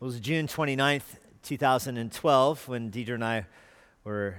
It 0.00 0.04
was 0.04 0.20
June 0.20 0.46
29th, 0.46 1.16
2012, 1.42 2.68
when 2.68 2.88
Deidre 2.88 3.14
and 3.14 3.24
I 3.24 3.46
were 4.04 4.36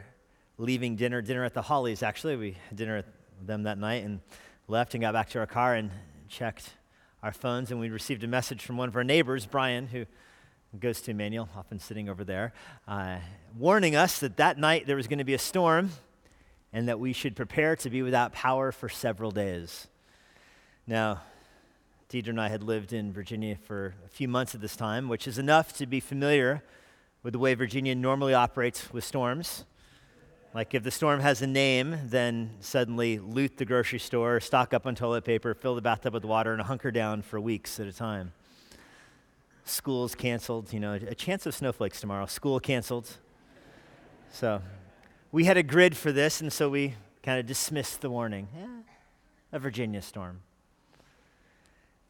leaving 0.57 0.95
dinner, 0.95 1.21
dinner 1.21 1.43
at 1.43 1.53
the 1.53 1.61
Hollies, 1.61 2.01
actually. 2.01 2.37
We 2.37 2.55
had 2.69 2.77
dinner 2.77 2.95
at 2.99 3.05
them 3.45 3.63
that 3.63 3.77
night 3.77 4.05
and 4.05 4.21
left 4.69 4.93
and 4.93 5.01
got 5.01 5.11
back 5.11 5.27
to 5.31 5.39
our 5.39 5.45
car 5.45 5.75
and 5.75 5.91
checked 6.29 6.69
our 7.21 7.33
phones. 7.33 7.71
And 7.71 7.79
we 7.81 7.89
received 7.89 8.23
a 8.23 8.27
message 8.27 8.63
from 8.63 8.77
one 8.77 8.87
of 8.87 8.95
our 8.95 9.03
neighbors, 9.03 9.45
Brian, 9.45 9.87
who 9.87 10.05
goes 10.79 11.01
to 11.01 11.11
Emmanuel, 11.11 11.49
often 11.57 11.77
sitting 11.77 12.07
over 12.07 12.23
there, 12.23 12.53
uh, 12.87 13.17
warning 13.57 13.97
us 13.97 14.21
that 14.21 14.37
that 14.37 14.57
night 14.57 14.87
there 14.87 14.95
was 14.95 15.07
going 15.07 15.19
to 15.19 15.25
be 15.25 15.33
a 15.33 15.39
storm 15.39 15.89
and 16.71 16.87
that 16.87 17.01
we 17.01 17.11
should 17.11 17.35
prepare 17.35 17.75
to 17.75 17.89
be 17.89 18.01
without 18.01 18.31
power 18.31 18.71
for 18.71 18.87
several 18.87 19.31
days. 19.31 19.87
Now, 20.87 21.19
Deidre 22.09 22.29
and 22.29 22.41
I 22.41 22.49
had 22.49 22.63
lived 22.63 22.91
in 22.91 23.13
Virginia 23.13 23.55
for 23.55 23.93
a 24.03 24.09
few 24.09 24.27
months 24.27 24.55
at 24.55 24.61
this 24.61 24.75
time, 24.75 25.09
which 25.09 25.27
is 25.27 25.37
enough 25.37 25.73
to 25.73 25.85
be 25.85 25.99
familiar 25.99 26.63
with 27.21 27.33
the 27.33 27.39
way 27.39 27.53
Virginia 27.53 27.93
normally 27.93 28.33
operates 28.33 28.91
with 28.91 29.03
storms. 29.03 29.63
Like 30.51 30.73
if 30.73 30.81
the 30.81 30.89
storm 30.89 31.19
has 31.19 31.43
a 31.43 31.47
name, 31.47 31.95
then 32.05 32.55
suddenly 32.61 33.19
loot 33.19 33.57
the 33.57 33.65
grocery 33.65 33.99
store, 33.99 34.39
stock 34.39 34.73
up 34.73 34.87
on 34.87 34.95
toilet 34.95 35.23
paper, 35.23 35.53
fill 35.53 35.75
the 35.75 35.83
bathtub 35.83 36.15
with 36.15 36.25
water, 36.25 36.51
and 36.51 36.63
hunker 36.63 36.89
down 36.89 37.21
for 37.21 37.39
weeks 37.39 37.79
at 37.79 37.85
a 37.85 37.93
time. 37.93 38.33
School's 39.63 40.15
canceled, 40.15 40.73
you 40.73 40.79
know, 40.79 40.93
a 40.93 41.13
chance 41.13 41.45
of 41.45 41.53
snowflakes 41.53 42.01
tomorrow. 42.01 42.25
School 42.25 42.59
canceled. 42.59 43.07
So 44.31 44.63
we 45.31 45.43
had 45.43 45.57
a 45.57 45.63
grid 45.63 45.95
for 45.95 46.11
this, 46.11 46.41
and 46.41 46.51
so 46.51 46.69
we 46.69 46.95
kind 47.21 47.39
of 47.39 47.45
dismissed 47.45 48.01
the 48.01 48.09
warning. 48.09 48.47
Yeah, 48.57 48.67
a 49.51 49.59
Virginia 49.59 50.01
storm. 50.01 50.39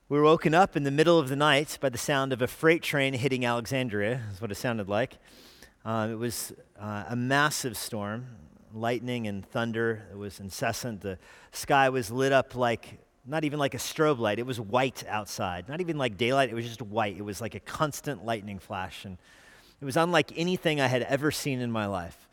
We 0.09 0.17
were 0.17 0.23
woken 0.23 0.55
up 0.55 0.75
in 0.75 0.81
the 0.81 0.89
middle 0.89 1.19
of 1.19 1.29
the 1.29 1.35
night 1.35 1.77
by 1.79 1.89
the 1.89 1.97
sound 1.99 2.33
of 2.33 2.41
a 2.41 2.47
freight 2.47 2.81
train 2.81 3.13
hitting 3.13 3.45
Alexandria, 3.45 4.23
is 4.33 4.41
what 4.41 4.51
it 4.51 4.55
sounded 4.55 4.89
like. 4.89 5.19
Uh, 5.85 6.07
it 6.11 6.15
was 6.15 6.51
uh, 6.79 7.03
a 7.09 7.15
massive 7.15 7.77
storm, 7.77 8.25
lightning 8.73 9.27
and 9.27 9.45
thunder. 9.45 10.07
It 10.11 10.17
was 10.17 10.39
incessant. 10.39 11.01
The 11.01 11.19
sky 11.51 11.89
was 11.89 12.09
lit 12.09 12.31
up 12.31 12.55
like, 12.55 12.97
not 13.23 13.43
even 13.43 13.59
like 13.59 13.75
a 13.75 13.77
strobe 13.77 14.17
light. 14.17 14.39
It 14.39 14.47
was 14.47 14.59
white 14.59 15.03
outside. 15.07 15.69
Not 15.69 15.79
even 15.79 15.99
like 15.99 16.17
daylight. 16.17 16.49
It 16.49 16.55
was 16.55 16.65
just 16.65 16.81
white. 16.81 17.15
It 17.15 17.23
was 17.23 17.39
like 17.39 17.53
a 17.53 17.59
constant 17.59 18.25
lightning 18.25 18.57
flash. 18.57 19.05
And 19.05 19.15
it 19.79 19.85
was 19.85 19.95
unlike 19.95 20.31
anything 20.35 20.81
I 20.81 20.87
had 20.87 21.03
ever 21.03 21.29
seen 21.29 21.59
in 21.59 21.71
my 21.71 21.85
life. 21.85 22.27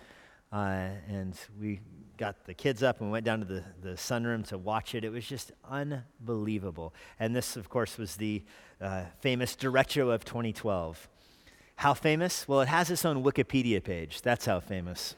Uh, 0.50 0.88
and 1.10 1.38
we 1.60 1.80
got 2.16 2.44
the 2.44 2.54
kids 2.54 2.82
up 2.82 3.00
and 3.00 3.10
went 3.10 3.24
down 3.24 3.40
to 3.40 3.44
the, 3.44 3.64
the 3.82 3.90
sunroom 3.90 4.46
to 4.48 4.58
watch 4.58 4.94
it. 4.94 5.04
It 5.04 5.10
was 5.10 5.26
just 5.26 5.52
unbelievable. 5.68 6.94
And 7.20 7.34
this, 7.34 7.56
of 7.56 7.68
course, 7.68 7.98
was 7.98 8.16
the 8.16 8.42
uh, 8.80 9.04
famous 9.20 9.54
Derecho 9.54 10.12
of 10.12 10.24
2012. 10.24 11.08
How 11.76 11.94
famous? 11.94 12.48
Well, 12.48 12.62
it 12.62 12.68
has 12.68 12.90
its 12.90 13.04
own 13.04 13.22
Wikipedia 13.22 13.82
page. 13.82 14.22
That's 14.22 14.46
how 14.46 14.60
famous. 14.60 15.14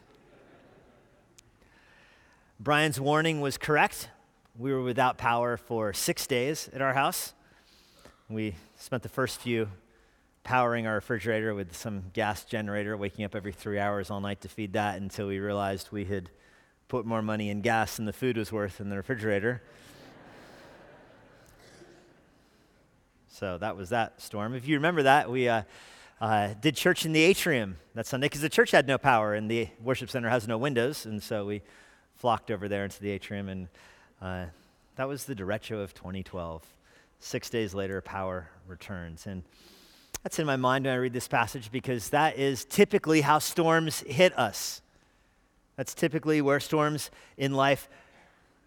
Brian's 2.58 3.00
warning 3.00 3.41
was 3.41 3.56
correct. 3.56 4.08
We 4.58 4.72
were 4.72 4.82
without 4.82 5.19
power 5.19 5.56
for 5.56 5.92
six 5.92 6.26
days 6.26 6.69
at 6.72 6.82
our 6.82 6.94
house. 6.94 7.32
We 8.28 8.56
spent 8.76 9.04
the 9.04 9.08
first 9.08 9.41
few 9.41 9.69
powering 10.42 10.86
our 10.86 10.96
refrigerator 10.96 11.54
with 11.54 11.76
some 11.76 12.04
gas 12.12 12.44
generator, 12.44 12.96
waking 12.96 13.24
up 13.24 13.36
every 13.36 13.52
three 13.52 13.78
hours 13.78 14.10
all 14.10 14.20
night 14.20 14.41
to 14.41 14.48
feed 14.48 14.72
that 14.72 15.00
until 15.00 15.28
we 15.28 15.38
realized 15.38 15.91
we 15.92 16.04
had 16.04 16.30
put 16.89 17.05
more 17.05 17.22
money 17.22 17.50
in 17.50 17.61
gas 17.61 17.97
than 17.97 18.06
the 18.06 18.12
food 18.12 18.36
was 18.36 18.50
worth 18.50 18.81
in 18.81 18.89
the 18.89 18.97
refrigerator. 18.97 19.62
so 23.28 23.58
that 23.58 23.77
was 23.77 23.91
that 23.91 24.20
storm. 24.20 24.55
If 24.55 24.67
you 24.67 24.77
remember 24.77 25.03
that, 25.05 25.31
we 25.31 25.48
uh, 25.48 25.62
uh, 26.20 26.55
did 26.61 26.75
church 26.75 27.05
in 27.05 27.12
the 27.12 27.22
atrium 27.22 27.77
that 27.94 28.06
Sunday 28.06 28.27
because 28.27 28.41
the 28.41 28.48
church 28.48 28.70
had 28.70 28.89
no 28.89 28.98
power 28.98 29.34
and 29.34 29.50
the 29.50 29.69
worship 29.83 30.11
center 30.11 30.28
has 30.31 30.48
no 30.48 30.56
windows, 30.56 31.06
and 31.06 31.22
so 31.22 31.44
we 31.44 31.62
flocked 32.16 32.50
over 32.50 32.69
there 32.69 32.84
into 32.84 33.00
the 33.00 33.10
atrium, 33.10 33.49
and 33.49 33.69
uh, 34.20 34.47
that 34.97 35.06
was 35.06 35.25
the 35.25 35.34
derecho 35.34 35.82
of 35.82 35.94
2012. 35.94 36.65
Six 37.20 37.50
days 37.50 37.75
later, 37.75 38.00
power 38.00 38.49
returns. 38.66 39.26
And 39.26 39.43
that's 40.22 40.38
in 40.38 40.47
my 40.47 40.56
mind 40.56 40.87
when 40.87 40.94
I 40.94 40.97
read 40.97 41.12
this 41.12 41.28
passage 41.28 41.70
because 41.70 42.10
that 42.10 42.38
is 42.38 42.65
typically 42.65 43.20
how 43.20 43.38
storms 43.38 44.00
hit 44.00 44.37
us. 44.38 44.82
That's 45.78 45.94
typically 45.94 46.43
where 46.43 46.59
storms 46.59 47.09
in 47.37 47.55
life 47.55 47.89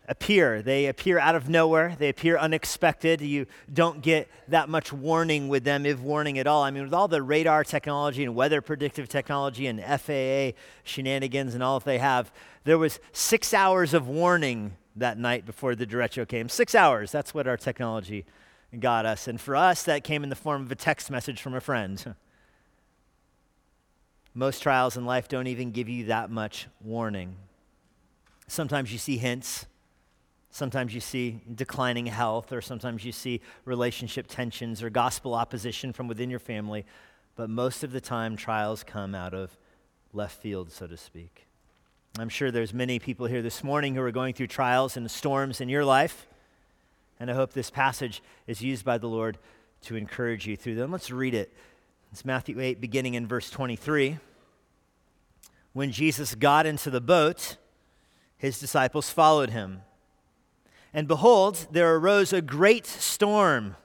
appear. 0.08 0.62
They 0.62 0.86
appear 0.88 1.20
out 1.20 1.36
of 1.36 1.50
nowhere, 1.50 1.98
they 2.00 2.08
appear 2.08 2.38
unexpected. 2.38 3.20
You 3.20 3.48
don't 3.72 4.02
get 4.02 4.30
that 4.48 4.70
much 4.70 4.94
warning 4.94 5.50
with 5.50 5.66
them, 5.66 5.86
if 5.86 6.00
warning 6.00 6.40
at 6.40 6.48
all. 6.48 6.64
I 6.64 6.72
mean, 6.72 6.84
with 6.84 6.94
all 6.94 7.10
the 7.10 7.22
radar 7.22 7.66
technology 7.66 8.24
and 8.24 8.34
weather 8.34 8.62
predictive 8.62 9.10
technology 9.10 9.68
and 9.68 9.84
FAA 9.84 10.58
shenanigans 10.86 11.54
and 11.54 11.62
all 11.62 11.80
that 11.80 11.86
they 11.86 11.98
have, 11.98 12.32
there 12.64 12.78
was 12.78 13.02
six 13.12 13.54
hours 13.54 13.94
of 13.94 14.08
warning 14.08 14.78
that 14.96 15.18
night 15.18 15.46
before 15.46 15.76
the 15.76 15.86
derecho 15.86 16.26
came. 16.26 16.48
Six 16.48 16.74
hours, 16.74 17.12
that's 17.12 17.34
what 17.34 17.46
our 17.46 17.58
technology 17.58 18.24
got 18.80 19.06
us. 19.06 19.28
And 19.28 19.40
for 19.40 19.58
us, 19.58 19.84
that 19.84 20.06
came 20.06 20.24
in 20.24 20.30
the 20.30 20.36
form 20.38 20.62
of 20.62 20.72
a 20.72 20.76
text 20.76 21.12
message 21.12 21.42
from 21.42 21.56
a 21.56 21.62
friend. 21.62 22.16
Most 24.34 24.62
trials 24.62 24.96
in 24.96 25.06
life 25.06 25.28
don't 25.28 25.47
even 25.47 25.72
give 25.72 25.90
you 25.90 26.06
that 26.06 26.30
much 26.30 26.68
warning. 26.81 27.36
Sometimes 28.47 28.92
you 28.92 28.97
see 28.97 29.18
hints. 29.18 29.66
Sometimes 30.50 30.94
you 30.94 31.00
see 31.00 31.42
declining 31.53 32.08
health, 32.08 32.52
or 32.52 32.62
sometimes 32.62 33.06
you 33.06 33.14
see 33.14 33.40
relationship 33.64 34.28
tensions 34.28 34.84
or 34.84 34.90
gospel 34.90 35.34
opposition 35.34 35.94
from 35.94 36.08
within 36.08 36.30
your 36.30 36.40
family. 36.40 36.86
But 37.36 37.50
most 37.50 37.84
of 37.84 37.94
the 37.94 38.02
time, 38.02 38.36
trials 38.36 38.84
come 38.84 39.16
out 39.16 39.34
of 39.34 39.58
left 40.14 40.41
field, 40.41 40.72
so 40.72 40.88
to 40.88 40.97
speak. 40.97 41.47
I'm 42.20 42.28
sure 42.28 42.52
there's 42.52 42.74
many 42.74 43.00
people 43.00 43.28
here 43.28 43.41
this 43.41 43.64
morning 43.64 43.96
who 43.96 44.02
are 44.02 44.12
going 44.12 44.34
through 44.34 44.47
trials 44.47 44.97
and 44.97 45.09
storms 45.09 45.62
in 45.62 45.70
your 45.70 45.86
life. 45.86 46.28
And 47.20 47.31
I 47.31 47.34
hope 47.34 47.53
this 47.53 47.70
passage 47.70 48.22
is 48.47 48.62
used 48.62 48.84
by 48.84 48.97
the 48.97 49.08
Lord 49.08 49.38
to 49.84 49.96
encourage 49.96 50.46
you 50.46 50.58
through 50.58 50.75
them. 50.75 50.91
Let's 50.91 51.12
read 51.12 51.34
it. 51.34 51.53
It's 52.12 52.26
Matthew 52.26 52.60
8, 52.60 52.82
beginning 52.82 53.14
in 53.14 53.26
verse 53.26 53.50
23. 53.50 54.18
When 55.72 55.94
Jesus 55.94 56.36
got 56.36 56.66
into 56.66 56.90
the 56.90 57.00
boat, 57.00 57.56
his 58.38 58.60
disciples 58.60 59.10
followed 59.10 59.52
him. 59.52 59.84
And 60.94 61.08
behold, 61.08 61.68
there 61.72 61.96
arose 61.96 62.34
a 62.34 62.42
great 62.42 62.86
storm 62.86 63.78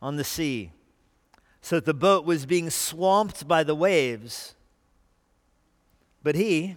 on 0.00 0.16
the 0.16 0.24
sea, 0.24 0.72
so 1.60 1.76
that 1.76 1.84
the 1.84 1.92
boat 1.92 2.24
was 2.24 2.46
being 2.46 2.70
swamped 2.70 3.46
by 3.46 3.62
the 3.62 3.74
waves. 3.74 4.54
But 6.22 6.36
he 6.36 6.76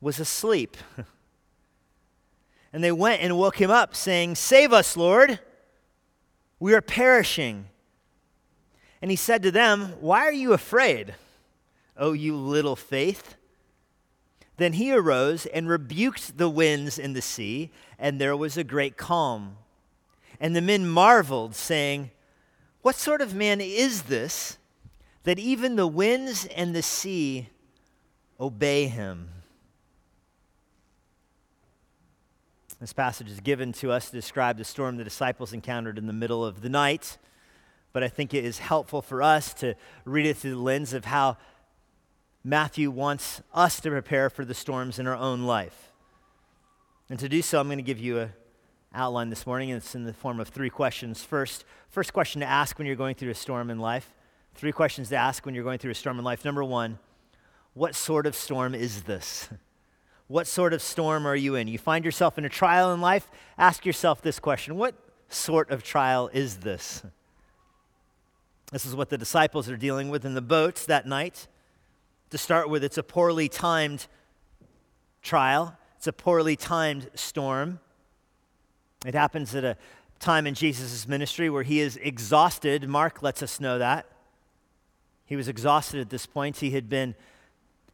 was 0.00 0.18
asleep. 0.18 0.78
and 2.72 2.82
they 2.82 2.92
went 2.92 3.20
and 3.20 3.36
woke 3.36 3.60
him 3.60 3.70
up, 3.70 3.94
saying, 3.94 4.36
Save 4.36 4.72
us, 4.72 4.96
Lord! 4.96 5.40
We 6.58 6.72
are 6.72 6.80
perishing. 6.80 7.66
And 9.02 9.10
he 9.10 9.16
said 9.16 9.42
to 9.42 9.50
them, 9.50 9.94
Why 10.00 10.20
are 10.20 10.32
you 10.32 10.52
afraid, 10.52 11.16
O 11.96 12.12
you 12.12 12.36
little 12.36 12.76
faith? 12.76 13.34
Then 14.58 14.74
he 14.74 14.92
arose 14.92 15.44
and 15.46 15.68
rebuked 15.68 16.38
the 16.38 16.48
winds 16.48 17.00
and 17.00 17.16
the 17.16 17.20
sea, 17.20 17.72
and 17.98 18.20
there 18.20 18.36
was 18.36 18.56
a 18.56 18.62
great 18.62 18.96
calm. 18.96 19.56
And 20.38 20.54
the 20.54 20.60
men 20.60 20.88
marveled, 20.88 21.56
saying, 21.56 22.12
What 22.82 22.94
sort 22.94 23.20
of 23.20 23.34
man 23.34 23.60
is 23.60 24.02
this 24.02 24.56
that 25.24 25.38
even 25.38 25.74
the 25.74 25.86
winds 25.86 26.46
and 26.46 26.74
the 26.74 26.82
sea 26.82 27.48
obey 28.38 28.86
him? 28.86 29.30
This 32.78 32.92
passage 32.92 33.30
is 33.30 33.40
given 33.40 33.72
to 33.74 33.90
us 33.90 34.10
to 34.10 34.16
describe 34.16 34.58
the 34.58 34.64
storm 34.64 34.96
the 34.96 35.04
disciples 35.04 35.52
encountered 35.52 35.98
in 35.98 36.06
the 36.06 36.12
middle 36.12 36.44
of 36.44 36.62
the 36.62 36.68
night 36.68 37.18
but 37.92 38.02
I 38.02 38.08
think 38.08 38.34
it 38.34 38.44
is 38.44 38.58
helpful 38.58 39.02
for 39.02 39.22
us 39.22 39.52
to 39.54 39.74
read 40.04 40.26
it 40.26 40.36
through 40.36 40.52
the 40.52 40.60
lens 40.60 40.92
of 40.92 41.04
how 41.04 41.36
Matthew 42.44 42.90
wants 42.90 43.42
us 43.54 43.80
to 43.80 43.90
prepare 43.90 44.28
for 44.30 44.44
the 44.44 44.54
storms 44.54 44.98
in 44.98 45.06
our 45.06 45.16
own 45.16 45.42
life. 45.42 45.92
And 47.08 47.18
to 47.18 47.28
do 47.28 47.42
so, 47.42 47.60
I'm 47.60 47.68
going 47.68 47.78
to 47.78 47.82
give 47.82 47.98
you 47.98 48.20
an 48.20 48.32
outline 48.94 49.30
this 49.30 49.46
morning, 49.46 49.70
and 49.70 49.76
it's 49.76 49.94
in 49.94 50.04
the 50.04 50.12
form 50.12 50.40
of 50.40 50.48
three 50.48 50.70
questions. 50.70 51.22
First, 51.22 51.64
first 51.88 52.12
question 52.12 52.40
to 52.40 52.46
ask 52.46 52.78
when 52.78 52.86
you're 52.86 52.96
going 52.96 53.14
through 53.14 53.30
a 53.30 53.34
storm 53.34 53.70
in 53.70 53.78
life. 53.78 54.14
Three 54.54 54.72
questions 54.72 55.08
to 55.10 55.16
ask 55.16 55.46
when 55.46 55.54
you're 55.54 55.64
going 55.64 55.78
through 55.78 55.92
a 55.92 55.94
storm 55.94 56.18
in 56.18 56.24
life. 56.24 56.44
Number 56.44 56.64
one, 56.64 56.98
what 57.74 57.94
sort 57.94 58.26
of 58.26 58.34
storm 58.34 58.74
is 58.74 59.02
this? 59.02 59.48
What 60.28 60.46
sort 60.46 60.72
of 60.72 60.80
storm 60.80 61.26
are 61.26 61.36
you 61.36 61.56
in? 61.56 61.68
You 61.68 61.76
find 61.76 62.04
yourself 62.06 62.38
in 62.38 62.46
a 62.46 62.48
trial 62.48 62.94
in 62.94 63.02
life? 63.02 63.30
Ask 63.58 63.84
yourself 63.84 64.22
this 64.22 64.38
question 64.38 64.76
What 64.76 64.94
sort 65.28 65.70
of 65.70 65.82
trial 65.82 66.30
is 66.32 66.58
this? 66.58 67.02
This 68.72 68.86
is 68.86 68.96
what 68.96 69.10
the 69.10 69.18
disciples 69.18 69.68
are 69.68 69.76
dealing 69.76 70.08
with 70.08 70.24
in 70.24 70.32
the 70.32 70.40
boats 70.40 70.86
that 70.86 71.06
night. 71.06 71.46
To 72.30 72.38
start 72.38 72.70
with, 72.70 72.82
it's 72.82 72.96
a 72.96 73.02
poorly 73.02 73.46
timed 73.46 74.06
trial, 75.20 75.76
it's 75.98 76.06
a 76.06 76.12
poorly 76.12 76.56
timed 76.56 77.10
storm. 77.14 77.80
It 79.04 79.14
happens 79.14 79.54
at 79.54 79.62
a 79.62 79.76
time 80.20 80.46
in 80.46 80.54
Jesus' 80.54 81.06
ministry 81.06 81.50
where 81.50 81.64
he 81.64 81.80
is 81.80 81.98
exhausted. 81.98 82.88
Mark 82.88 83.22
lets 83.22 83.42
us 83.42 83.60
know 83.60 83.78
that. 83.78 84.06
He 85.26 85.36
was 85.36 85.48
exhausted 85.48 86.00
at 86.00 86.08
this 86.08 86.24
point. 86.24 86.58
He 86.58 86.70
had 86.70 86.88
been 86.88 87.14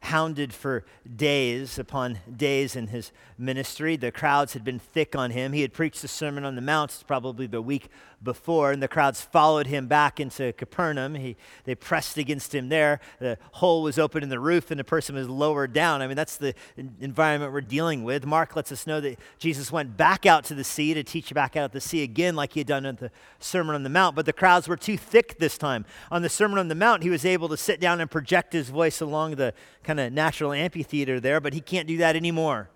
hounded 0.01 0.53
for 0.53 0.85
days 1.15 1.77
upon 1.77 2.19
days 2.37 2.75
in 2.75 2.87
his 2.87 3.11
ministry. 3.37 3.97
The 3.97 4.11
crowds 4.11 4.53
had 4.53 4.63
been 4.63 4.79
thick 4.79 5.15
on 5.15 5.31
him. 5.31 5.51
He 5.51 5.61
had 5.61 5.73
preached 5.73 6.01
the 6.01 6.07
Sermon 6.07 6.45
on 6.45 6.55
the 6.55 6.61
Mount 6.61 6.91
it's 6.91 7.03
probably 7.03 7.47
the 7.47 7.61
week 7.61 7.89
before, 8.21 8.71
and 8.71 8.83
the 8.83 8.87
crowds 8.87 9.21
followed 9.21 9.67
him 9.67 9.87
back 9.87 10.19
into 10.19 10.53
Capernaum. 10.53 11.15
He, 11.15 11.35
they 11.63 11.75
pressed 11.75 12.17
against 12.17 12.53
him 12.53 12.69
there. 12.69 12.99
The 13.19 13.37
hole 13.53 13.81
was 13.81 13.97
open 13.97 14.23
in 14.23 14.29
the 14.29 14.39
roof, 14.39 14.71
and 14.71 14.79
the 14.79 14.83
person 14.83 15.15
was 15.15 15.29
lowered 15.29 15.73
down. 15.73 16.01
I 16.01 16.07
mean, 16.07 16.17
that's 16.17 16.37
the 16.37 16.53
environment 16.99 17.53
we're 17.53 17.61
dealing 17.61 18.03
with. 18.03 18.25
Mark 18.25 18.55
lets 18.55 18.71
us 18.71 18.85
know 18.85 18.99
that 19.01 19.19
Jesus 19.37 19.71
went 19.71 19.95
back 19.97 20.25
out 20.25 20.43
to 20.45 20.55
the 20.55 20.63
sea 20.63 20.93
to 20.93 21.03
teach 21.03 21.33
back 21.33 21.55
out 21.55 21.65
at 21.65 21.71
the 21.71 21.81
sea 21.81 22.03
again, 22.03 22.35
like 22.35 22.53
he 22.53 22.59
had 22.59 22.67
done 22.67 22.85
at 22.85 22.97
the 22.97 23.11
Sermon 23.39 23.75
on 23.75 23.83
the 23.83 23.89
Mount, 23.89 24.15
but 24.15 24.25
the 24.25 24.33
crowds 24.33 24.67
were 24.67 24.77
too 24.77 24.97
thick 24.97 25.39
this 25.39 25.57
time. 25.57 25.85
On 26.11 26.21
the 26.21 26.29
Sermon 26.29 26.57
on 26.57 26.67
the 26.67 26.75
Mount, 26.75 27.03
he 27.03 27.09
was 27.09 27.25
able 27.25 27.49
to 27.49 27.57
sit 27.57 27.79
down 27.79 28.01
and 28.01 28.11
project 28.11 28.53
his 28.53 28.69
voice 28.69 29.01
along 29.01 29.35
the 29.35 29.53
kind 29.83 29.99
of 29.99 30.11
natural 30.11 30.51
amphitheater 30.51 31.19
there, 31.19 31.39
but 31.39 31.53
he 31.53 31.61
can't 31.61 31.87
do 31.87 31.97
that 31.97 32.15
anymore. 32.15 32.69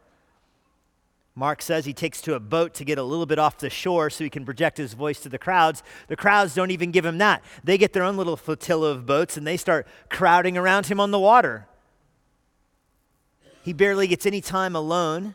Mark 1.35 1.63
says 1.63 1.85
he 1.85 1.93
takes 1.93 2.21
to 2.21 2.35
a 2.35 2.39
boat 2.39 2.75
to 2.75 2.85
get 2.85 2.99
a 2.99 3.03
little 3.03 3.25
bit 3.25 3.39
off 3.39 3.57
the 3.57 3.69
shore 3.69 4.09
so 4.09 4.23
he 4.23 4.29
can 4.29 4.45
project 4.45 4.77
his 4.77 4.93
voice 4.93 5.19
to 5.21 5.29
the 5.29 5.39
crowds. 5.39 5.81
The 6.07 6.15
crowds 6.15 6.53
don't 6.53 6.69
even 6.69 6.91
give 6.91 7.05
him 7.05 7.17
that. 7.17 7.43
They 7.63 7.77
get 7.77 7.93
their 7.93 8.03
own 8.03 8.17
little 8.17 8.37
flotilla 8.37 8.91
of 8.91 9.07
boats 9.07 9.35
and 9.35 9.47
they 9.47 9.57
start 9.57 9.87
crowding 10.09 10.57
around 10.57 10.87
him 10.87 10.99
on 10.99 11.09
the 11.09 11.19
water. 11.19 11.67
He 13.63 13.73
barely 13.73 14.07
gets 14.07 14.25
any 14.25 14.41
time 14.41 14.75
alone. 14.75 15.33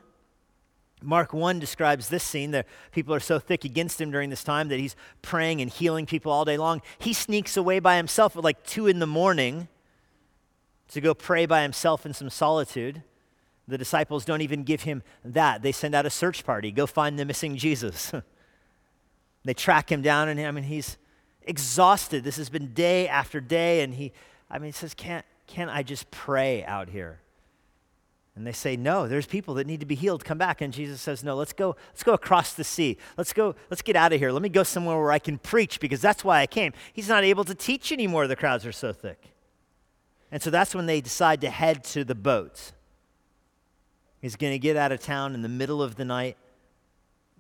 Mark 1.03 1.33
1 1.33 1.59
describes 1.59 2.09
this 2.09 2.23
scene. 2.23 2.53
The 2.53 2.65
people 2.93 3.15
are 3.15 3.21
so 3.21 3.41
thick 3.41 3.65
against 3.65 4.01
him 4.01 4.11
during 4.11 4.31
this 4.31 4.45
time 4.45 4.69
that 4.69 4.79
he's 4.79 4.95
praying 5.21 5.61
and 5.61 5.71
healing 5.71 6.07
people 6.07 6.31
all 6.31 6.45
day 6.45 6.59
long. 6.59 6.81
He 6.99 7.13
sneaks 7.13 7.57
away 7.57 7.81
by 7.81 7.97
himself 7.97 8.37
at 8.37 8.45
like 8.45 8.65
2 8.65 8.87
in 8.87 8.99
the 9.01 9.07
morning 9.07 9.69
to 10.89 11.01
go 11.01 11.15
pray 11.15 11.47
by 11.47 11.63
himself 11.63 12.07
in 12.07 12.15
some 12.15 12.31
solitude. 12.31 13.03
The 13.69 13.79
disciples 13.79 14.25
don't 14.25 14.41
even 14.41 14.65
give 14.65 14.83
him 14.83 15.03
that. 15.25 15.61
They 15.61 15.73
send 15.73 15.95
out 15.95 16.07
a 16.07 16.11
search 16.11 16.45
party 16.45 16.73
go 16.73 16.87
find 16.87 17.19
the 17.19 17.27
missing 17.27 17.57
Jesus. 17.57 18.13
they 19.45 19.55
track 19.55 19.93
him 19.93 20.01
down, 20.01 20.29
and 20.29 20.41
I 20.41 20.51
mean, 20.51 20.65
he's 20.65 20.97
exhausted. 21.43 22.25
This 22.25 22.39
has 22.39 22.49
been 22.49 22.73
day 22.73 23.07
after 23.07 23.41
day, 23.41 23.83
and 23.83 23.95
he, 23.95 24.13
I 24.51 24.59
mean, 24.59 24.67
he 24.67 24.73
says, 24.73 24.95
Can't, 24.95 25.25
can't 25.47 25.71
I 25.71 25.83
just 25.83 26.11
pray 26.11 26.65
out 26.65 26.89
here? 26.89 27.21
And 28.35 28.47
they 28.47 28.53
say, 28.53 28.75
No, 28.75 29.07
there's 29.07 29.27
people 29.27 29.55
that 29.55 29.67
need 29.67 29.81
to 29.81 29.87
be 29.87 29.95
healed. 29.95 30.25
Come 30.25 30.39
back. 30.39 30.63
And 30.63 30.73
Jesus 30.73 31.03
says, 31.03 31.23
No, 31.23 31.37
let's 31.37 31.53
go, 31.53 31.77
let's 31.91 32.05
go 32.05 32.15
across 32.15 32.55
the 32.55 32.65
sea. 32.65 32.97
Let's 33.19 33.35
go, 33.35 33.55
let's 33.69 33.83
get 33.83 33.97
out 33.97 34.15
of 34.15 34.19
here. 34.19 34.33
Let 34.33 34.41
me 34.41 34.49
go 34.49 34.63
somewhere 34.63 34.97
where 34.97 35.13
I 35.13 35.19
can 35.19 35.37
preach 35.37 35.79
because 35.79 36.01
that's 36.01 36.25
why 36.25 36.41
I 36.41 36.47
came. 36.47 36.73
He's 36.95 37.09
not 37.09 37.23
able 37.23 37.45
to 37.45 37.55
teach 37.55 37.93
anymore. 37.93 38.27
The 38.27 38.37
crowds 38.37 38.65
are 38.65 38.73
so 38.73 38.95
thick. 38.95 39.33
And 40.31 40.41
so 40.43 40.51
that's 40.51 40.75
when 40.75 40.87
they 40.87 41.03
decide 41.03 41.43
to 41.43 41.51
head 41.51 41.85
to 41.85 42.05
the 42.05 42.15
boats. 42.15 42.73
He's 44.21 44.37
going 44.37 44.53
to 44.53 44.59
get 44.59 44.77
out 44.77 44.93
of 44.93 45.01
town 45.01 45.35
in 45.35 45.43
the 45.43 45.49
middle 45.49 45.83
of 45.83 45.97
the 45.97 46.05
night 46.05 46.37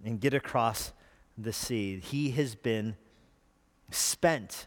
and 0.04 0.20
get 0.20 0.34
across 0.34 0.92
the 1.36 1.52
sea. 1.52 2.00
He 2.00 2.30
has 2.32 2.54
been 2.54 2.96
spent. 3.90 4.66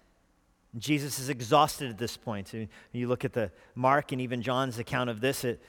Jesus 0.78 1.19
is 1.19 1.30
exhausted 1.30 1.90
at 1.90 1.98
this 1.98 2.18
point. 2.18 2.54
You 2.92 3.08
look 3.08 3.25
at 3.25 3.34
the 3.34 3.52
Mark 3.75 4.12
and 4.12 4.22
even 4.22 4.42
John's 4.42 4.80
account 4.80 5.10
of 5.10 5.22
this, 5.22 5.44
it, 5.44 5.62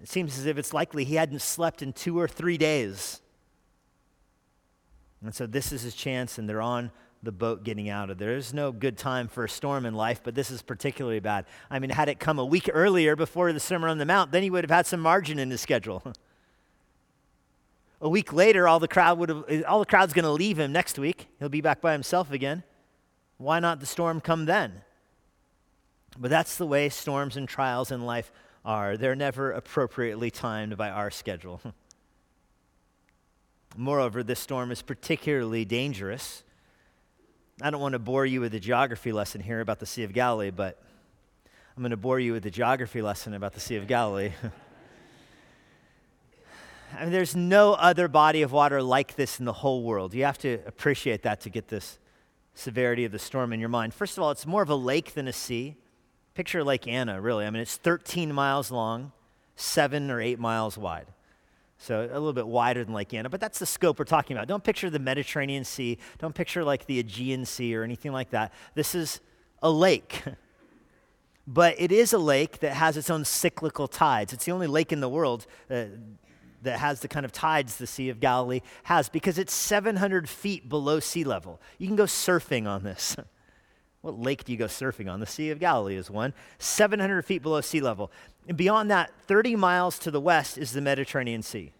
it 0.00 0.08
seems 0.08 0.38
as 0.38 0.46
if 0.46 0.56
it's 0.58 0.72
likely 0.72 1.04
he 1.04 1.16
hadn't 1.16 1.42
slept 1.42 1.82
in 1.82 1.92
two 1.92 2.18
or 2.18 2.28
three 2.28 2.58
days. 2.58 3.20
And 5.22 5.34
so 5.34 5.46
this 5.46 5.72
is 5.72 5.82
his 5.82 5.94
chance, 5.94 6.38
and 6.38 6.48
they're 6.48 6.62
on 6.62 6.90
the 7.22 7.32
boat 7.32 7.62
getting 7.62 7.88
out 7.88 8.10
of 8.10 8.18
there. 8.18 8.30
There's 8.30 8.52
no 8.52 8.72
good 8.72 8.98
time 8.98 9.28
for 9.28 9.44
a 9.44 9.48
storm 9.48 9.86
in 9.86 9.94
life, 9.94 10.20
but 10.24 10.34
this 10.34 10.50
is 10.50 10.60
particularly 10.60 11.20
bad. 11.20 11.46
I 11.70 11.78
mean, 11.78 11.90
had 11.90 12.08
it 12.08 12.18
come 12.18 12.38
a 12.38 12.44
week 12.44 12.68
earlier 12.72 13.14
before 13.14 13.52
the 13.52 13.60
Sermon 13.60 13.88
on 13.88 13.98
the 13.98 14.06
Mount, 14.06 14.32
then 14.32 14.42
he 14.42 14.50
would 14.50 14.64
have 14.64 14.70
had 14.70 14.86
some 14.86 15.00
margin 15.00 15.38
in 15.38 15.50
his 15.50 15.60
schedule. 15.60 16.02
a 18.00 18.08
week 18.08 18.32
later, 18.32 18.66
all 18.66 18.80
the 18.80 18.88
crowd 18.88 19.18
would 19.18 19.28
have, 19.28 19.64
all 19.68 19.78
the 19.78 19.86
crowd's 19.86 20.12
going 20.12 20.24
to 20.24 20.32
leave 20.32 20.58
him 20.58 20.72
next 20.72 20.98
week. 20.98 21.28
He'll 21.38 21.48
be 21.48 21.60
back 21.60 21.80
by 21.80 21.92
himself 21.92 22.32
again. 22.32 22.64
Why 23.38 23.60
not 23.60 23.78
the 23.78 23.86
storm 23.86 24.20
come 24.20 24.46
then? 24.46 24.82
But 26.18 26.30
that's 26.30 26.56
the 26.56 26.66
way 26.66 26.88
storms 26.88 27.36
and 27.36 27.48
trials 27.48 27.92
in 27.92 28.04
life 28.04 28.32
are. 28.64 28.96
They're 28.96 29.14
never 29.14 29.52
appropriately 29.52 30.30
timed 30.30 30.76
by 30.76 30.90
our 30.90 31.10
schedule. 31.10 31.60
Moreover, 33.76 34.22
this 34.22 34.40
storm 34.40 34.70
is 34.70 34.82
particularly 34.82 35.64
dangerous 35.64 36.42
I 37.64 37.70
don't 37.70 37.80
want 37.80 37.92
to 37.92 38.00
bore 38.00 38.26
you 38.26 38.40
with 38.40 38.52
a 38.54 38.60
geography 38.60 39.12
lesson 39.12 39.40
here 39.40 39.60
about 39.60 39.78
the 39.78 39.86
Sea 39.86 40.02
of 40.02 40.12
Galilee, 40.12 40.50
but 40.50 40.82
I'm 41.76 41.82
going 41.84 41.92
to 41.92 41.96
bore 41.96 42.18
you 42.18 42.32
with 42.32 42.44
a 42.44 42.50
geography 42.50 43.00
lesson 43.00 43.34
about 43.34 43.52
the 43.52 43.60
Sea 43.60 43.76
of 43.76 43.86
Galilee. 43.86 44.32
I 46.98 47.04
mean, 47.04 47.12
there's 47.12 47.36
no 47.36 47.74
other 47.74 48.08
body 48.08 48.42
of 48.42 48.50
water 48.50 48.82
like 48.82 49.14
this 49.14 49.38
in 49.38 49.44
the 49.44 49.52
whole 49.52 49.84
world. 49.84 50.12
You 50.12 50.24
have 50.24 50.38
to 50.38 50.58
appreciate 50.66 51.22
that 51.22 51.40
to 51.42 51.50
get 51.50 51.68
this 51.68 52.00
severity 52.54 53.04
of 53.04 53.12
the 53.12 53.20
storm 53.20 53.52
in 53.52 53.60
your 53.60 53.68
mind. 53.68 53.94
First 53.94 54.18
of 54.18 54.24
all, 54.24 54.32
it's 54.32 54.44
more 54.44 54.62
of 54.62 54.68
a 54.68 54.74
lake 54.74 55.14
than 55.14 55.28
a 55.28 55.32
sea. 55.32 55.76
Picture 56.34 56.64
Lake 56.64 56.88
Anna, 56.88 57.20
really. 57.20 57.46
I 57.46 57.50
mean, 57.50 57.62
it's 57.62 57.76
13 57.76 58.34
miles 58.34 58.72
long, 58.72 59.12
seven 59.54 60.10
or 60.10 60.20
eight 60.20 60.40
miles 60.40 60.76
wide. 60.76 61.06
So 61.82 62.02
a 62.02 62.14
little 62.14 62.32
bit 62.32 62.46
wider 62.46 62.84
than 62.84 62.94
Lake 62.94 63.12
Anna, 63.12 63.28
but 63.28 63.40
that's 63.40 63.58
the 63.58 63.66
scope 63.66 63.98
we're 63.98 64.04
talking 64.04 64.36
about. 64.36 64.46
Don't 64.46 64.62
picture 64.62 64.88
the 64.88 65.00
Mediterranean 65.00 65.64
Sea. 65.64 65.98
Don't 66.18 66.32
picture 66.32 66.62
like 66.62 66.86
the 66.86 67.00
Aegean 67.00 67.44
Sea 67.44 67.74
or 67.74 67.82
anything 67.82 68.12
like 68.12 68.30
that. 68.30 68.52
This 68.76 68.94
is 68.94 69.20
a 69.62 69.68
lake. 69.68 70.22
but 71.46 71.74
it 71.78 71.90
is 71.90 72.12
a 72.12 72.18
lake 72.18 72.60
that 72.60 72.74
has 72.74 72.96
its 72.96 73.10
own 73.10 73.24
cyclical 73.24 73.88
tides. 73.88 74.32
It's 74.32 74.44
the 74.44 74.52
only 74.52 74.68
lake 74.68 74.92
in 74.92 75.00
the 75.00 75.08
world 75.08 75.44
uh, 75.68 75.86
that 76.62 76.78
has 76.78 77.00
the 77.00 77.08
kind 77.08 77.26
of 77.26 77.32
tides 77.32 77.78
the 77.78 77.88
Sea 77.88 78.10
of 78.10 78.20
Galilee 78.20 78.60
has 78.84 79.08
because 79.08 79.36
it's 79.36 79.52
700 79.52 80.28
feet 80.28 80.68
below 80.68 81.00
sea 81.00 81.24
level. 81.24 81.60
You 81.78 81.88
can 81.88 81.96
go 81.96 82.04
surfing 82.04 82.68
on 82.68 82.84
this. 82.84 83.16
what 84.02 84.18
lake 84.18 84.44
do 84.44 84.52
you 84.52 84.58
go 84.58 84.66
surfing 84.66 85.10
on? 85.10 85.20
The 85.20 85.26
Sea 85.26 85.50
of 85.50 85.60
Galilee 85.60 85.96
is 85.96 86.10
one, 86.10 86.34
700 86.58 87.22
feet 87.24 87.42
below 87.42 87.60
sea 87.60 87.80
level. 87.80 88.10
And 88.48 88.56
beyond 88.56 88.90
that, 88.90 89.12
30 89.26 89.56
miles 89.56 89.98
to 90.00 90.10
the 90.10 90.20
west 90.20 90.58
is 90.58 90.72
the 90.72 90.80
Mediterranean 90.80 91.42
Sea. 91.42 91.72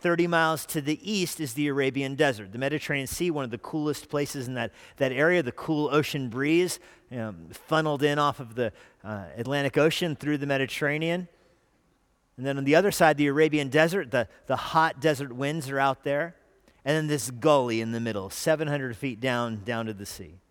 30 0.00 0.26
miles 0.26 0.66
to 0.66 0.80
the 0.80 0.98
east 1.08 1.38
is 1.38 1.54
the 1.54 1.68
Arabian 1.68 2.16
Desert. 2.16 2.50
The 2.50 2.58
Mediterranean 2.58 3.06
Sea, 3.06 3.30
one 3.30 3.44
of 3.44 3.52
the 3.52 3.58
coolest 3.58 4.08
places 4.08 4.48
in 4.48 4.54
that, 4.54 4.72
that 4.96 5.12
area, 5.12 5.44
the 5.44 5.52
cool 5.52 5.88
ocean 5.92 6.28
breeze 6.28 6.80
you 7.08 7.18
know, 7.18 7.34
funneled 7.52 8.02
in 8.02 8.18
off 8.18 8.40
of 8.40 8.56
the 8.56 8.72
uh, 9.04 9.26
Atlantic 9.36 9.78
Ocean 9.78 10.16
through 10.16 10.38
the 10.38 10.46
Mediterranean. 10.46 11.28
And 12.36 12.44
then 12.44 12.58
on 12.58 12.64
the 12.64 12.74
other 12.74 12.90
side, 12.90 13.16
the 13.16 13.28
Arabian 13.28 13.68
Desert, 13.68 14.10
the, 14.10 14.26
the 14.46 14.56
hot 14.56 15.00
desert 15.00 15.32
winds 15.32 15.70
are 15.70 15.78
out 15.78 16.02
there. 16.02 16.34
And 16.84 16.96
then 16.96 17.06
this 17.06 17.30
gully 17.30 17.80
in 17.80 17.92
the 17.92 18.00
middle, 18.00 18.28
700 18.28 18.96
feet 18.96 19.20
down, 19.20 19.62
down 19.64 19.86
to 19.86 19.94
the 19.94 20.06
sea. 20.06 20.41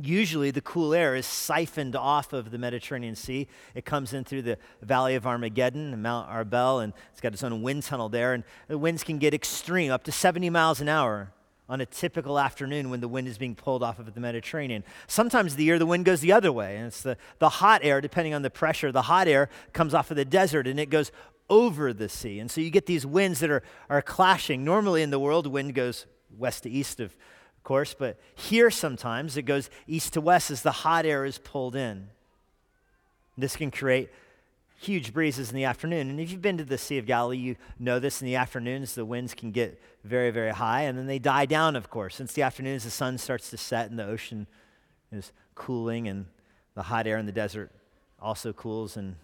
Usually, 0.00 0.50
the 0.50 0.60
cool 0.60 0.92
air 0.92 1.14
is 1.14 1.24
siphoned 1.24 1.94
off 1.94 2.32
of 2.32 2.50
the 2.50 2.58
Mediterranean 2.58 3.14
Sea. 3.14 3.46
It 3.76 3.84
comes 3.84 4.12
in 4.12 4.24
through 4.24 4.42
the 4.42 4.58
Valley 4.82 5.14
of 5.14 5.24
Armageddon, 5.24 6.02
Mount 6.02 6.28
Arbel, 6.28 6.82
and 6.82 6.92
it's 7.12 7.20
got 7.20 7.32
its 7.32 7.44
own 7.44 7.62
wind 7.62 7.84
tunnel 7.84 8.08
there. 8.08 8.34
And 8.34 8.42
the 8.66 8.76
winds 8.76 9.04
can 9.04 9.18
get 9.18 9.32
extreme, 9.32 9.92
up 9.92 10.02
to 10.04 10.12
70 10.12 10.50
miles 10.50 10.80
an 10.80 10.88
hour 10.88 11.32
on 11.68 11.80
a 11.80 11.86
typical 11.86 12.38
afternoon 12.38 12.90
when 12.90 13.00
the 13.00 13.08
wind 13.08 13.28
is 13.28 13.38
being 13.38 13.54
pulled 13.54 13.82
off 13.82 13.98
of 14.00 14.12
the 14.12 14.20
Mediterranean. 14.20 14.82
Sometimes 15.06 15.54
the 15.54 15.64
year 15.64 15.78
the 15.78 15.86
wind 15.86 16.04
goes 16.04 16.20
the 16.20 16.32
other 16.32 16.52
way, 16.52 16.76
and 16.76 16.88
it's 16.88 17.02
the, 17.02 17.16
the 17.38 17.48
hot 17.48 17.80
air, 17.84 18.00
depending 18.00 18.34
on 18.34 18.42
the 18.42 18.50
pressure, 18.50 18.90
the 18.90 19.02
hot 19.02 19.28
air 19.28 19.48
comes 19.72 19.94
off 19.94 20.10
of 20.10 20.16
the 20.16 20.24
desert 20.24 20.66
and 20.66 20.78
it 20.78 20.90
goes 20.90 21.12
over 21.48 21.92
the 21.92 22.08
sea. 22.08 22.40
And 22.40 22.50
so 22.50 22.60
you 22.60 22.70
get 22.70 22.86
these 22.86 23.06
winds 23.06 23.40
that 23.40 23.50
are, 23.50 23.62
are 23.88 24.02
clashing. 24.02 24.64
Normally 24.64 25.02
in 25.02 25.10
the 25.10 25.18
world, 25.18 25.46
wind 25.46 25.74
goes 25.74 26.06
west 26.36 26.64
to 26.64 26.70
east 26.70 27.00
of 27.00 27.16
course, 27.64 27.94
but 27.94 28.18
here 28.34 28.70
sometimes 28.70 29.36
it 29.36 29.42
goes 29.42 29.70
east 29.86 30.12
to 30.12 30.20
west 30.20 30.50
as 30.50 30.62
the 30.62 30.70
hot 30.70 31.04
air 31.04 31.24
is 31.24 31.38
pulled 31.38 31.74
in. 31.74 32.08
This 33.36 33.56
can 33.56 33.70
create 33.70 34.10
huge 34.76 35.12
breezes 35.12 35.50
in 35.50 35.56
the 35.56 35.64
afternoon. 35.64 36.10
And 36.10 36.20
if 36.20 36.30
you've 36.30 36.42
been 36.42 36.58
to 36.58 36.64
the 36.64 36.78
Sea 36.78 36.98
of 36.98 37.06
Galilee, 37.06 37.38
you 37.38 37.56
know 37.78 37.98
this 37.98 38.20
in 38.20 38.26
the 38.26 38.36
afternoons, 38.36 38.94
the 38.94 39.04
winds 39.04 39.34
can 39.34 39.50
get 39.50 39.80
very, 40.04 40.30
very 40.30 40.50
high, 40.50 40.82
and 40.82 40.98
then 40.98 41.06
they 41.06 41.18
die 41.18 41.46
down, 41.46 41.74
of 41.74 41.90
course. 41.90 42.14
Since 42.16 42.34
the 42.34 42.42
afternoons, 42.42 42.84
the 42.84 42.90
sun 42.90 43.18
starts 43.18 43.50
to 43.50 43.56
set 43.56 43.90
and 43.90 43.98
the 43.98 44.06
ocean 44.06 44.46
is 45.10 45.32
cooling, 45.54 46.06
and 46.06 46.26
the 46.74 46.82
hot 46.82 47.06
air 47.06 47.16
in 47.16 47.26
the 47.26 47.32
desert 47.32 47.72
also 48.20 48.52
cools 48.52 48.96
and 48.96 49.16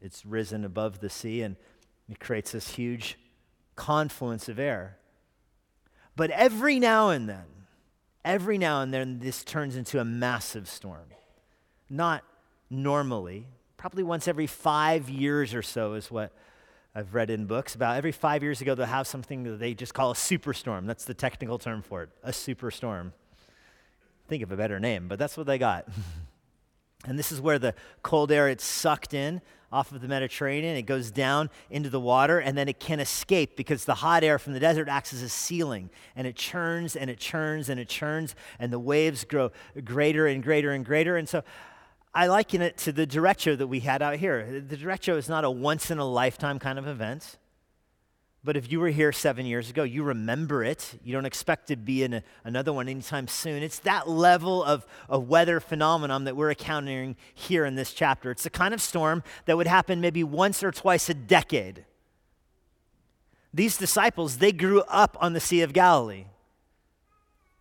it's 0.00 0.24
risen 0.24 0.64
above 0.64 1.00
the 1.00 1.10
sea, 1.10 1.42
and 1.42 1.56
it 2.08 2.20
creates 2.20 2.52
this 2.52 2.74
huge 2.74 3.18
confluence 3.74 4.48
of 4.48 4.58
air. 4.58 4.96
But 6.14 6.30
every 6.30 6.78
now 6.78 7.10
and 7.10 7.28
then, 7.28 7.44
every 8.26 8.58
now 8.58 8.82
and 8.82 8.92
then 8.92 9.20
this 9.20 9.44
turns 9.44 9.76
into 9.76 10.00
a 10.00 10.04
massive 10.04 10.68
storm. 10.68 11.06
Not 11.88 12.24
normally, 12.68 13.46
probably 13.76 14.02
once 14.02 14.26
every 14.26 14.48
five 14.48 15.08
years 15.08 15.54
or 15.54 15.62
so 15.62 15.94
is 15.94 16.10
what 16.10 16.32
I've 16.94 17.14
read 17.14 17.30
in 17.30 17.46
books 17.46 17.76
about. 17.76 17.96
Every 17.96 18.10
five 18.10 18.42
years 18.42 18.60
ago, 18.60 18.74
they'll 18.74 18.86
have 18.86 19.06
something 19.06 19.44
that 19.44 19.60
they 19.60 19.74
just 19.74 19.94
call 19.94 20.10
a 20.10 20.14
superstorm. 20.14 20.86
That's 20.86 21.04
the 21.04 21.14
technical 21.14 21.58
term 21.58 21.82
for 21.82 22.02
it, 22.02 22.08
a 22.24 22.32
superstorm. 22.32 23.12
Think 24.28 24.42
of 24.42 24.50
a 24.50 24.56
better 24.56 24.80
name, 24.80 25.06
but 25.06 25.18
that's 25.20 25.36
what 25.36 25.46
they 25.46 25.58
got. 25.58 25.88
And 27.04 27.18
this 27.18 27.30
is 27.30 27.40
where 27.40 27.58
the 27.58 27.74
cold 28.02 28.32
air 28.32 28.48
it's 28.48 28.64
sucked 28.64 29.14
in 29.14 29.40
off 29.72 29.92
of 29.92 30.00
the 30.00 30.08
Mediterranean. 30.08 30.76
It 30.76 30.82
goes 30.82 31.10
down 31.10 31.50
into 31.70 31.90
the 31.90 32.00
water 32.00 32.38
and 32.38 32.56
then 32.56 32.68
it 32.68 32.80
can 32.80 33.00
escape 33.00 33.56
because 33.56 33.84
the 33.84 33.96
hot 33.96 34.24
air 34.24 34.38
from 34.38 34.52
the 34.52 34.60
desert 34.60 34.88
acts 34.88 35.12
as 35.12 35.22
a 35.22 35.28
ceiling 35.28 35.90
and 36.14 36.26
it 36.26 36.36
churns 36.36 36.96
and 36.96 37.10
it 37.10 37.18
churns 37.18 37.68
and 37.68 37.78
it 37.78 37.88
churns 37.88 38.34
and 38.58 38.72
the 38.72 38.78
waves 38.78 39.24
grow 39.24 39.50
greater 39.84 40.26
and 40.26 40.42
greater 40.42 40.72
and 40.72 40.84
greater. 40.84 41.16
And 41.16 41.28
so 41.28 41.42
I 42.14 42.28
liken 42.28 42.62
it 42.62 42.78
to 42.78 42.92
the 42.92 43.06
derecho 43.06 43.58
that 43.58 43.66
we 43.66 43.80
had 43.80 44.00
out 44.00 44.16
here. 44.16 44.62
The 44.66 44.76
derecho 44.76 45.16
is 45.18 45.28
not 45.28 45.44
a 45.44 45.50
once 45.50 45.90
in 45.90 45.98
a 45.98 46.08
lifetime 46.08 46.58
kind 46.58 46.78
of 46.78 46.86
event. 46.86 47.36
But 48.46 48.56
if 48.56 48.70
you 48.70 48.78
were 48.78 48.90
here 48.90 49.10
seven 49.10 49.44
years 49.44 49.70
ago, 49.70 49.82
you 49.82 50.04
remember 50.04 50.62
it. 50.62 51.00
You 51.02 51.12
don't 51.12 51.26
expect 51.26 51.66
to 51.66 51.76
be 51.76 52.04
in 52.04 52.14
a, 52.14 52.22
another 52.44 52.72
one 52.72 52.88
anytime 52.88 53.26
soon. 53.26 53.60
It's 53.60 53.80
that 53.80 54.08
level 54.08 54.62
of, 54.62 54.86
of 55.08 55.28
weather 55.28 55.58
phenomenon 55.58 56.22
that 56.24 56.36
we're 56.36 56.50
encountering 56.50 57.16
here 57.34 57.64
in 57.64 57.74
this 57.74 57.92
chapter. 57.92 58.30
It's 58.30 58.44
the 58.44 58.50
kind 58.50 58.72
of 58.72 58.80
storm 58.80 59.24
that 59.46 59.56
would 59.56 59.66
happen 59.66 60.00
maybe 60.00 60.22
once 60.22 60.62
or 60.62 60.70
twice 60.70 61.08
a 61.08 61.14
decade. 61.14 61.86
These 63.52 63.78
disciples, 63.78 64.38
they 64.38 64.52
grew 64.52 64.82
up 64.82 65.16
on 65.20 65.32
the 65.32 65.40
Sea 65.40 65.62
of 65.62 65.72
Galilee. 65.72 66.26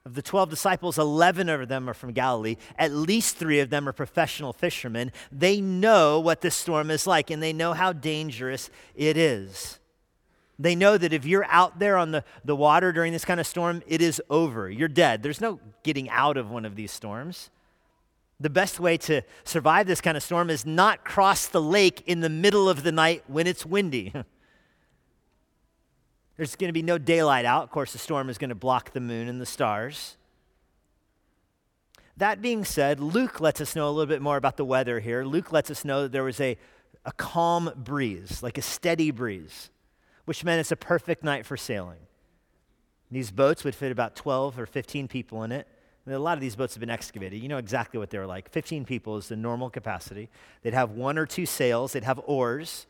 Of 0.05 0.13
the 0.13 0.21
12 0.21 0.51
disciples, 0.51 0.99
11 0.99 1.49
of 1.49 1.67
them 1.67 1.89
are 1.89 1.95
from 1.95 2.11
Galilee. 2.11 2.57
At 2.77 2.91
least 2.91 3.37
three 3.37 3.59
of 3.59 3.71
them 3.71 3.89
are 3.89 3.93
professional 3.93 4.53
fishermen. 4.53 5.11
They 5.31 5.59
know 5.59 6.19
what 6.19 6.41
this 6.41 6.53
storm 6.53 6.91
is 6.91 7.07
like, 7.07 7.31
and 7.31 7.41
they 7.41 7.53
know 7.53 7.73
how 7.73 7.91
dangerous 7.91 8.69
it 8.93 9.17
is. 9.17 9.79
They 10.57 10.75
know 10.75 10.97
that 10.97 11.11
if 11.11 11.25
you're 11.25 11.45
out 11.45 11.79
there 11.79 11.97
on 11.97 12.11
the, 12.11 12.23
the 12.45 12.55
water 12.55 12.91
during 12.93 13.11
this 13.11 13.25
kind 13.25 13.39
of 13.39 13.47
storm, 13.47 13.83
it 13.87 14.01
is 14.01 14.21
over. 14.29 14.69
You're 14.69 14.87
dead. 14.87 15.21
There's 15.21 15.41
no 15.41 15.59
getting 15.83 16.09
out 16.09 16.37
of 16.37 16.49
one 16.49 16.63
of 16.65 16.75
these 16.75 16.91
storms. 16.91 17.49
The 18.39 18.49
best 18.49 18.79
way 18.79 18.97
to 18.97 19.21
survive 19.43 19.87
this 19.87 20.01
kind 20.01 20.15
of 20.15 20.23
storm 20.23 20.49
is 20.49 20.65
not 20.65 21.03
cross 21.03 21.47
the 21.47 21.61
lake 21.61 22.03
in 22.05 22.21
the 22.21 22.29
middle 22.29 22.69
of 22.69 22.83
the 22.83 22.91
night 22.91 23.23
when 23.27 23.47
it's 23.47 23.65
windy. 23.65 24.13
There's 26.37 26.55
going 26.55 26.69
to 26.69 26.73
be 26.73 26.83
no 26.83 26.97
daylight 26.97 27.45
out. 27.45 27.63
Of 27.63 27.71
course, 27.71 27.93
the 27.93 27.99
storm 27.99 28.29
is 28.29 28.37
going 28.37 28.49
to 28.49 28.55
block 28.55 28.91
the 28.91 28.99
moon 28.99 29.27
and 29.29 29.39
the 29.39 29.45
stars. 29.45 30.17
That 32.17 32.41
being 32.41 32.63
said, 32.65 32.99
Luke 32.99 33.41
lets 33.41 33.59
us 33.59 33.75
know 33.75 33.87
a 33.87 33.91
little 33.91 34.05
bit 34.05 34.21
more 34.21 34.37
about 34.37 34.57
the 34.57 34.65
weather 34.65 34.99
here. 35.01 35.25
Luke 35.25 35.51
lets 35.51 35.69
us 35.69 35.83
know 35.83 36.03
that 36.03 36.11
there 36.13 36.23
was 36.23 36.39
a, 36.39 36.57
a 37.05 37.11
calm 37.13 37.71
breeze, 37.75 38.41
like 38.41 38.57
a 38.57 38.61
steady 38.61 39.11
breeze 39.11 39.69
which 40.25 40.43
meant 40.43 40.59
it's 40.59 40.71
a 40.71 40.75
perfect 40.75 41.23
night 41.23 41.45
for 41.45 41.55
sailing. 41.55 41.99
These 43.11 43.31
boats 43.31 43.63
would 43.63 43.75
fit 43.75 43.91
about 43.91 44.15
12 44.15 44.59
or 44.59 44.65
15 44.65 45.07
people 45.07 45.43
in 45.43 45.51
it. 45.51 45.67
a 46.07 46.17
lot 46.17 46.37
of 46.37 46.41
these 46.41 46.55
boats 46.55 46.73
have 46.73 46.79
been 46.79 46.89
excavated. 46.89 47.41
You 47.41 47.47
know 47.47 47.57
exactly 47.57 47.99
what 47.99 48.09
they 48.09 48.17
were 48.17 48.25
like. 48.25 48.49
15 48.49 48.85
people 48.85 49.17
is 49.17 49.29
the 49.29 49.35
normal 49.35 49.69
capacity. 49.69 50.29
They'd 50.63 50.73
have 50.73 50.91
one 50.91 51.17
or 51.17 51.25
two 51.25 51.45
sails, 51.45 51.93
they'd 51.93 52.03
have 52.03 52.19
oars. 52.25 52.87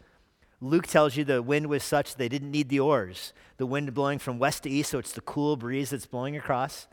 Luke 0.62 0.88
tells 0.88 1.16
you 1.16 1.24
the 1.24 1.42
wind 1.42 1.68
was 1.68 1.84
such 1.84 2.16
they 2.16 2.30
didn't 2.30 2.52
need 2.52 2.70
the 2.70 2.80
oars. 2.80 3.34
The 3.58 3.66
wind 3.66 3.94
blowing 3.94 4.20
from 4.20 4.40
west 4.40 4.64
to 4.64 4.70
east, 4.70 4.92
so 4.92 5.00
it's 5.00 5.12
the 5.12 5.22
cool 5.22 5.58
breeze 5.58 5.90
that's 5.90 6.06
blowing 6.06 6.38
across. 6.38 6.88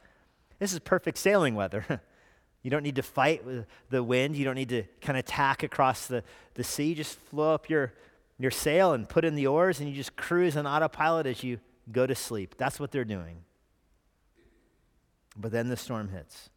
This 0.58 0.72
is 0.72 0.78
perfect 0.80 1.18
sailing 1.18 1.54
weather. 1.54 2.02
you 2.62 2.70
don't 2.70 2.82
need 2.82 2.96
to 2.96 3.02
fight 3.02 3.44
with 3.44 3.66
the 3.88 4.02
wind. 4.02 4.36
You 4.36 4.44
don't 4.44 4.56
need 4.56 4.68
to 4.70 4.82
kind 5.00 5.18
of 5.18 5.24
tack 5.24 5.62
across 5.62 6.06
the, 6.06 6.22
the 6.54 6.64
sea. 6.64 6.94
Just 6.94 7.18
flow 7.18 7.54
up 7.54 7.70
your 7.70 7.92
your 8.38 8.50
sail 8.50 8.92
and 8.92 9.08
put 9.08 9.24
in 9.24 9.34
the 9.34 9.46
oars, 9.46 9.80
and 9.80 9.88
you 9.88 9.94
just 9.94 10.16
cruise 10.16 10.56
on 10.56 10.66
autopilot 10.66 11.26
as 11.26 11.42
you 11.44 11.60
go 11.90 12.06
to 12.06 12.14
sleep. 12.14 12.56
That's 12.58 12.80
what 12.80 12.90
they're 12.90 13.04
doing. 13.04 13.44
But 15.36 15.52
then 15.52 15.68
the 15.68 15.76
storm 15.76 16.08
hits. 16.08 16.50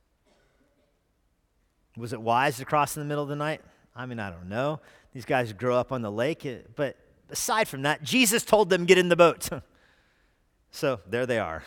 Was 1.98 2.14
it 2.14 2.22
wise 2.22 2.58
to 2.58 2.66
cross 2.66 2.98
in 2.98 3.02
the 3.02 3.08
middle 3.08 3.24
of 3.24 3.30
the 3.30 3.36
night? 3.36 3.62
I 3.96 4.06
mean, 4.06 4.20
I 4.20 4.30
don't 4.30 4.50
know. 4.50 4.82
These 5.14 5.26
guys 5.26 5.54
grow 5.54 5.78
up 5.78 5.92
on 5.92 6.02
the 6.02 6.12
lake, 6.12 6.46
eh, 6.46 6.58
but 6.76 6.98
aside 7.30 7.68
from 7.68 7.84
that, 7.84 8.04
Jesus 8.04 8.44
told 8.44 8.70
them 8.70 8.86
get 8.86 8.98
in 8.98 9.08
the 9.08 9.16
boat. 9.16 9.48
so 10.72 11.00
there 11.08 11.26
they 11.26 11.40
are, 11.40 11.64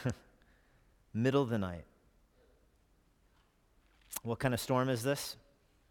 middle 1.15 1.43
of 1.43 1.49
the 1.49 1.59
night. 1.59 1.85
What 4.23 4.39
kind 4.39 4.53
of 4.53 4.61
storm 4.61 4.91
is 4.91 5.03
this? 5.03 5.37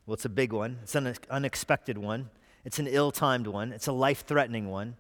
Well, 0.06 0.14
it's 0.14 0.26
a 0.26 0.30
big 0.30 0.54
one. 0.54 0.80
It's 0.84 0.96
an 0.96 1.16
unexpected 1.30 1.98
one. 1.98 2.30
It's 2.68 2.80
an 2.80 2.88
ill 2.88 3.14
timed 3.14 3.48
one, 3.48 3.72
it's 3.72 3.88
a 3.88 3.94
life 3.94 4.26
threatening 4.28 4.70
one. 4.70 4.98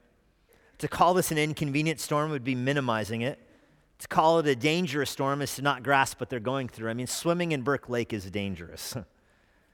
To 0.77 0.87
call 0.87 1.13
this 1.13 1.31
an 1.31 1.37
inconvenient 1.37 1.99
storm 1.99 2.31
would 2.31 2.45
be 2.45 2.55
minimizing 2.55 3.19
it. 3.19 3.39
To 3.99 4.07
call 4.07 4.39
it 4.39 4.47
a 4.47 4.55
dangerous 4.55 5.09
storm 5.09 5.41
is 5.41 5.53
to 5.57 5.61
not 5.61 5.83
grasp 5.83 6.21
what 6.21 6.29
they're 6.29 6.39
going 6.39 6.69
through. 6.69 6.89
I 6.89 6.93
mean, 6.93 7.07
swimming 7.07 7.51
in 7.51 7.63
Burke 7.63 7.89
Lake 7.89 8.13
is 8.13 8.31
dangerous. 8.31 8.95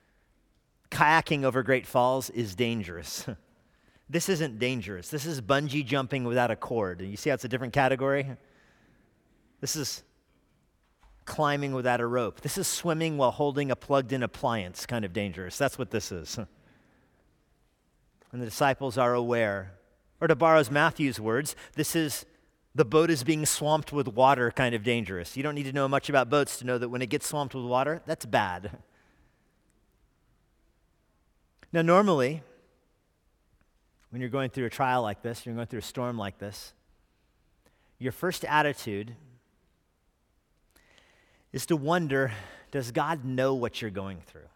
Kayaking 0.89 1.43
over 1.43 1.61
Great 1.61 1.85
Falls 1.85 2.31
is 2.31 2.55
dangerous. 2.55 3.27
this 4.09 4.27
isn't 4.27 4.57
dangerous. 4.57 5.09
This 5.09 5.27
is 5.27 5.39
bungee 5.39 5.85
jumping 5.85 6.23
without 6.23 6.49
a 6.49 6.55
cord. 6.55 6.99
You 6.99 7.15
see 7.15 7.29
how 7.29 7.35
it's 7.35 7.45
a 7.45 7.47
different 7.47 7.73
category? 7.73 8.25
This 9.61 9.75
is 9.75 10.01
climbing 11.25 11.73
without 11.73 12.01
a 12.01 12.07
rope. 12.07 12.41
This 12.41 12.57
is 12.57 12.65
swimming 12.65 13.19
while 13.19 13.29
holding 13.29 13.69
a 13.69 13.75
plugged 13.75 14.13
in 14.13 14.23
appliance, 14.23 14.87
kind 14.87 15.05
of 15.05 15.13
dangerous. 15.13 15.59
That's 15.59 15.77
what 15.77 15.91
this 15.91 16.11
is. 16.11 16.39
and 18.33 18.41
the 18.41 18.45
disciples 18.45 18.97
are 18.97 19.13
aware. 19.13 19.73
Or 20.19 20.27
to 20.27 20.35
borrow 20.35 20.63
Matthew's 20.69 21.19
words, 21.19 21.55
this 21.75 21.95
is 21.95 22.25
the 22.75 22.83
boat 22.83 23.11
is 23.11 23.23
being 23.23 23.45
swamped 23.45 23.93
with 23.93 24.07
water 24.07 24.49
kind 24.51 24.73
of 24.73 24.83
dangerous. 24.83 25.37
You 25.37 25.43
don't 25.43 25.55
need 25.55 25.65
to 25.65 25.71
know 25.71 25.87
much 25.87 26.09
about 26.09 26.29
boats 26.29 26.57
to 26.57 26.65
know 26.65 26.77
that 26.79 26.89
when 26.89 27.01
it 27.01 27.07
gets 27.07 27.27
swamped 27.27 27.53
with 27.53 27.65
water, 27.65 28.01
that's 28.05 28.25
bad. 28.25 28.71
Now, 31.71 31.81
normally, 31.81 32.43
when 34.11 34.21
you're 34.21 34.29
going 34.29 34.51
through 34.51 34.67
a 34.67 34.69
trial 34.69 35.01
like 35.01 35.23
this, 35.23 35.43
you're 35.43 35.55
going 35.55 35.65
through 35.65 35.79
a 35.79 35.81
storm 35.81 36.19
like 36.19 36.37
this, 36.37 36.71
your 37.97 38.11
first 38.11 38.45
attitude 38.45 39.15
is 41.51 41.65
to 41.65 41.75
wonder 41.75 42.31
does 42.69 42.91
God 42.91 43.25
know 43.25 43.55
what 43.55 43.81
you're 43.81 43.89
going 43.89 44.21
through? 44.27 44.49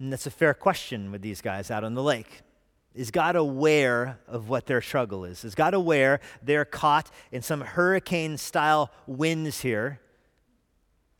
And 0.00 0.10
that's 0.10 0.26
a 0.26 0.30
fair 0.30 0.54
question 0.54 1.12
with 1.12 1.20
these 1.20 1.42
guys 1.42 1.70
out 1.70 1.84
on 1.84 1.94
the 1.94 2.02
lake. 2.02 2.40
Is 2.94 3.10
God 3.10 3.36
aware 3.36 4.18
of 4.26 4.48
what 4.48 4.66
their 4.66 4.80
struggle 4.80 5.24
is? 5.24 5.44
Is 5.44 5.54
God 5.54 5.74
aware 5.74 6.20
they're 6.42 6.64
caught 6.64 7.10
in 7.30 7.42
some 7.42 7.60
hurricane 7.60 8.36
style 8.36 8.90
winds 9.06 9.60
here 9.60 10.00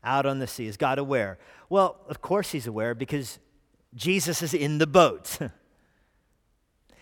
out 0.03 0.25
on 0.25 0.39
the 0.39 0.47
sea? 0.47 0.65
Is 0.65 0.75
God 0.75 0.97
aware? 0.97 1.37
Well, 1.69 2.01
of 2.09 2.21
course 2.21 2.51
He's 2.51 2.67
aware 2.67 2.93
because 2.93 3.39
Jesus 3.93 4.41
is 4.41 4.53
in 4.53 4.79
the 4.79 4.87
boat. 4.87 5.37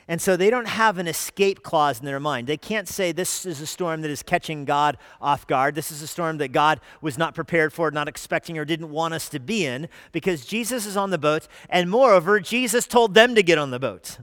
And 0.09 0.19
so 0.19 0.35
they 0.35 0.49
don't 0.49 0.67
have 0.67 0.97
an 0.97 1.07
escape 1.07 1.61
clause 1.61 1.99
in 1.99 2.05
their 2.07 2.19
mind. 2.19 2.47
They 2.47 2.57
can't 2.57 2.87
say, 2.87 3.11
This 3.11 3.45
is 3.45 3.61
a 3.61 3.67
storm 3.67 4.01
that 4.01 4.09
is 4.09 4.23
catching 4.23 4.65
God 4.65 4.97
off 5.21 5.45
guard. 5.45 5.75
This 5.75 5.91
is 5.91 6.01
a 6.01 6.07
storm 6.07 6.39
that 6.39 6.47
God 6.47 6.81
was 6.99 7.15
not 7.15 7.35
prepared 7.35 7.71
for, 7.71 7.91
not 7.91 8.07
expecting, 8.07 8.57
or 8.57 8.65
didn't 8.65 8.89
want 8.89 9.13
us 9.13 9.29
to 9.29 9.39
be 9.39 9.67
in, 9.67 9.87
because 10.11 10.47
Jesus 10.47 10.87
is 10.87 10.97
on 10.97 11.11
the 11.11 11.19
boat. 11.19 11.47
And 11.69 11.91
moreover, 11.91 12.39
Jesus 12.39 12.87
told 12.87 13.13
them 13.13 13.35
to 13.35 13.43
get 13.43 13.59
on 13.59 13.69
the 13.69 13.77
boat. 13.77 14.17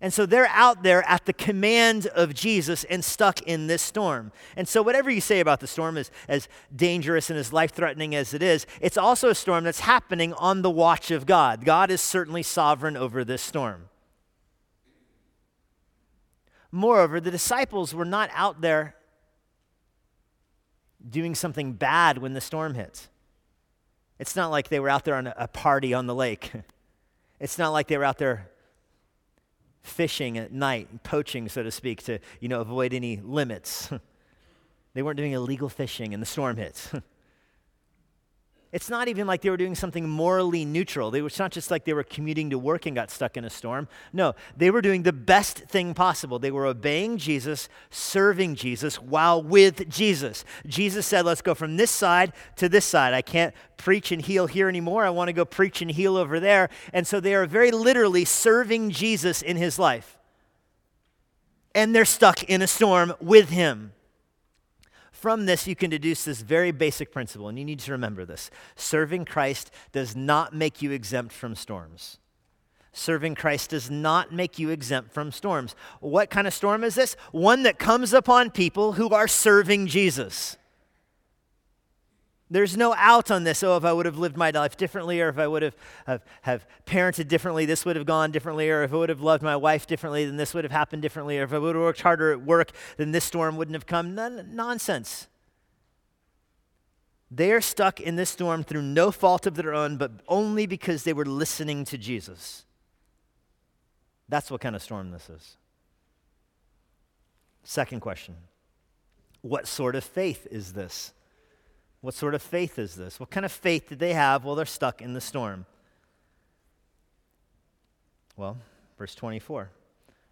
And 0.00 0.12
so 0.12 0.26
they're 0.26 0.48
out 0.48 0.82
there 0.82 1.08
at 1.08 1.26
the 1.26 1.32
command 1.32 2.08
of 2.08 2.34
Jesus 2.34 2.82
and 2.82 3.04
stuck 3.04 3.40
in 3.42 3.68
this 3.68 3.82
storm. 3.82 4.32
And 4.56 4.66
so, 4.66 4.82
whatever 4.82 5.12
you 5.12 5.20
say 5.20 5.38
about 5.38 5.60
the 5.60 5.68
storm, 5.68 5.96
is, 5.96 6.10
as 6.26 6.48
dangerous 6.74 7.30
and 7.30 7.38
as 7.38 7.52
life 7.52 7.70
threatening 7.70 8.16
as 8.16 8.34
it 8.34 8.42
is, 8.42 8.66
it's 8.80 8.98
also 8.98 9.28
a 9.28 9.34
storm 9.36 9.62
that's 9.62 9.80
happening 9.80 10.32
on 10.32 10.62
the 10.62 10.70
watch 10.70 11.12
of 11.12 11.24
God. 11.24 11.64
God 11.64 11.88
is 11.92 12.00
certainly 12.00 12.42
sovereign 12.42 12.96
over 12.96 13.24
this 13.24 13.42
storm. 13.42 13.84
Moreover, 16.72 17.20
the 17.20 17.30
disciples 17.30 17.94
were 17.94 18.06
not 18.06 18.30
out 18.32 18.62
there 18.62 18.96
doing 21.08 21.34
something 21.34 21.74
bad 21.74 22.18
when 22.18 22.32
the 22.32 22.40
storm 22.40 22.74
hits. 22.74 23.08
It's 24.18 24.34
not 24.34 24.50
like 24.50 24.68
they 24.68 24.80
were 24.80 24.88
out 24.88 25.04
there 25.04 25.16
on 25.16 25.26
a 25.26 25.48
party 25.48 25.92
on 25.94 26.06
the 26.06 26.14
lake. 26.14 26.52
It's 27.40 27.58
not 27.58 27.70
like 27.70 27.88
they 27.88 27.98
were 27.98 28.04
out 28.04 28.18
there 28.18 28.48
fishing 29.82 30.38
at 30.38 30.52
night, 30.52 31.02
poaching, 31.02 31.48
so 31.48 31.64
to 31.64 31.72
speak, 31.72 32.00
to 32.04 32.20
you 32.38 32.46
know, 32.46 32.60
avoid 32.60 32.94
any 32.94 33.16
limits. 33.16 33.90
they 34.94 35.02
weren't 35.02 35.16
doing 35.16 35.32
illegal 35.32 35.68
fishing 35.68 36.14
and 36.14 36.22
the 36.22 36.26
storm 36.26 36.56
hits. 36.56 36.92
It's 38.72 38.88
not 38.88 39.08
even 39.08 39.26
like 39.26 39.42
they 39.42 39.50
were 39.50 39.58
doing 39.58 39.74
something 39.74 40.08
morally 40.08 40.64
neutral. 40.64 41.10
They, 41.10 41.20
it's 41.20 41.38
not 41.38 41.52
just 41.52 41.70
like 41.70 41.84
they 41.84 41.92
were 41.92 42.02
commuting 42.02 42.48
to 42.50 42.58
work 42.58 42.86
and 42.86 42.96
got 42.96 43.10
stuck 43.10 43.36
in 43.36 43.44
a 43.44 43.50
storm. 43.50 43.86
No, 44.14 44.34
they 44.56 44.70
were 44.70 44.80
doing 44.80 45.02
the 45.02 45.12
best 45.12 45.58
thing 45.58 45.92
possible. 45.92 46.38
They 46.38 46.50
were 46.50 46.64
obeying 46.64 47.18
Jesus, 47.18 47.68
serving 47.90 48.54
Jesus 48.54 48.98
while 48.98 49.42
with 49.42 49.90
Jesus. 49.90 50.46
Jesus 50.66 51.06
said, 51.06 51.26
Let's 51.26 51.42
go 51.42 51.54
from 51.54 51.76
this 51.76 51.90
side 51.90 52.32
to 52.56 52.66
this 52.66 52.86
side. 52.86 53.12
I 53.12 53.20
can't 53.20 53.54
preach 53.76 54.10
and 54.10 54.22
heal 54.22 54.46
here 54.46 54.70
anymore. 54.70 55.04
I 55.04 55.10
want 55.10 55.28
to 55.28 55.34
go 55.34 55.44
preach 55.44 55.82
and 55.82 55.90
heal 55.90 56.16
over 56.16 56.40
there. 56.40 56.70
And 56.94 57.06
so 57.06 57.20
they 57.20 57.34
are 57.34 57.44
very 57.44 57.72
literally 57.72 58.24
serving 58.24 58.90
Jesus 58.90 59.42
in 59.42 59.58
his 59.58 59.78
life. 59.78 60.16
And 61.74 61.94
they're 61.94 62.06
stuck 62.06 62.42
in 62.44 62.62
a 62.62 62.66
storm 62.66 63.12
with 63.20 63.50
him 63.50 63.92
from 65.22 65.46
this, 65.46 65.68
you 65.68 65.76
can 65.76 65.88
deduce 65.88 66.24
this 66.24 66.40
very 66.40 66.72
basic 66.72 67.12
principle, 67.12 67.48
and 67.48 67.56
you 67.56 67.64
need 67.64 67.78
to 67.78 67.92
remember 67.92 68.24
this. 68.24 68.50
Serving 68.74 69.24
Christ 69.24 69.70
does 69.92 70.16
not 70.16 70.52
make 70.52 70.82
you 70.82 70.90
exempt 70.90 71.32
from 71.32 71.54
storms. 71.54 72.18
Serving 72.92 73.36
Christ 73.36 73.70
does 73.70 73.88
not 73.88 74.32
make 74.32 74.58
you 74.58 74.68
exempt 74.70 75.12
from 75.12 75.30
storms. 75.30 75.76
What 76.00 76.28
kind 76.28 76.48
of 76.48 76.52
storm 76.52 76.82
is 76.82 76.96
this? 76.96 77.14
One 77.30 77.62
that 77.62 77.78
comes 77.78 78.12
upon 78.12 78.50
people 78.50 78.94
who 78.94 79.10
are 79.10 79.28
serving 79.28 79.86
Jesus. 79.86 80.58
There's 82.52 82.76
no 82.76 82.92
out 82.98 83.30
on 83.30 83.44
this. 83.44 83.62
Oh, 83.62 83.78
if 83.78 83.84
I 83.84 83.94
would 83.94 84.04
have 84.04 84.18
lived 84.18 84.36
my 84.36 84.50
life 84.50 84.76
differently, 84.76 85.22
or 85.22 85.30
if 85.30 85.38
I 85.38 85.46
would 85.46 85.62
have, 85.62 85.74
have, 86.06 86.20
uh, 86.20 86.24
have, 86.42 86.66
parented 86.84 87.26
differently, 87.26 87.64
this 87.64 87.86
would 87.86 87.96
have 87.96 88.04
gone 88.04 88.30
differently, 88.30 88.68
or 88.68 88.82
if 88.82 88.92
I 88.92 88.96
would 88.96 89.08
have 89.08 89.22
loved 89.22 89.42
my 89.42 89.56
wife 89.56 89.86
differently, 89.86 90.26
then 90.26 90.36
this 90.36 90.52
would 90.52 90.62
have 90.62 90.70
happened 90.70 91.00
differently, 91.00 91.38
or 91.38 91.44
if 91.44 91.54
I 91.54 91.58
would 91.58 91.74
have 91.74 91.82
worked 91.82 92.02
harder 92.02 92.30
at 92.30 92.42
work, 92.42 92.72
then 92.98 93.10
this 93.10 93.24
storm 93.24 93.56
wouldn't 93.56 93.74
have 93.74 93.86
come. 93.86 94.14
None, 94.14 94.54
nonsense. 94.54 95.28
They 97.30 97.52
are 97.52 97.62
stuck 97.62 98.00
in 98.00 98.16
this 98.16 98.28
storm 98.28 98.64
through 98.64 98.82
no 98.82 99.10
fault 99.10 99.46
of 99.46 99.54
their 99.54 99.72
own, 99.72 99.96
but 99.96 100.12
only 100.28 100.66
because 100.66 101.04
they 101.04 101.14
were 101.14 101.24
listening 101.24 101.86
to 101.86 101.96
Jesus. 101.96 102.66
That's 104.28 104.50
what 104.50 104.60
kind 104.60 104.76
of 104.76 104.82
storm 104.82 105.10
this 105.10 105.30
is. 105.30 105.56
Second 107.64 108.00
question 108.00 108.36
What 109.40 109.66
sort 109.66 109.96
of 109.96 110.04
faith 110.04 110.46
is 110.50 110.74
this? 110.74 111.14
What 112.02 112.14
sort 112.14 112.34
of 112.34 112.42
faith 112.42 112.78
is 112.78 112.96
this? 112.96 113.18
What 113.18 113.30
kind 113.30 113.46
of 113.46 113.52
faith 113.52 113.88
did 113.88 114.00
they 114.00 114.12
have 114.12 114.44
while 114.44 114.56
they're 114.56 114.66
stuck 114.66 115.00
in 115.00 115.14
the 115.14 115.20
storm? 115.20 115.64
Well, 118.36 118.58
verse 118.98 119.14
24. 119.14 119.70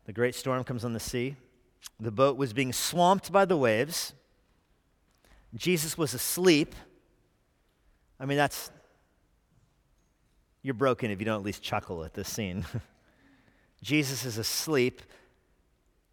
The 0.04 0.12
great 0.12 0.34
storm 0.34 0.64
comes 0.64 0.84
on 0.84 0.92
the 0.92 1.00
sea. 1.00 1.36
The 2.00 2.10
boat 2.10 2.36
was 2.36 2.52
being 2.52 2.72
swamped 2.72 3.30
by 3.30 3.44
the 3.44 3.56
waves. 3.56 4.14
Jesus 5.54 5.96
was 5.96 6.12
asleep. 6.12 6.74
I 8.18 8.26
mean, 8.26 8.36
that's. 8.36 8.70
You're 10.62 10.74
broken 10.74 11.10
if 11.10 11.20
you 11.20 11.24
don't 11.24 11.36
at 11.36 11.44
least 11.44 11.62
chuckle 11.62 12.04
at 12.04 12.14
this 12.14 12.28
scene. 12.28 12.66
Jesus 13.82 14.24
is 14.24 14.38
asleep. 14.38 15.02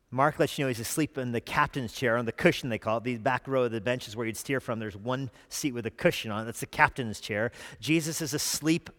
Mark 0.09 0.39
lets 0.39 0.57
you 0.57 0.63
know 0.63 0.69
he's 0.69 0.79
asleep 0.79 1.17
in 1.17 1.33
the 1.33 1.41
captain's 1.41 1.91
chair 1.91 2.15
on 2.15 2.25
the 2.25 2.31
cushion, 2.31 2.69
they 2.69 2.77
call 2.77 2.97
it. 2.97 3.03
The 3.03 3.17
back 3.17 3.47
row 3.47 3.63
of 3.63 3.71
the 3.71 3.81
benches 3.81 4.15
where 4.15 4.25
you'd 4.25 4.37
steer 4.37 4.61
from, 4.61 4.79
there's 4.79 4.95
one 4.95 5.29
seat 5.49 5.73
with 5.73 5.85
a 5.85 5.91
cushion 5.91 6.31
on 6.31 6.43
it. 6.43 6.45
That's 6.45 6.61
the 6.61 6.65
captain's 6.65 7.19
chair. 7.19 7.51
Jesus 7.81 8.21
is 8.21 8.33
asleep 8.33 8.89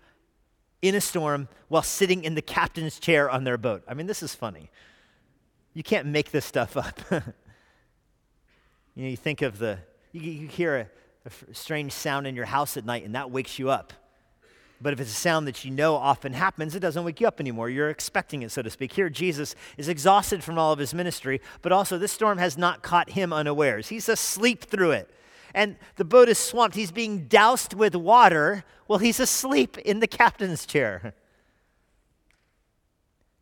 in 0.83 0.95
a 0.95 1.01
storm 1.01 1.49
while 1.69 1.83
sitting 1.83 2.25
in 2.25 2.35
the 2.35 2.43
captain's 2.43 2.99
chair 2.99 3.31
on 3.31 3.45
their 3.45 3.57
boat. 3.57 3.83
I 3.89 3.95
mean, 3.95 4.07
this 4.07 4.23
is 4.23 4.35
funny. 4.35 4.71
You 5.73 5.83
can't 5.83 6.07
make 6.07 6.31
this 6.31 6.45
stuff 6.45 6.77
up. 6.77 7.01
you 7.11 7.23
know, 8.97 9.09
you 9.09 9.17
think 9.17 9.41
of 9.41 9.59
the, 9.59 9.79
you, 10.13 10.21
you 10.21 10.47
hear 10.47 10.91
a, 11.25 11.31
a 11.51 11.55
strange 11.55 11.93
sound 11.93 12.27
in 12.27 12.37
your 12.37 12.45
house 12.45 12.77
at 12.77 12.85
night 12.85 13.05
and 13.05 13.15
that 13.15 13.31
wakes 13.31 13.59
you 13.59 13.71
up. 13.71 13.95
But 14.81 14.93
if 14.93 15.01
it's 15.01 15.11
a 15.11 15.15
sound 15.15 15.49
that 15.49 15.65
you 15.65 15.73
know 15.73 15.97
often 15.97 16.33
happens, 16.33 16.75
it 16.75 16.81
doesn't 16.81 17.03
wake 17.03 17.21
you 17.21 17.27
up 17.27 17.41
anymore. 17.41 17.69
You're 17.69 17.91
expecting 17.91 18.43
it, 18.43 18.53
so 18.53 18.63
to 18.63 18.71
speak. 18.71 18.93
Here, 18.93 19.11
Jesus 19.11 19.57
is 19.77 19.89
exhausted 19.89 20.45
from 20.45 20.57
all 20.57 20.73
of 20.73 20.79
his 20.79 20.95
ministry, 20.95 21.41
but 21.63 21.73
also 21.73 21.99
this 21.99 22.13
storm 22.13 22.39
has 22.39 22.57
not 22.57 22.83
caught 22.83 23.11
him 23.11 23.33
unawares. 23.33 23.89
He's 23.89 24.09
asleep 24.09 24.65
through 24.65 24.93
it. 24.93 25.11
And 25.53 25.77
the 25.97 26.05
boat 26.05 26.29
is 26.29 26.39
swamped. 26.39 26.77
He's 26.77 26.93
being 26.93 27.27
doused 27.27 27.75
with 27.75 27.97
water 27.97 28.65
while 28.87 29.01
he's 29.01 29.19
asleep 29.19 29.79
in 29.79 30.01
the 30.01 30.07
captain's 30.07 30.67
chair. 30.67 31.15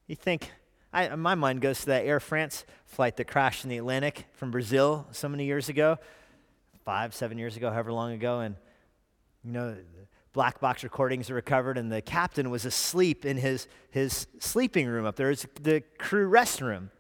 You 0.09 0.15
think, 0.15 0.53
I, 0.93 1.17
my 1.17 1.35
mind 1.35 1.61
goes 1.61 1.81
to 1.81 1.87
that 1.87 2.07
Air 2.07 2.21
France 2.21 2.65
flight 2.85 3.17
that 3.17 3.27
crashed 3.27 3.65
in 3.65 3.71
the 3.71 3.79
Atlantic 3.79 4.27
from 4.35 4.53
Brazil 4.53 5.05
so 5.11 5.29
many 5.29 5.47
years 5.47 5.69
ago, 5.69 5.99
five, 6.85 7.13
seven 7.13 7.39
years 7.39 7.57
ago, 7.57 7.73
however 7.73 7.93
long 7.93 8.13
ago. 8.13 8.39
And, 8.39 8.55
you 9.45 9.51
know, 9.51 9.77
black 10.37 10.61
box 10.61 10.85
recordings 10.85 11.31
are 11.31 11.35
recovered, 11.35 11.79
and 11.79 11.91
the 11.91 12.03
captain 12.03 12.51
was 12.51 12.67
asleep 12.67 13.25
in 13.25 13.39
his, 13.39 13.67
his 13.89 14.27
sleeping 14.39 14.87
room 14.87 15.07
up 15.07 15.17
there. 15.17 15.31
It's 15.31 15.47
the 15.63 15.83
crew 15.99 16.31
restroom. 16.31 16.91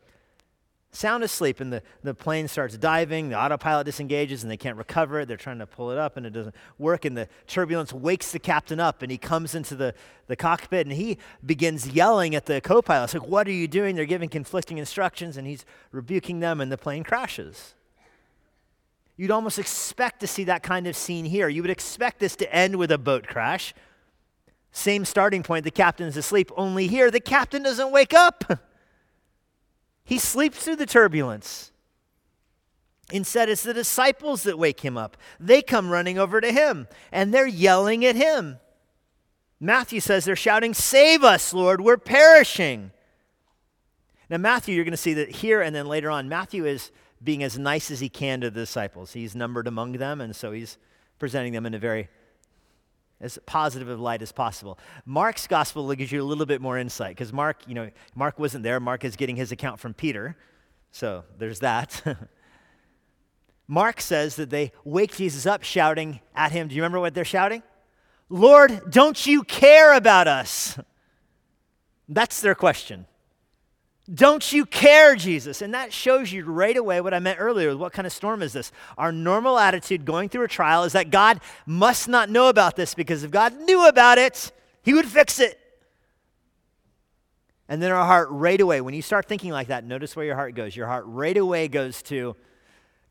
Sound 0.90 1.22
asleep, 1.22 1.60
and 1.60 1.70
the, 1.70 1.82
the 2.02 2.14
plane 2.14 2.48
starts 2.48 2.78
diving, 2.78 3.28
the 3.28 3.38
autopilot 3.38 3.84
disengages, 3.84 4.42
and 4.42 4.50
they 4.50 4.56
can't 4.56 4.78
recover 4.78 5.20
it. 5.20 5.28
They're 5.28 5.36
trying 5.36 5.58
to 5.58 5.66
pull 5.66 5.90
it 5.90 5.98
up, 5.98 6.16
and 6.16 6.24
it 6.24 6.30
doesn't 6.30 6.54
work, 6.78 7.04
and 7.04 7.14
the 7.14 7.28
turbulence 7.46 7.92
wakes 7.92 8.32
the 8.32 8.38
captain 8.38 8.80
up, 8.80 9.02
and 9.02 9.12
he 9.12 9.18
comes 9.18 9.54
into 9.54 9.76
the, 9.76 9.92
the 10.28 10.36
cockpit, 10.36 10.86
and 10.86 10.96
he 10.96 11.18
begins 11.44 11.88
yelling 11.88 12.34
at 12.34 12.46
the 12.46 12.62
co 12.62 12.80
pilot. 12.80 13.04
It's 13.04 13.14
like, 13.14 13.28
What 13.28 13.46
are 13.46 13.52
you 13.52 13.68
doing? 13.68 13.96
They're 13.96 14.06
giving 14.06 14.30
conflicting 14.30 14.78
instructions, 14.78 15.36
and 15.36 15.46
he's 15.46 15.66
rebuking 15.92 16.40
them, 16.40 16.58
and 16.58 16.72
the 16.72 16.78
plane 16.78 17.04
crashes. 17.04 17.75
You'd 19.16 19.30
almost 19.30 19.58
expect 19.58 20.20
to 20.20 20.26
see 20.26 20.44
that 20.44 20.62
kind 20.62 20.86
of 20.86 20.96
scene 20.96 21.24
here. 21.24 21.48
You 21.48 21.62
would 21.62 21.70
expect 21.70 22.18
this 22.18 22.36
to 22.36 22.54
end 22.54 22.76
with 22.76 22.90
a 22.90 22.98
boat 22.98 23.26
crash. 23.26 23.72
Same 24.72 25.06
starting 25.06 25.42
point, 25.42 25.64
the 25.64 25.70
captain's 25.70 26.18
asleep, 26.18 26.50
only 26.54 26.86
here 26.86 27.10
the 27.10 27.20
captain 27.20 27.62
doesn't 27.62 27.90
wake 27.90 28.14
up. 28.14 28.44
He 30.06 30.18
sleeps 30.18 30.62
through 30.62 30.76
the 30.76 30.86
turbulence. 30.86 31.72
Instead, 33.12 33.48
it's 33.48 33.64
the 33.64 33.74
disciples 33.74 34.44
that 34.44 34.58
wake 34.58 34.80
him 34.80 34.96
up. 34.96 35.16
They 35.40 35.62
come 35.62 35.90
running 35.90 36.16
over 36.16 36.40
to 36.40 36.52
him 36.52 36.86
and 37.10 37.34
they're 37.34 37.46
yelling 37.46 38.04
at 38.04 38.14
him. 38.14 38.58
Matthew 39.58 39.98
says 39.98 40.24
they're 40.24 40.36
shouting, 40.36 40.74
Save 40.74 41.24
us, 41.24 41.52
Lord, 41.52 41.80
we're 41.80 41.96
perishing. 41.96 42.92
Now, 44.30 44.38
Matthew, 44.38 44.76
you're 44.76 44.84
going 44.84 44.92
to 44.92 44.96
see 44.96 45.14
that 45.14 45.28
here 45.28 45.60
and 45.60 45.74
then 45.74 45.86
later 45.86 46.08
on, 46.08 46.28
Matthew 46.28 46.64
is 46.64 46.92
being 47.26 47.42
as 47.42 47.58
nice 47.58 47.90
as 47.90 48.00
he 48.00 48.08
can 48.08 48.40
to 48.40 48.50
the 48.50 48.60
disciples. 48.60 49.12
He's 49.12 49.34
numbered 49.34 49.66
among 49.66 49.92
them, 49.92 50.22
and 50.22 50.34
so 50.34 50.52
he's 50.52 50.78
presenting 51.18 51.52
them 51.52 51.66
in 51.66 51.74
a 51.74 51.78
very 51.78 52.08
as 53.20 53.38
positive 53.46 53.88
of 53.88 53.98
light 53.98 54.20
as 54.22 54.30
possible. 54.30 54.78
Mark's 55.04 55.46
gospel 55.46 55.94
gives 55.94 56.12
you 56.12 56.22
a 56.22 56.24
little 56.24 56.44
bit 56.46 56.60
more 56.60 56.78
insight 56.78 57.16
because 57.16 57.32
Mark, 57.32 57.62
you 57.66 57.74
know, 57.74 57.90
Mark 58.14 58.38
wasn't 58.38 58.62
there. 58.62 58.78
Mark 58.78 59.04
is 59.04 59.16
getting 59.16 59.36
his 59.36 59.52
account 59.52 59.80
from 59.80 59.94
Peter. 59.94 60.36
So 60.90 61.24
there's 61.38 61.60
that. 61.60 62.02
Mark 63.68 64.00
says 64.00 64.36
that 64.36 64.50
they 64.50 64.72
wake 64.84 65.16
Jesus 65.16 65.46
up 65.46 65.62
shouting 65.62 66.20
at 66.34 66.52
him. 66.52 66.68
Do 66.68 66.74
you 66.74 66.82
remember 66.82 67.00
what 67.00 67.14
they're 67.14 67.24
shouting? 67.24 67.62
Lord, 68.28 68.90
don't 68.90 69.26
you 69.26 69.42
care 69.42 69.94
about 69.94 70.28
us? 70.28 70.78
That's 72.08 72.40
their 72.40 72.54
question. 72.54 73.06
Don't 74.12 74.52
you 74.52 74.64
care, 74.64 75.16
Jesus? 75.16 75.62
And 75.62 75.74
that 75.74 75.92
shows 75.92 76.30
you 76.32 76.44
right 76.44 76.76
away 76.76 77.00
what 77.00 77.12
I 77.12 77.18
meant 77.18 77.40
earlier. 77.40 77.76
What 77.76 77.92
kind 77.92 78.06
of 78.06 78.12
storm 78.12 78.40
is 78.40 78.52
this? 78.52 78.70
Our 78.96 79.10
normal 79.10 79.58
attitude 79.58 80.04
going 80.04 80.28
through 80.28 80.44
a 80.44 80.48
trial 80.48 80.84
is 80.84 80.92
that 80.92 81.10
God 81.10 81.40
must 81.66 82.08
not 82.08 82.30
know 82.30 82.48
about 82.48 82.76
this 82.76 82.94
because 82.94 83.24
if 83.24 83.32
God 83.32 83.60
knew 83.62 83.86
about 83.86 84.18
it, 84.18 84.52
He 84.82 84.94
would 84.94 85.06
fix 85.06 85.40
it. 85.40 85.58
And 87.68 87.82
then 87.82 87.90
our 87.90 88.06
heart 88.06 88.28
right 88.30 88.60
away, 88.60 88.80
when 88.80 88.94
you 88.94 89.02
start 89.02 89.26
thinking 89.26 89.50
like 89.50 89.68
that, 89.68 89.82
notice 89.82 90.14
where 90.14 90.24
your 90.24 90.36
heart 90.36 90.54
goes. 90.54 90.76
Your 90.76 90.86
heart 90.86 91.04
right 91.08 91.36
away 91.36 91.66
goes 91.66 92.00
to, 92.04 92.36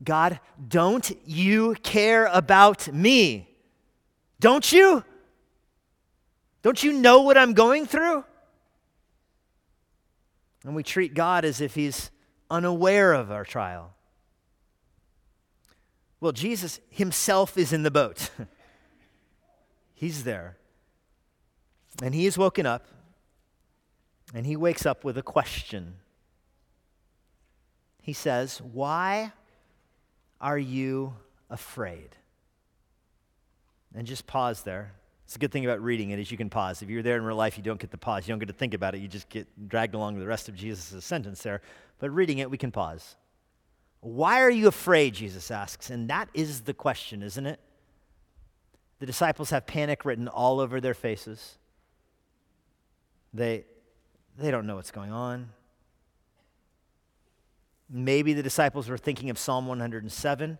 God, 0.02 0.40
don't 0.66 1.10
you 1.26 1.74
care 1.82 2.26
about 2.26 2.90
me? 2.90 3.50
Don't 4.40 4.70
you? 4.72 5.04
Don't 6.62 6.82
you 6.82 6.94
know 6.94 7.20
what 7.20 7.36
I'm 7.36 7.52
going 7.52 7.84
through? 7.84 8.24
And 10.66 10.74
we 10.74 10.82
treat 10.82 11.14
God 11.14 11.44
as 11.44 11.60
if 11.60 11.76
he's 11.76 12.10
unaware 12.50 13.12
of 13.12 13.30
our 13.30 13.44
trial. 13.44 13.94
Well, 16.20 16.32
Jesus 16.32 16.80
himself 16.90 17.56
is 17.56 17.72
in 17.72 17.84
the 17.84 17.90
boat. 17.90 18.30
he's 19.94 20.24
there. 20.24 20.56
And 22.02 22.12
he 22.16 22.26
is 22.26 22.36
woken 22.36 22.66
up, 22.66 22.84
and 24.34 24.44
he 24.44 24.56
wakes 24.56 24.84
up 24.84 25.04
with 25.04 25.16
a 25.16 25.22
question. 25.22 25.94
He 28.02 28.12
says, 28.12 28.60
Why 28.60 29.32
are 30.40 30.58
you 30.58 31.14
afraid? 31.48 32.16
And 33.94 34.04
just 34.04 34.26
pause 34.26 34.62
there. 34.62 34.94
It's 35.26 35.34
a 35.34 35.40
good 35.40 35.50
thing 35.50 35.64
about 35.64 35.82
reading 35.82 36.10
it 36.10 36.20
is 36.20 36.30
you 36.30 36.36
can 36.36 36.48
pause. 36.48 36.82
If 36.82 36.88
you're 36.88 37.02
there 37.02 37.16
in 37.16 37.24
real 37.24 37.36
life, 37.36 37.56
you 37.56 37.64
don't 37.64 37.80
get 37.80 37.90
to 37.90 37.98
pause. 37.98 38.28
You 38.28 38.32
don't 38.32 38.38
get 38.38 38.46
to 38.46 38.54
think 38.54 38.74
about 38.74 38.94
it. 38.94 39.00
You 39.00 39.08
just 39.08 39.28
get 39.28 39.48
dragged 39.68 39.96
along 39.96 40.20
the 40.20 40.26
rest 40.26 40.48
of 40.48 40.54
Jesus' 40.54 41.04
sentence 41.04 41.42
there. 41.42 41.62
But 41.98 42.10
reading 42.10 42.38
it, 42.38 42.48
we 42.48 42.56
can 42.56 42.70
pause. 42.70 43.16
Why 44.00 44.40
are 44.40 44.50
you 44.50 44.68
afraid? 44.68 45.14
Jesus 45.14 45.50
asks. 45.50 45.90
And 45.90 46.08
that 46.10 46.28
is 46.32 46.60
the 46.60 46.72
question, 46.72 47.24
isn't 47.24 47.44
it? 47.44 47.58
The 49.00 49.06
disciples 49.06 49.50
have 49.50 49.66
panic 49.66 50.04
written 50.04 50.28
all 50.28 50.60
over 50.60 50.80
their 50.80 50.94
faces. 50.94 51.58
They, 53.34 53.64
they 54.38 54.52
don't 54.52 54.64
know 54.64 54.76
what's 54.76 54.92
going 54.92 55.10
on. 55.10 55.48
Maybe 57.90 58.32
the 58.32 58.44
disciples 58.44 58.88
were 58.88 58.96
thinking 58.96 59.28
of 59.28 59.38
Psalm 59.38 59.66
107 59.66 60.58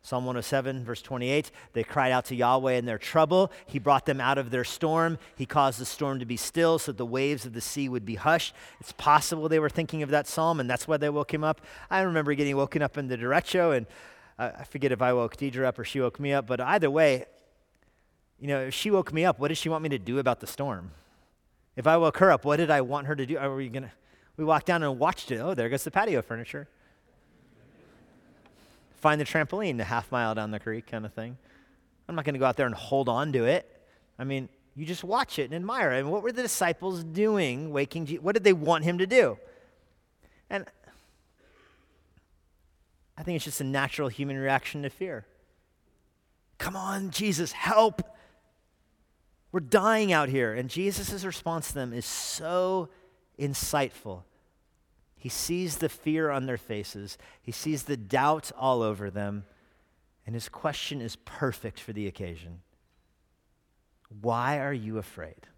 Psalm 0.00 0.24
107, 0.24 0.84
verse 0.84 1.02
28, 1.02 1.50
they 1.72 1.82
cried 1.82 2.12
out 2.12 2.24
to 2.26 2.34
Yahweh 2.34 2.74
in 2.74 2.86
their 2.86 2.98
trouble. 2.98 3.52
He 3.66 3.78
brought 3.78 4.06
them 4.06 4.20
out 4.20 4.38
of 4.38 4.50
their 4.50 4.64
storm. 4.64 5.18
He 5.36 5.44
caused 5.44 5.78
the 5.80 5.84
storm 5.84 6.18
to 6.20 6.24
be 6.24 6.36
still 6.36 6.78
so 6.78 6.92
that 6.92 6.98
the 6.98 7.04
waves 7.04 7.44
of 7.44 7.52
the 7.52 7.60
sea 7.60 7.88
would 7.88 8.06
be 8.06 8.14
hushed. 8.14 8.54
It's 8.80 8.92
possible 8.92 9.48
they 9.48 9.58
were 9.58 9.68
thinking 9.68 10.02
of 10.02 10.10
that 10.10 10.26
psalm, 10.26 10.60
and 10.60 10.70
that's 10.70 10.88
why 10.88 10.96
they 10.96 11.10
woke 11.10 11.34
him 11.34 11.44
up. 11.44 11.60
I 11.90 12.00
remember 12.00 12.32
getting 12.34 12.56
woken 12.56 12.80
up 12.80 12.96
in 12.96 13.08
the 13.08 13.18
derecho, 13.18 13.76
and 13.76 13.86
I 14.38 14.64
forget 14.64 14.92
if 14.92 15.02
I 15.02 15.12
woke 15.12 15.36
Deidre 15.36 15.64
up 15.64 15.78
or 15.78 15.84
she 15.84 16.00
woke 16.00 16.20
me 16.20 16.32
up, 16.32 16.46
but 16.46 16.60
either 16.60 16.90
way, 16.90 17.26
you 18.38 18.46
know, 18.46 18.60
if 18.60 18.74
she 18.74 18.90
woke 18.90 19.12
me 19.12 19.24
up, 19.24 19.40
what 19.40 19.48
did 19.48 19.58
she 19.58 19.68
want 19.68 19.82
me 19.82 19.88
to 19.88 19.98
do 19.98 20.20
about 20.20 20.38
the 20.38 20.46
storm? 20.46 20.92
If 21.74 21.86
I 21.86 21.96
woke 21.96 22.18
her 22.18 22.30
up, 22.30 22.44
what 22.44 22.56
did 22.56 22.70
I 22.70 22.80
want 22.80 23.08
her 23.08 23.16
to 23.16 23.26
do? 23.26 23.36
Are 23.36 23.54
we 23.54 23.68
gonna? 23.68 23.92
We 24.36 24.44
walked 24.44 24.66
down 24.66 24.84
and 24.84 24.98
watched 24.98 25.32
it. 25.32 25.38
Oh, 25.38 25.54
there 25.54 25.68
goes 25.68 25.82
the 25.82 25.90
patio 25.90 26.22
furniture. 26.22 26.68
Find 29.00 29.20
the 29.20 29.24
trampoline 29.24 29.80
a 29.80 29.84
half 29.84 30.10
mile 30.10 30.34
down 30.34 30.50
the 30.50 30.58
creek, 30.58 30.86
kind 30.86 31.06
of 31.06 31.12
thing. 31.12 31.36
I'm 32.08 32.14
not 32.14 32.24
going 32.24 32.34
to 32.34 32.38
go 32.38 32.46
out 32.46 32.56
there 32.56 32.66
and 32.66 32.74
hold 32.74 33.08
on 33.08 33.32
to 33.32 33.44
it. 33.44 33.70
I 34.18 34.24
mean, 34.24 34.48
you 34.74 34.86
just 34.86 35.04
watch 35.04 35.38
it 35.38 35.44
and 35.44 35.54
admire 35.54 35.92
it. 35.92 36.00
And 36.00 36.10
what 36.10 36.22
were 36.22 36.32
the 36.32 36.42
disciples 36.42 37.04
doing, 37.04 37.72
waking 37.72 38.06
Jesus? 38.06 38.22
What 38.22 38.34
did 38.34 38.44
they 38.44 38.52
want 38.52 38.84
him 38.84 38.98
to 38.98 39.06
do? 39.06 39.38
And 40.50 40.64
I 43.16 43.22
think 43.22 43.36
it's 43.36 43.44
just 43.44 43.60
a 43.60 43.64
natural 43.64 44.08
human 44.08 44.36
reaction 44.36 44.82
to 44.82 44.90
fear. 44.90 45.26
Come 46.58 46.76
on, 46.76 47.10
Jesus, 47.10 47.52
help. 47.52 48.02
We're 49.52 49.60
dying 49.60 50.12
out 50.12 50.28
here. 50.28 50.54
And 50.54 50.68
Jesus' 50.68 51.24
response 51.24 51.68
to 51.68 51.74
them 51.74 51.92
is 51.92 52.04
so 52.04 52.88
insightful. 53.38 54.22
He 55.18 55.28
sees 55.28 55.78
the 55.78 55.88
fear 55.88 56.30
on 56.30 56.46
their 56.46 56.56
faces, 56.56 57.18
he 57.42 57.52
sees 57.52 57.82
the 57.82 57.96
doubt 57.96 58.52
all 58.56 58.82
over 58.82 59.10
them, 59.10 59.44
and 60.24 60.34
his 60.34 60.48
question 60.48 61.00
is 61.00 61.16
perfect 61.16 61.80
for 61.80 61.92
the 61.92 62.06
occasion 62.06 62.60
Why 64.20 64.60
are 64.60 64.72
you 64.72 64.98
afraid? 64.98 65.48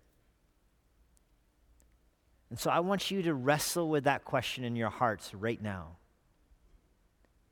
And 2.49 2.59
so 2.59 2.71
I 2.71 2.81
want 2.81 3.11
you 3.11 3.23
to 3.23 3.35
wrestle 3.35 3.89
with 3.89 4.05
that 4.05 4.25
question 4.25 4.65
in 4.65 4.75
your 4.75 4.91
hearts 4.91 5.33
right 5.35 5.61
now. 5.63 5.99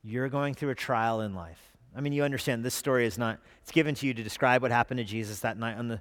You're 0.02 0.28
going 0.28 0.54
through 0.54 0.70
a 0.70 0.74
trial 0.74 1.20
in 1.20 1.34
life. 1.34 1.60
I 1.94 2.00
mean, 2.00 2.12
you 2.12 2.24
understand 2.24 2.64
this 2.64 2.74
story 2.74 3.06
is 3.06 3.18
not, 3.18 3.38
it's 3.62 3.70
given 3.70 3.94
to 3.96 4.06
you 4.06 4.14
to 4.14 4.22
describe 4.22 4.62
what 4.62 4.70
happened 4.70 4.98
to 4.98 5.04
Jesus 5.04 5.40
that 5.40 5.58
night 5.58 5.78
on 5.78 5.88
the 5.88 6.00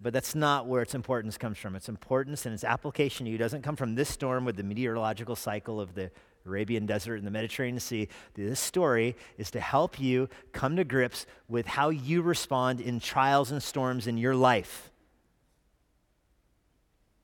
but 0.00 0.12
that's 0.12 0.34
not 0.34 0.66
where 0.66 0.82
its 0.82 0.94
importance 0.94 1.36
comes 1.36 1.58
from. 1.58 1.76
Its 1.76 1.88
importance 1.88 2.46
and 2.46 2.54
its 2.54 2.64
application 2.64 3.26
to 3.26 3.32
you 3.32 3.38
doesn't 3.38 3.62
come 3.62 3.76
from 3.76 3.94
this 3.94 4.08
storm 4.08 4.44
with 4.44 4.56
the 4.56 4.62
meteorological 4.62 5.36
cycle 5.36 5.80
of 5.80 5.94
the 5.94 6.10
Arabian 6.46 6.86
desert 6.86 7.16
and 7.16 7.26
the 7.26 7.30
Mediterranean 7.30 7.80
Sea. 7.80 8.08
This 8.34 8.58
story 8.58 9.14
is 9.36 9.50
to 9.50 9.60
help 9.60 10.00
you 10.00 10.28
come 10.52 10.76
to 10.76 10.84
grips 10.84 11.26
with 11.48 11.66
how 11.66 11.90
you 11.90 12.22
respond 12.22 12.80
in 12.80 12.98
trials 12.98 13.50
and 13.50 13.62
storms 13.62 14.06
in 14.06 14.16
your 14.16 14.34
life. 14.34 14.90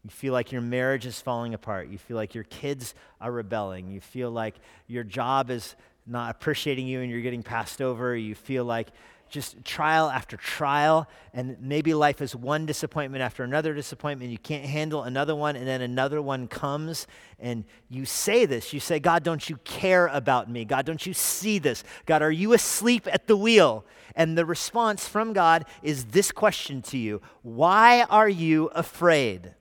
You 0.04 0.10
feel 0.10 0.32
like 0.34 0.52
your 0.52 0.60
marriage 0.60 1.06
is 1.06 1.20
falling 1.20 1.54
apart. 1.54 1.88
You 1.88 1.98
feel 1.98 2.16
like 2.16 2.34
your 2.34 2.44
kids 2.44 2.94
are 3.20 3.32
rebelling. 3.32 3.88
You 3.88 4.00
feel 4.00 4.30
like 4.30 4.54
your 4.86 5.02
job 5.02 5.50
is 5.50 5.74
not 6.06 6.30
appreciating 6.30 6.86
you 6.86 7.00
and 7.00 7.10
you're 7.10 7.22
getting 7.22 7.42
passed 7.42 7.82
over. 7.82 8.14
You 8.14 8.34
feel 8.34 8.64
like 8.64 8.88
just 9.28 9.64
trial 9.64 10.08
after 10.08 10.36
trial, 10.36 11.08
and 11.32 11.56
maybe 11.60 11.94
life 11.94 12.20
is 12.20 12.34
one 12.34 12.66
disappointment 12.66 13.22
after 13.22 13.44
another 13.44 13.74
disappointment. 13.74 14.30
You 14.30 14.38
can't 14.38 14.64
handle 14.64 15.02
another 15.02 15.34
one, 15.34 15.56
and 15.56 15.66
then 15.66 15.82
another 15.82 16.22
one 16.22 16.48
comes, 16.48 17.06
and 17.38 17.64
you 17.88 18.04
say 18.04 18.46
this. 18.46 18.72
You 18.72 18.80
say, 18.80 18.98
God, 18.98 19.22
don't 19.22 19.48
you 19.48 19.56
care 19.64 20.06
about 20.08 20.50
me? 20.50 20.64
God, 20.64 20.86
don't 20.86 21.04
you 21.04 21.14
see 21.14 21.58
this? 21.58 21.84
God, 22.06 22.22
are 22.22 22.30
you 22.30 22.52
asleep 22.52 23.06
at 23.10 23.26
the 23.26 23.36
wheel? 23.36 23.84
And 24.14 24.36
the 24.36 24.46
response 24.46 25.06
from 25.06 25.32
God 25.32 25.66
is 25.82 26.06
this 26.06 26.32
question 26.32 26.80
to 26.82 26.98
you 26.98 27.20
Why 27.42 28.02
are 28.04 28.28
you 28.28 28.66
afraid? 28.68 29.54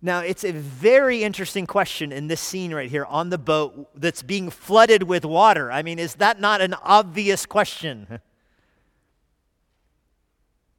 Now, 0.00 0.20
it's 0.20 0.44
a 0.44 0.52
very 0.52 1.24
interesting 1.24 1.66
question 1.66 2.12
in 2.12 2.28
this 2.28 2.40
scene 2.40 2.72
right 2.72 2.88
here 2.88 3.04
on 3.04 3.30
the 3.30 3.38
boat 3.38 3.88
that's 3.94 4.22
being 4.22 4.48
flooded 4.48 5.02
with 5.02 5.24
water. 5.24 5.72
I 5.72 5.82
mean, 5.82 5.98
is 5.98 6.14
that 6.16 6.40
not 6.40 6.60
an 6.60 6.74
obvious 6.74 7.46
question? 7.46 8.20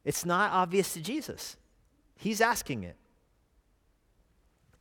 It's 0.02 0.24
not 0.24 0.50
obvious 0.52 0.94
to 0.94 1.00
Jesus. 1.00 1.56
He's 2.16 2.40
asking 2.40 2.84
it. 2.84 2.96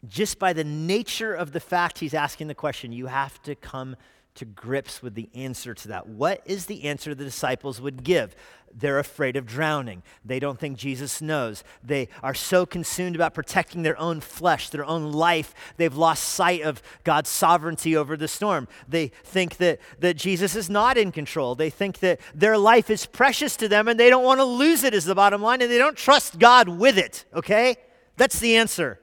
Just 0.07 0.39
by 0.39 0.53
the 0.53 0.63
nature 0.63 1.33
of 1.33 1.51
the 1.51 1.59
fact 1.59 1.99
he's 1.99 2.13
asking 2.13 2.47
the 2.47 2.55
question, 2.55 2.93
you 2.93 3.07
have 3.07 3.41
to 3.43 3.53
come 3.53 3.97
to 4.39 4.45
grips 4.45 5.01
with 5.01 5.15
the 5.15 5.29
answer 5.35 5.73
to 5.73 5.89
that. 5.89 6.07
What 6.07 6.41
is 6.45 6.65
the 6.65 6.85
answer 6.85 7.13
the 7.13 7.25
disciples 7.25 7.81
would 7.81 8.03
give? 8.03 8.35
They're 8.73 8.99
afraid 8.99 9.35
of 9.35 9.45
drowning. 9.45 10.01
They 10.23 10.39
don't 10.39 10.57
think 10.59 10.77
Jesus 10.77 11.21
knows. 11.21 11.63
They 11.83 12.07
are 12.23 12.33
so 12.33 12.65
consumed 12.65 13.15
about 13.15 13.33
protecting 13.33 13.83
their 13.83 13.99
own 13.99 14.21
flesh, 14.21 14.69
their 14.69 14.85
own 14.85 15.11
life, 15.11 15.53
they've 15.77 15.95
lost 15.95 16.23
sight 16.23 16.61
of 16.61 16.81
God's 17.03 17.29
sovereignty 17.29 17.97
over 17.97 18.15
the 18.15 18.27
storm. 18.27 18.67
They 18.87 19.07
think 19.23 19.57
that, 19.57 19.79
that 19.99 20.15
Jesus 20.15 20.55
is 20.55 20.69
not 20.69 20.97
in 20.97 21.11
control. 21.11 21.55
They 21.55 21.69
think 21.69 21.99
that 21.99 22.21
their 22.33 22.57
life 22.57 22.89
is 22.89 23.05
precious 23.05 23.57
to 23.57 23.67
them 23.67 23.87
and 23.87 23.99
they 23.99 24.09
don't 24.09 24.23
want 24.23 24.39
to 24.39 24.45
lose 24.45 24.83
it, 24.83 24.93
is 24.93 25.05
the 25.05 25.15
bottom 25.15 25.41
line, 25.41 25.61
and 25.61 25.69
they 25.71 25.77
don't 25.77 25.97
trust 25.97 26.39
God 26.39 26.69
with 26.69 26.97
it, 26.97 27.25
okay? 27.33 27.75
That's 28.15 28.39
the 28.39 28.55
answer. 28.55 28.99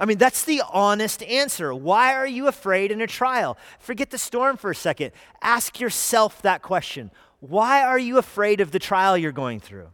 I 0.00 0.06
mean, 0.06 0.16
that's 0.16 0.44
the 0.44 0.62
honest 0.72 1.22
answer. 1.24 1.74
Why 1.74 2.14
are 2.14 2.26
you 2.26 2.48
afraid 2.48 2.90
in 2.90 3.02
a 3.02 3.06
trial? 3.06 3.58
Forget 3.78 4.08
the 4.08 4.16
storm 4.16 4.56
for 4.56 4.70
a 4.70 4.74
second. 4.74 5.12
Ask 5.42 5.78
yourself 5.78 6.40
that 6.40 6.62
question. 6.62 7.10
Why 7.40 7.84
are 7.84 7.98
you 7.98 8.16
afraid 8.16 8.62
of 8.62 8.70
the 8.70 8.78
trial 8.78 9.18
you're 9.18 9.30
going 9.30 9.60
through? 9.60 9.88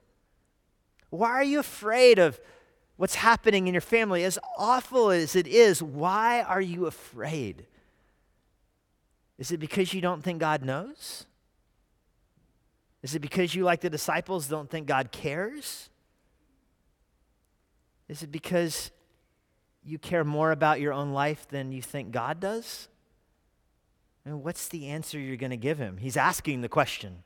Why 1.10 1.30
are 1.30 1.44
you 1.44 1.58
afraid 1.58 2.20
of 2.20 2.38
what's 2.96 3.16
happening 3.16 3.66
in 3.66 3.74
your 3.74 3.80
family? 3.80 4.22
As 4.22 4.38
awful 4.56 5.10
as 5.10 5.34
it 5.34 5.48
is, 5.48 5.82
why 5.82 6.42
are 6.42 6.60
you 6.60 6.86
afraid? 6.86 7.66
Is 9.38 9.50
it 9.50 9.58
because 9.58 9.92
you 9.92 10.00
don't 10.00 10.22
think 10.22 10.38
God 10.38 10.64
knows? 10.64 11.26
Is 13.02 13.16
it 13.16 13.20
because 13.20 13.56
you, 13.56 13.64
like 13.64 13.80
the 13.80 13.90
disciples, 13.90 14.46
don't 14.46 14.70
think 14.70 14.86
God 14.86 15.10
cares? 15.10 15.90
Is 18.08 18.22
it 18.22 18.30
because 18.30 18.92
you 19.86 19.98
care 19.98 20.24
more 20.24 20.50
about 20.50 20.80
your 20.80 20.92
own 20.92 21.12
life 21.12 21.46
than 21.48 21.72
you 21.72 21.80
think 21.80 22.10
God 22.10 22.40
does? 22.40 22.88
And 24.24 24.42
what's 24.42 24.66
the 24.68 24.88
answer 24.88 25.18
you're 25.18 25.36
going 25.36 25.50
to 25.50 25.56
give 25.56 25.78
him? 25.78 25.98
He's 25.98 26.16
asking 26.16 26.60
the 26.60 26.68
question. 26.68 27.22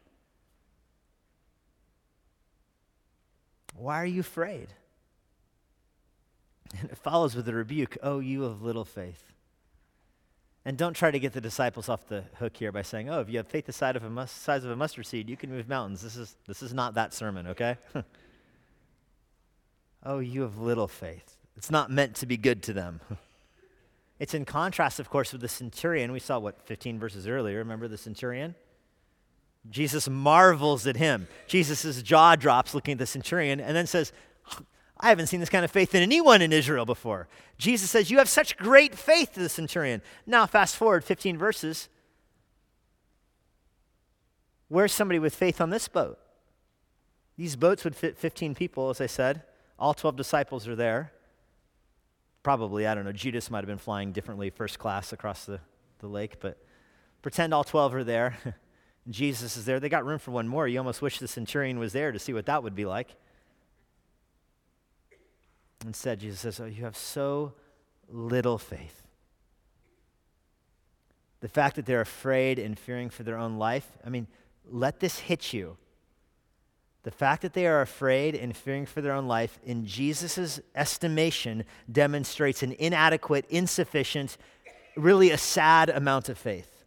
Why 3.75 4.01
are 4.03 4.07
you 4.07 4.21
afraid? 4.21 4.69
And 6.79 6.91
it 6.91 6.99
follows 6.99 7.35
with 7.35 7.49
a 7.49 7.55
rebuke, 7.55 7.97
Oh, 8.03 8.19
you 8.19 8.45
of 8.45 8.63
little 8.63 8.85
faith. 8.85 9.33
And 10.67 10.77
don't 10.77 10.93
try 10.93 11.11
to 11.11 11.19
get 11.19 11.33
the 11.33 11.41
disciples 11.41 11.89
off 11.89 12.07
the 12.07 12.25
hook 12.39 12.59
here 12.59 12.71
by 12.71 12.83
saying, 12.83 13.09
Oh, 13.09 13.21
if 13.21 13.31
you 13.31 13.39
have 13.39 13.49
faith 13.49 13.65
the 13.65 13.73
size 13.73 13.97
of 13.97 14.05
a, 14.05 14.11
mus- 14.11 14.31
size 14.31 14.65
of 14.65 14.71
a 14.71 14.77
mustard 14.77 15.07
seed, 15.07 15.31
you 15.31 15.37
can 15.37 15.51
move 15.51 15.69
mountains. 15.69 16.03
This 16.03 16.17
is, 16.17 16.37
this 16.47 16.63
is 16.63 16.75
not 16.75 16.95
that 16.95 17.15
sermon, 17.15 17.47
okay? 17.49 17.79
oh, 20.05 20.19
you 20.19 20.45
of 20.45 20.61
little 20.61 20.87
faith. 20.87 21.40
It's 21.61 21.71
not 21.71 21.91
meant 21.91 22.15
to 22.17 22.25
be 22.25 22.39
good 22.39 22.63
to 22.65 22.73
them. 22.73 23.03
It's 24.19 24.35
in 24.35 24.45
contrast, 24.45 25.01
of 25.01 25.09
course, 25.09 25.33
with 25.33 25.41
the 25.41 25.49
centurion. 25.49 26.13
We 26.13 26.21
saw 26.21 26.39
what 26.39 26.61
15 26.67 26.99
verses 26.99 27.27
earlier. 27.27 27.57
Remember 27.57 27.89
the 27.89 27.97
centurion? 27.97 28.55
Jesus 29.71 30.11
marvels 30.11 30.87
at 30.87 30.97
him. 30.97 31.27
Jesus' 31.47 32.03
jaw 32.03 32.37
drops 32.37 32.75
looking 32.75 32.93
at 32.93 32.99
the 32.99 33.07
centurion 33.07 33.61
and 33.61 33.75
then 33.75 33.87
says, 33.87 34.13
I 34.99 35.09
haven't 35.09 35.29
seen 35.29 35.41
this 35.41 35.49
kind 35.49 35.65
of 35.65 35.71
faith 35.71 35.95
in 35.95 36.03
anyone 36.03 36.43
in 36.43 36.53
Israel 36.53 36.85
before. 36.85 37.29
Jesus 37.57 37.91
says, 37.91 38.11
You 38.11 38.19
have 38.19 38.29
such 38.29 38.59
great 38.59 38.95
faith 38.95 39.33
the 39.33 39.49
centurion. 39.49 40.03
Now, 40.27 40.45
fast 40.45 40.77
forward 40.77 41.03
15 41.03 41.39
verses. 41.39 41.89
Where's 44.69 44.93
somebody 44.93 45.19
with 45.19 45.35
faith 45.35 45.63
on 45.63 45.71
this 45.71 45.89
boat? 45.89 46.19
These 47.39 47.57
boats 47.57 47.85
would 47.85 47.97
fit 47.97 48.19
15 48.19 48.55
people, 48.55 48.91
as 48.91 49.01
I 49.01 49.07
said. 49.07 49.45
All 49.79 49.95
12 49.95 50.15
disciples 50.17 50.69
are 50.69 50.77
there 50.77 51.13
probably, 52.43 52.87
I 52.87 52.95
don't 52.95 53.05
know, 53.05 53.13
Judas 53.13 53.51
might 53.51 53.59
have 53.59 53.67
been 53.67 53.79
flying 53.79 54.13
differently 54.13 54.51
first 54.51 54.79
class 54.79 55.13
across 55.13 55.45
the, 55.45 55.61
the 55.99 56.07
lake, 56.07 56.41
but 56.41 56.59
pretend 57.23 57.53
all 57.53 57.65
12 57.65 57.95
are 57.95 58.05
there. 58.05 58.37
Jesus 59.09 59.57
is 59.57 59.65
there. 59.65 59.81
They 59.81 59.89
got 59.89 60.05
room 60.05 60.19
for 60.19 60.31
one 60.31 60.47
more. 60.47 60.69
You 60.69 60.79
almost 60.79 61.03
wish 61.03 61.19
the 61.19 61.29
centurion 61.29 61.79
was 61.79 61.93
there 61.93 62.13
to 62.13 62.19
see 62.19 62.33
what 62.33 62.47
that 62.47 62.63
would 62.63 62.75
be 62.75 62.85
like. 62.85 63.17
Instead, 65.87 66.21
Jesus 66.21 66.41
says, 66.41 66.61
Oh, 66.61 66.67
you 66.67 66.85
have 66.85 66.97
so 66.97 67.55
little 68.09 68.59
faith. 68.59 69.03
The 71.41 71.49
fact 71.49 71.77
that 71.77 71.87
they're 71.87 72.03
afraid 72.03 72.59
and 72.59 72.79
fearing 72.79 73.09
for 73.09 73.23
their 73.23 73.39
own 73.39 73.57
life, 73.57 73.87
I 74.05 74.11
mean, 74.11 74.27
let 74.69 75.01
this 75.01 75.21
hit 75.21 75.53
you. 75.55 75.79
The 77.03 77.11
fact 77.11 77.43
that 77.43 77.55
they 77.55 77.67
are 77.67 77.81
afraid 77.81 78.35
and 78.35 78.55
fearing 78.55 78.85
for 78.85 79.01
their 79.01 79.13
own 79.13 79.27
life, 79.27 79.59
in 79.65 79.87
Jesus' 79.87 80.61
estimation, 80.75 81.65
demonstrates 81.91 82.63
an 82.63 82.73
inadequate, 82.79 83.47
insufficient, 83.49 84.37
really 84.97 85.31
a 85.31 85.39
sad 85.39 85.89
amount 85.89 86.29
of 86.29 86.37
faith. 86.37 86.85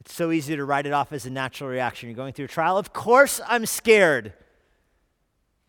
It's 0.00 0.14
so 0.14 0.30
easy 0.30 0.54
to 0.56 0.64
write 0.64 0.86
it 0.86 0.92
off 0.92 1.12
as 1.12 1.26
a 1.26 1.30
natural 1.30 1.70
reaction. 1.70 2.08
You're 2.08 2.16
going 2.16 2.32
through 2.32 2.44
a 2.44 2.48
trial. 2.48 2.76
Of 2.76 2.92
course, 2.92 3.40
I'm 3.48 3.64
scared. 3.64 4.34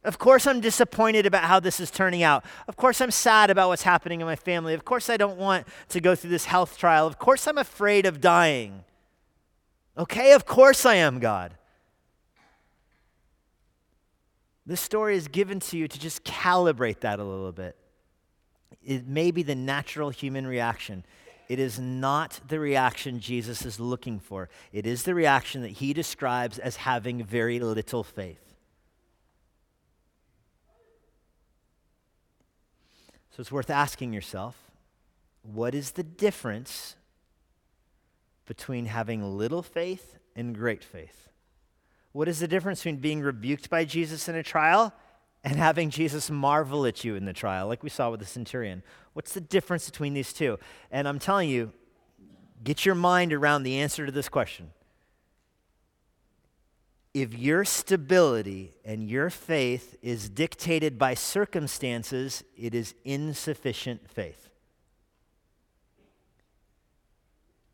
Of 0.04 0.20
course, 0.20 0.46
I'm 0.46 0.62
disappointed 0.62 1.26
about 1.26 1.46
how 1.46 1.60
this 1.60 1.80
is 1.80 1.90
turning 1.90 2.24
out. 2.24 2.46
Of 2.68 2.78
course, 2.78 3.02
I'm 3.02 3.10
sad 3.10 3.50
about 3.50 3.70
what's 3.70 3.84
happening 3.84 4.22
in 4.22 4.28
my 4.28 4.36
family. 4.36 4.74
Of 4.74 4.86
course, 4.86 5.10
I 5.10 5.18
don't 5.18 5.38
want 5.38 5.66
to 5.90 6.00
go 6.00 6.14
through 6.14 6.30
this 6.30 6.46
health 6.46 6.78
trial. 6.78 7.08
Of 7.08 7.18
course, 7.18 7.48
I'm 7.48 7.58
afraid 7.58 8.06
of 8.06 8.22
dying. 8.22 8.84
Okay, 9.98 10.34
of 10.34 10.46
course 10.46 10.86
I 10.86 10.96
am, 10.96 11.20
God. 11.20 11.56
This 14.68 14.82
story 14.82 15.16
is 15.16 15.30
given 15.30 15.62
to 15.62 15.78
you 15.78 15.88
to 15.88 15.98
just 15.98 16.26
calibrate 16.26 17.00
that 17.00 17.20
a 17.20 17.24
little 17.24 17.54
bit. 17.54 17.78
It 18.84 19.08
may 19.08 19.32
be 19.32 19.42
the 19.42 19.56
natural 19.56 20.10
human 20.10 20.46
reaction. 20.46 21.06
It 21.48 21.58
is 21.58 21.80
not 21.80 22.42
the 22.50 22.60
reaction 22.60 23.22
Jesus 23.22 23.66
is 23.66 23.80
looking 23.80 24.20
for. 24.20 24.50
It 24.74 24.86
is 24.86 25.04
the 25.04 25.16
reaction 25.16 25.62
that 25.62 25.72
he 25.72 25.94
describes 25.94 26.60
as 26.60 26.76
having 26.76 27.24
very 27.24 27.60
little 27.62 28.04
faith. 28.04 28.42
So 33.32 33.40
it's 33.40 33.52
worth 33.52 33.70
asking 33.70 34.12
yourself 34.12 34.58
what 35.44 35.74
is 35.74 35.92
the 35.92 36.04
difference 36.04 36.98
between 38.46 38.88
having 38.88 39.38
little 39.38 39.64
faith 39.64 40.18
and 40.36 40.54
great 40.54 40.84
faith? 40.84 41.30
What 42.18 42.28
is 42.28 42.40
the 42.40 42.48
difference 42.48 42.80
between 42.80 42.96
being 42.96 43.22
rebuked 43.22 43.70
by 43.70 43.86
Jesus 43.86 44.28
in 44.28 44.34
a 44.34 44.42
trial 44.42 44.92
and 45.44 45.56
having 45.56 45.92
Jesus 45.92 46.32
marvel 46.32 46.88
at 46.88 47.04
you 47.04 47.14
in 47.14 47.26
the 47.26 47.32
trial, 47.32 47.68
like 47.68 47.84
we 47.84 47.92
saw 47.92 48.10
with 48.10 48.20
the 48.20 48.26
centurion? 48.26 48.82
What's 49.14 49.36
the 49.36 49.40
difference 49.40 49.88
between 49.88 50.16
these 50.16 50.34
two? 50.34 50.58
And 50.90 51.08
I'm 51.08 51.20
telling 51.20 51.48
you, 51.48 51.74
get 52.64 52.88
your 52.88 52.96
mind 52.96 53.34
around 53.34 53.62
the 53.62 53.78
answer 53.78 54.08
to 54.08 54.12
this 54.12 54.30
question 54.30 54.72
if 57.14 57.38
your 57.38 57.64
stability 57.64 58.74
and 58.84 59.08
your 59.08 59.30
faith 59.30 59.96
is 60.02 60.28
dictated 60.28 60.98
by 60.98 61.14
circumstances, 61.14 62.44
it 62.58 62.74
is 62.74 62.96
insufficient 63.06 64.10
faith. 64.10 64.50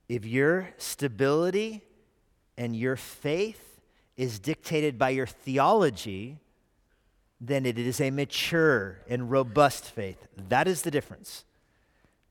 If 0.09 0.25
your 0.25 0.71
stability 0.77 1.81
and 2.57 2.75
your 2.75 2.97
faith 2.97 3.72
is 4.15 4.39
dictated 4.39 4.97
by 4.97 5.09
your 5.09 5.27
theology, 5.27 6.39
then 7.41 7.65
it 7.65 7.77
is 7.77 7.99
a 7.99 8.11
mature 8.11 8.99
and 9.09 9.31
robust 9.31 9.85
faith. 9.85 10.27
That 10.49 10.67
is 10.67 10.83
the 10.83 10.91
difference. 10.91 11.45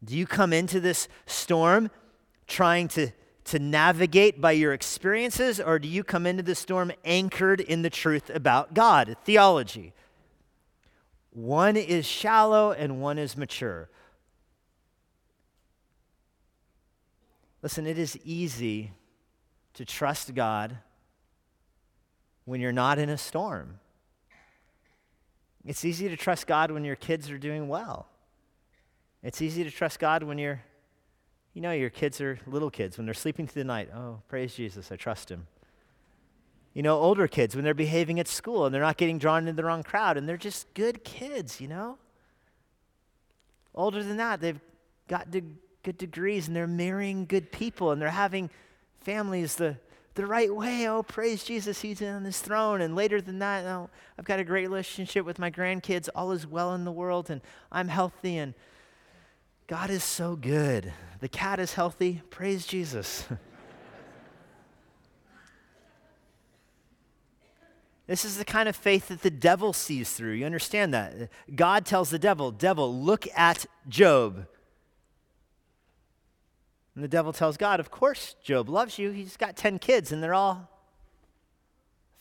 Do 0.05 0.17
you 0.17 0.27
come 0.27 0.53
into 0.53 0.81
this 0.81 1.09
storm 1.27 1.91
trying 2.47 2.89
to 2.89 3.13
to 3.45 3.59
navigate 3.59 4.41
by 4.41 4.53
your 4.53 4.73
experiences, 4.73 5.61
or 5.61 5.79
do 5.79 5.89
you 5.89 6.05
come 6.05 6.27
into 6.27 6.43
the 6.43 6.55
storm 6.55 6.93
anchored 7.05 7.61
in 7.61 7.83
the 7.83 7.91
truth 7.91 8.31
about 8.31 8.75
God, 8.75 9.17
theology? 9.25 9.93
One 11.31 11.77
is 11.77 12.07
shallow 12.07 12.73
and 12.73 13.01
one 13.01 13.19
is 13.19 13.37
mature. 13.37 13.89
Listen, 17.63 17.87
it 17.87 17.99
is 17.99 18.19
easy 18.25 18.93
to 19.75 19.85
trust 19.85 20.35
God 20.35 20.79
when 22.45 22.61
you're 22.61 22.73
not 22.73 22.99
in 22.99 23.09
a 23.09 23.19
storm. 23.19 23.79
It's 25.65 25.85
easy 25.85 26.09
to 26.09 26.17
trust 26.17 26.47
God 26.47 26.71
when 26.71 26.85
your 26.85 26.97
kids 26.97 27.31
are 27.31 27.39
doing 27.39 27.69
well. 27.69 28.09
It's 29.23 29.41
easy 29.41 29.63
to 29.63 29.71
trust 29.71 30.01
God 30.01 30.25
when 30.25 30.39
you're 30.39 30.63
you 31.55 31.61
know, 31.61 31.73
your 31.73 31.91
kids 31.91 32.21
are 32.21 32.39
little 32.47 32.71
kids. 32.71 32.97
When 32.97 33.05
they're 33.05 33.15
sleeping 33.15 33.47
through 33.47 33.63
the 33.63 33.67
night, 33.67 33.91
oh, 33.95 34.21
praise 34.29 34.55
Jesus, 34.55 34.91
I 34.91 34.97
trust 34.97 35.31
him. 35.31 35.47
You 36.73 36.83
know, 36.83 36.99
older 36.99 37.29
kids, 37.29 37.55
when 37.55 37.65
they're 37.65 37.75
behaving 37.75 38.19
at 38.19 38.27
school 38.27 38.65
and 38.65 38.75
they're 38.75 38.81
not 38.81 38.97
getting 38.97 39.19
drawn 39.19 39.43
into 39.43 39.53
the 39.53 39.65
wrong 39.65 39.83
crowd 39.83 40.17
and 40.17 40.27
they're 40.27 40.39
just 40.39 40.73
good 40.73 41.05
kids, 41.05 41.61
you 41.61 41.69
know? 41.69 41.99
Older 43.75 44.03
than 44.03 44.17
that, 44.17 44.41
they've 44.41 44.61
got 45.09 45.31
de- 45.31 45.43
good 45.83 45.99
degrees 45.99 46.47
and 46.47 46.57
they're 46.57 46.67
marrying 46.67 47.27
good 47.27 47.53
people 47.53 47.91
and 47.91 48.01
they're 48.01 48.09
having 48.09 48.49
families 49.01 49.57
the, 49.57 49.77
the 50.15 50.27
right 50.27 50.55
way. 50.55 50.89
Oh, 50.89 51.03
praise 51.03 51.45
Jesus, 51.45 51.81
he's 51.81 52.03
on 52.03 52.25
his 52.25 52.41
throne. 52.41 52.81
And 52.81 52.95
later 52.95 53.21
than 53.21 53.39
that, 53.39 53.65
oh, 53.65 53.91
I've 54.19 54.25
got 54.25 54.41
a 54.41 54.45
great 54.45 54.63
relationship 54.63 55.25
with 55.25 55.39
my 55.39 55.51
grandkids. 55.51 56.09
All 56.15 56.33
is 56.33 56.47
well 56.47 56.75
in 56.75 56.85
the 56.85 56.93
world 56.93 57.31
and 57.31 57.41
I'm 57.71 57.89
healthy 57.89 58.37
and 58.39 58.55
God 59.67 59.91
is 59.91 60.05
so 60.05 60.37
good. 60.37 60.93
The 61.21 61.29
cat 61.29 61.59
is 61.59 61.75
healthy. 61.75 62.23
Praise 62.31 62.67
Jesus. 62.67 63.27
This 68.09 68.25
is 68.25 68.37
the 68.37 68.45
kind 68.45 68.69
of 68.69 68.77
faith 68.77 69.09
that 69.09 69.23
the 69.23 69.31
devil 69.31 69.73
sees 69.73 70.13
through. 70.13 70.33
You 70.33 70.45
understand 70.45 70.93
that? 70.93 71.31
God 71.55 71.87
tells 71.87 72.11
the 72.11 72.19
devil, 72.19 72.51
Devil, 72.51 72.95
look 72.95 73.27
at 73.35 73.65
Job. 73.89 74.47
And 76.95 77.03
the 77.03 77.09
devil 77.09 77.33
tells 77.33 77.57
God, 77.57 77.81
Of 77.81 77.91
course, 77.91 78.37
Job 78.43 78.69
loves 78.69 78.99
you. 78.99 79.11
He's 79.11 79.37
got 79.37 79.57
10 79.57 79.79
kids, 79.79 80.13
and 80.13 80.23
they're 80.23 80.35
all 80.35 80.73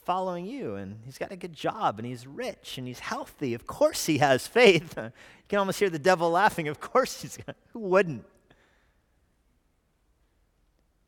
following 0.04 0.46
you 0.46 0.76
and 0.76 0.98
he's 1.06 1.18
got 1.18 1.32
a 1.32 1.36
good 1.36 1.54
job 1.54 2.00
and 2.00 2.08
he's 2.08 2.26
rich 2.26 2.78
and 2.78 2.88
he's 2.88 3.00
healthy. 3.00 3.54
Of 3.54 3.68
course 3.68 4.08
he 4.08 4.18
has 4.18 4.48
faith. 4.48 4.94
you 4.98 5.12
can 5.48 5.60
almost 5.60 5.80
hear 5.80 5.90
the 5.90 6.00
devil 6.00 6.32
laughing. 6.32 6.68
Of 6.68 6.80
course 6.80 7.22
he's 7.22 7.38
got, 7.38 7.56
who 7.74 7.80
wouldn't? 7.80 8.26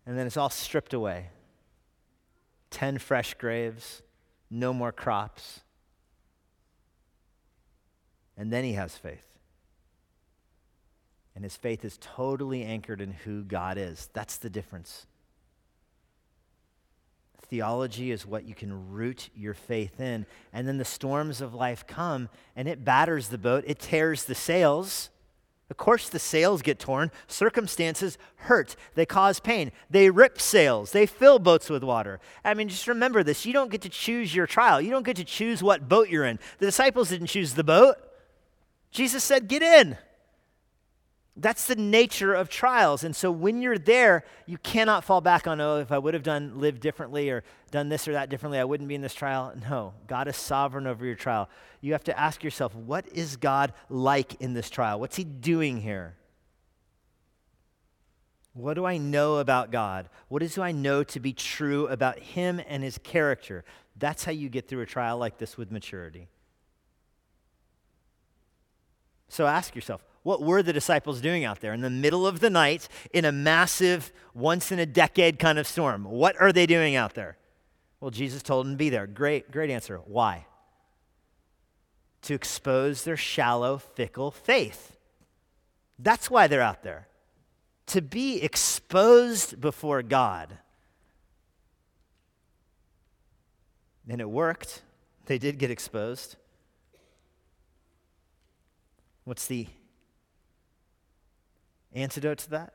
And 0.06 0.17
then 0.17 0.28
it's 0.28 0.38
all 0.38 0.49
stripped 0.49 0.93
away. 0.93 1.30
10 2.69 2.97
fresh 2.99 3.34
graves, 3.36 4.02
no 4.49 4.73
more 4.73 4.91
crops. 4.91 5.62
And 8.38 8.52
then 8.52 8.63
he 8.63 8.73
has 8.73 8.97
faith. 8.97 9.33
And 11.36 11.43
his 11.43 11.56
faith 11.56 11.84
is 11.84 11.98
totally 12.00 12.63
anchored 12.63 13.02
in 13.02 13.12
who 13.12 13.43
God 13.43 13.78
is. 13.78 14.10
That's 14.13 14.38
the 14.38 14.50
difference. 14.50 15.08
Theology 17.48 18.12
is 18.12 18.26
what 18.26 18.46
you 18.46 18.56
can 18.56 18.91
root 18.91 19.30
your 19.36 19.54
faith 19.54 20.00
in. 20.00 20.26
And 20.52 20.67
then 20.67 20.78
the 20.78 20.86
storms 20.86 21.41
of 21.41 21.54
life 21.54 21.86
come 21.86 22.30
and 22.56 22.67
it 22.67 22.86
batters 22.86 23.28
the 23.28 23.38
boat, 23.38 23.63
it 23.67 23.80
tears 23.80 24.26
the 24.26 24.36
sails. 24.36 25.10
Of 25.69 25.78
course, 25.78 26.10
the 26.10 26.19
sails 26.19 26.62
get 26.62 26.78
torn. 26.78 27.10
Circumstances 27.28 28.17
hurt. 28.36 28.76
They 28.93 29.06
cause 29.06 29.39
pain. 29.39 29.72
They 29.89 30.10
rip 30.10 30.39
sails. 30.39 30.91
They 30.91 31.06
fill 31.06 31.39
boats 31.39 31.69
with 31.69 31.84
water. 31.84 32.19
I 32.43 32.54
mean, 32.54 32.69
just 32.69 32.88
remember 32.88 33.24
this. 33.24 33.46
You 33.46 33.54
don't 33.54 33.72
get 33.72 33.82
to 33.82 33.89
choose 33.89 34.36
your 34.36 34.46
trial. 34.46 34.82
You 34.82 34.91
don't 34.91 35.06
get 35.06 35.15
to 35.15 35.24
choose 35.24 35.63
what 35.63 35.89
boat 35.89 36.10
you're 36.10 36.26
in. 36.26 36.38
The 36.60 36.67
disciples 36.67 37.10
didn't 37.10 37.28
choose 37.28 37.54
the 37.54 37.63
boat. 37.63 37.96
Jesus 38.91 39.24
said, 39.24 39.48
Get 39.48 39.63
in. 39.63 39.98
That's 41.36 41.65
the 41.65 41.76
nature 41.76 42.34
of 42.34 42.48
trials. 42.48 43.04
And 43.04 43.15
so 43.15 43.32
when 43.32 43.62
you're 43.62 43.80
there, 43.80 44.24
you 44.46 44.60
cannot 44.60 45.04
fall 45.04 45.19
back 45.19 45.48
on, 45.48 45.60
oh, 45.60 45.78
if 45.78 45.91
I 45.91 45.98
would 45.98 46.13
have 46.13 46.22
done 46.22 46.60
lived 46.60 46.80
differently 46.80 47.32
or 47.32 47.43
done 47.72 47.89
this 47.89 48.08
or 48.08 48.13
that 48.13 48.30
differently, 48.30 48.60
I 48.60 48.63
wouldn't 48.65 48.88
be 48.88 48.93
in 48.93 49.02
this 49.02 49.15
trial. 49.15 49.52
No, 49.67 49.93
God 50.06 50.28
is 50.28 50.38
sovereign 50.38 50.86
over 50.86 51.04
your 51.04 51.15
trial. 51.15 51.50
You 51.82 51.93
have 51.93 52.04
to 52.04 52.19
ask 52.19 52.43
yourself, 52.43 52.76
what 52.76 53.08
is 53.08 53.36
God 53.36 53.74
like 53.89 54.39
in 54.41 54.54
this 54.54 54.69
trial? 54.69 55.00
What's 55.00 55.15
he 55.15 55.24
doing 55.24 55.82
here? 55.82 56.15
What 58.54 58.76
do 58.76 58.86
I 58.86 58.98
know 58.98 59.38
about 59.38 59.72
God? 59.72 60.10
What 60.28 60.48
do 60.48 60.62
I 60.62 60.72
know 60.72 61.04
to 61.04 61.19
be 61.19 61.34
true 61.34 61.88
about 61.88 62.19
him 62.19 62.62
and 62.67 62.84
his 62.84 63.00
character? 63.00 63.65
That's 63.96 64.24
how 64.24 64.32
you 64.32 64.50
get 64.50 64.67
through 64.67 64.82
a 64.82 64.86
trial 64.86 65.17
like 65.17 65.39
this 65.39 65.58
with 65.58 65.72
maturity. 65.72 66.28
So 69.30 69.48
ask 69.48 69.74
yourself, 69.74 70.04
what 70.24 70.42
were 70.42 70.64
the 70.64 70.74
disciples 70.74 71.22
doing 71.22 71.44
out 71.44 71.60
there 71.60 71.74
in 71.74 71.82
the 71.82 71.90
middle 71.90 72.26
of 72.26 72.40
the 72.40 72.50
night 72.50 72.88
in 73.14 73.26
a 73.26 73.32
massive, 73.32 74.12
once 74.34 74.72
in 74.72 74.80
a 74.80 74.86
decade 74.86 75.38
kind 75.38 75.60
of 75.60 75.68
storm? 75.68 76.06
What 76.06 76.40
are 76.42 76.54
they 76.54 76.66
doing 76.66 76.96
out 76.96 77.14
there? 77.14 77.38
Well, 78.00 78.12
Jesus 78.12 78.42
told 78.42 78.66
them 78.66 78.74
to 78.74 78.78
be 78.78 78.90
there. 78.90 79.06
Great, 79.06 79.52
great 79.52 79.70
answer. 79.70 79.98
Why? 80.06 80.46
To 82.24 82.34
expose 82.34 83.04
their 83.04 83.18
shallow, 83.18 83.78
fickle 83.78 84.32
faith. 84.32 84.96
That's 86.00 86.30
why 86.30 86.48
they're 86.48 86.62
out 86.62 86.84
there. 86.84 87.08
To 87.88 88.02
be 88.02 88.42
exposed 88.42 89.60
before 89.60 90.02
God. 90.02 90.58
And 94.08 94.22
it 94.22 94.30
worked. 94.30 94.82
They 95.26 95.38
did 95.38 95.58
get 95.58 95.72
exposed. 95.72 96.38
What's 99.26 99.48
the 99.48 99.68
Antidote 101.93 102.39
to 102.39 102.49
that? 102.51 102.73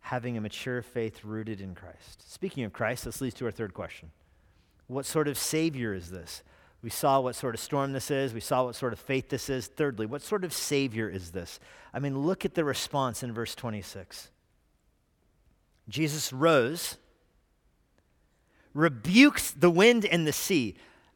Having 0.00 0.36
a 0.36 0.40
mature 0.40 0.82
faith 0.82 1.24
rooted 1.24 1.60
in 1.60 1.74
Christ. 1.74 2.32
Speaking 2.32 2.64
of 2.64 2.72
Christ, 2.72 3.04
this 3.04 3.20
leads 3.20 3.34
to 3.36 3.46
our 3.46 3.50
third 3.50 3.74
question. 3.74 4.10
What 4.86 5.06
sort 5.06 5.28
of 5.28 5.38
Savior 5.38 5.94
is 5.94 6.10
this? 6.10 6.42
We 6.82 6.90
saw 6.90 7.20
what 7.20 7.36
sort 7.36 7.54
of 7.54 7.60
storm 7.60 7.92
this 7.92 8.10
is. 8.10 8.34
We 8.34 8.40
saw 8.40 8.64
what 8.64 8.74
sort 8.74 8.92
of 8.92 8.98
faith 8.98 9.28
this 9.28 9.48
is. 9.48 9.68
Thirdly, 9.68 10.04
what 10.04 10.20
sort 10.20 10.44
of 10.44 10.52
Savior 10.52 11.08
is 11.08 11.30
this? 11.30 11.60
I 11.94 12.00
mean, 12.00 12.18
look 12.18 12.44
at 12.44 12.54
the 12.54 12.64
response 12.64 13.22
in 13.22 13.32
verse 13.32 13.54
26. 13.54 14.30
Jesus 15.88 16.32
rose, 16.32 16.96
rebuked 18.74 19.60
the 19.60 19.70
wind 19.70 20.04
and 20.04 20.26
the 20.26 20.32
sea. 20.32 20.74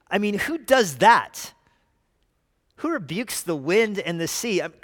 I 0.08 0.18
mean, 0.18 0.38
who 0.38 0.58
does 0.58 0.96
that? 0.98 1.52
Who 2.76 2.90
rebukes 2.90 3.42
the 3.42 3.56
wind 3.56 3.98
and 3.98 4.20
the 4.20 4.28
sea? 4.28 4.60
Um, 4.60 4.74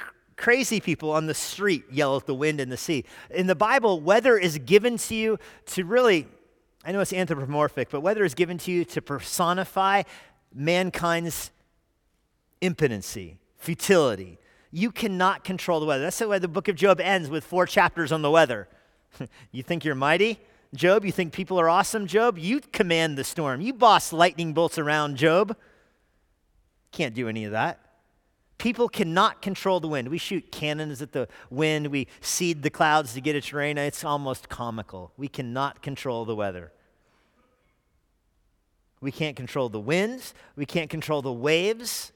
crazy 0.43 0.81
people 0.81 1.13
on 1.13 1.27
the 1.27 1.35
street 1.35 1.85
yell 1.89 2.17
at 2.17 2.27
the 2.27 2.35
wind 2.35 2.61
and 2.61 2.71
the 2.73 2.77
sea. 2.77 3.05
In 3.31 3.47
the 3.47 3.55
Bible, 3.55 4.01
weather 4.01 4.37
is 4.37 4.59
given 4.59 4.99
to 4.99 5.15
you 5.15 5.39
to 5.67 5.85
really, 5.85 6.27
I 6.85 6.91
know 6.91 6.99
it's 6.99 7.13
anthropomorphic, 7.13 7.91
but 7.91 8.01
weather 8.01 8.25
is 8.25 8.35
given 8.35 8.59
to 8.59 8.73
you 8.73 8.85
to 8.87 9.01
personify 9.01 10.03
mankind's 10.53 11.53
impotency, 12.61 13.39
futility. 13.57 14.37
You 14.73 14.91
cannot 14.91 15.45
control 15.45 15.79
the 15.79 15.87
weather. 15.87 16.03
That's 16.03 16.21
why 16.21 16.41
the 16.41 16.49
book 16.49 16.67
of 16.67 16.75
Job 16.75 16.99
ends 16.99 17.31
with 17.31 17.45
four 17.45 17.65
chapters 17.65 18.11
on 18.11 18.23
the 18.23 18.31
weather. 18.31 18.67
you 19.53 19.63
think 19.63 19.85
you're 19.85 19.95
mighty? 19.95 20.41
Job, 20.75 21.05
you 21.05 21.13
think 21.13 21.33
people 21.33 21.61
are 21.61 21.69
awesome, 21.69 22.09
Job? 22.09 22.37
You 22.37 22.59
command 22.73 23.17
the 23.17 23.23
storm. 23.23 23.61
You 23.61 23.75
boss 23.75 24.13
lightning 24.13 24.55
bolts 24.55 24.77
around, 24.77 25.19
Job. 25.19 25.57
Can't 26.91 27.15
do 27.15 27.29
any 27.29 27.45
of 27.45 27.53
that. 27.53 27.82
People 28.63 28.89
cannot 28.89 29.43
control 29.43 29.81
the 29.81 29.89
wind. 29.89 30.07
We 30.07 30.19
shoot 30.19 30.53
cannons 30.53 31.03
at 31.03 31.11
the 31.11 31.27
wind, 31.51 31.89
we 31.89 32.07
seed 32.21 32.63
the 32.63 32.71
clouds 32.71 33.13
to 33.15 33.21
get 33.21 33.35
it 33.35 33.43
to 33.47 33.57
rain. 33.57 33.77
It's 33.77 34.05
almost 34.05 34.49
comical. 34.49 35.11
We 35.17 35.27
cannot 35.27 35.83
control 35.83 36.25
the 36.25 36.37
weather. 36.37 36.71
We 39.01 39.11
can't 39.11 39.35
control 39.35 39.69
the 39.69 39.81
winds, 39.81 40.33
we 40.55 40.65
can't 40.65 40.89
control 40.89 41.23
the 41.23 41.33
waves. 41.33 42.13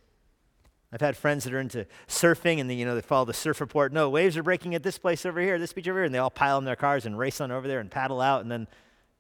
I've 0.93 1.01
had 1.01 1.17
friends 1.17 1.43
that 1.43 1.53
are 1.53 1.59
into 1.59 1.85
surfing 2.07 2.61
and 2.61 2.71
they, 2.71 2.75
you 2.75 2.85
know, 2.85 2.95
they 2.95 3.01
follow 3.01 3.25
the 3.25 3.35
surf 3.35 3.61
report. 3.61 3.93
No, 3.93 4.09
waves 4.09 4.37
are 4.37 4.45
breaking 4.45 4.77
at 4.77 4.85
this 4.85 4.99
place 4.99 5.27
over 5.27 5.41
here, 5.41 5.59
this 5.59 5.73
beach 5.73 5.89
over 5.89 5.99
here. 5.99 6.05
And 6.05 6.15
they 6.15 6.21
all 6.21 6.31
pile 6.31 6.59
in 6.59 6.65
their 6.65 6.77
cars 6.77 7.07
and 7.07 7.19
race 7.19 7.41
on 7.41 7.51
over 7.51 7.67
there 7.67 7.81
and 7.81 7.91
paddle 7.91 8.21
out. 8.21 8.43
And 8.43 8.53
then 8.53 8.69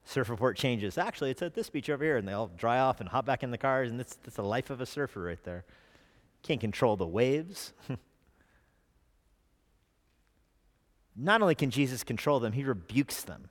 surf 0.04 0.30
report 0.30 0.56
changes. 0.56 0.96
Actually, 0.96 1.32
it's 1.32 1.42
at 1.42 1.54
this 1.54 1.70
beach 1.70 1.90
over 1.90 2.04
here. 2.04 2.18
And 2.18 2.28
they 2.28 2.34
all 2.34 2.52
dry 2.56 2.78
off 2.78 3.00
and 3.00 3.08
hop 3.08 3.26
back 3.26 3.42
in 3.42 3.50
the 3.50 3.58
cars. 3.58 3.90
And 3.90 3.98
that's, 3.98 4.14
that's 4.22 4.36
the 4.36 4.44
life 4.44 4.70
of 4.70 4.80
a 4.80 4.86
surfer 4.86 5.24
right 5.24 5.42
there. 5.42 5.64
Can't 6.46 6.60
control 6.60 6.96
the 6.96 7.06
waves. 7.06 7.72
Not 11.16 11.42
only 11.42 11.54
can 11.54 11.70
Jesus 11.70 12.04
control 12.04 12.40
them, 12.40 12.52
he 12.52 12.62
rebukes 12.62 13.22
them. 13.22 13.48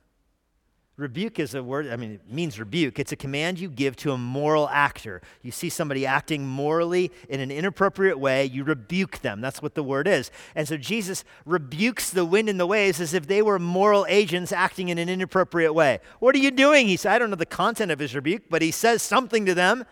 Rebuke 0.96 1.38
is 1.38 1.54
a 1.54 1.62
word, 1.62 1.88
I 1.88 1.96
mean, 1.96 2.12
it 2.12 2.32
means 2.32 2.58
rebuke. 2.58 2.98
It's 2.98 3.12
a 3.12 3.16
command 3.16 3.58
you 3.58 3.68
give 3.68 3.96
to 3.96 4.12
a 4.12 4.18
moral 4.18 4.66
actor. 4.70 5.20
You 5.42 5.50
see 5.50 5.68
somebody 5.68 6.06
acting 6.06 6.46
morally 6.46 7.12
in 7.28 7.40
an 7.40 7.50
inappropriate 7.50 8.18
way, 8.18 8.46
you 8.46 8.64
rebuke 8.64 9.18
them. 9.18 9.42
That's 9.42 9.60
what 9.60 9.74
the 9.74 9.82
word 9.82 10.08
is. 10.08 10.30
And 10.54 10.66
so 10.66 10.78
Jesus 10.78 11.22
rebukes 11.44 12.08
the 12.08 12.24
wind 12.24 12.48
and 12.48 12.58
the 12.58 12.66
waves 12.66 12.98
as 12.98 13.12
if 13.12 13.26
they 13.26 13.42
were 13.42 13.58
moral 13.58 14.06
agents 14.08 14.52
acting 14.52 14.88
in 14.88 14.96
an 14.96 15.10
inappropriate 15.10 15.74
way. 15.74 15.98
What 16.18 16.34
are 16.34 16.38
you 16.38 16.50
doing? 16.50 16.86
He 16.86 16.96
said, 16.96 17.12
I 17.12 17.18
don't 17.18 17.28
know 17.28 17.36
the 17.36 17.44
content 17.44 17.92
of 17.92 17.98
his 17.98 18.14
rebuke, 18.14 18.44
but 18.48 18.62
he 18.62 18.70
says 18.70 19.02
something 19.02 19.44
to 19.44 19.54
them. 19.54 19.84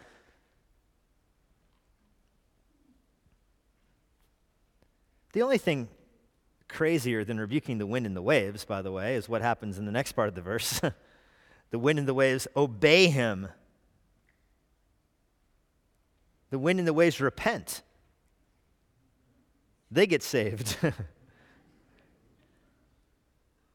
The 5.34 5.42
only 5.42 5.58
thing 5.58 5.88
crazier 6.68 7.24
than 7.24 7.40
rebuking 7.40 7.78
the 7.78 7.86
wind 7.86 8.06
and 8.06 8.16
the 8.16 8.22
waves, 8.22 8.64
by 8.64 8.82
the 8.82 8.92
way, 8.92 9.16
is 9.16 9.28
what 9.28 9.42
happens 9.42 9.78
in 9.78 9.84
the 9.84 9.90
next 9.90 10.12
part 10.12 10.28
of 10.28 10.36
the 10.36 10.40
verse. 10.40 10.80
the 11.70 11.78
wind 11.78 11.98
and 11.98 12.06
the 12.06 12.14
waves 12.14 12.46
obey 12.56 13.08
him. 13.08 13.48
The 16.50 16.58
wind 16.60 16.78
and 16.78 16.86
the 16.86 16.92
waves 16.92 17.20
repent. 17.20 17.82
They 19.90 20.06
get 20.06 20.22
saved. 20.22 20.76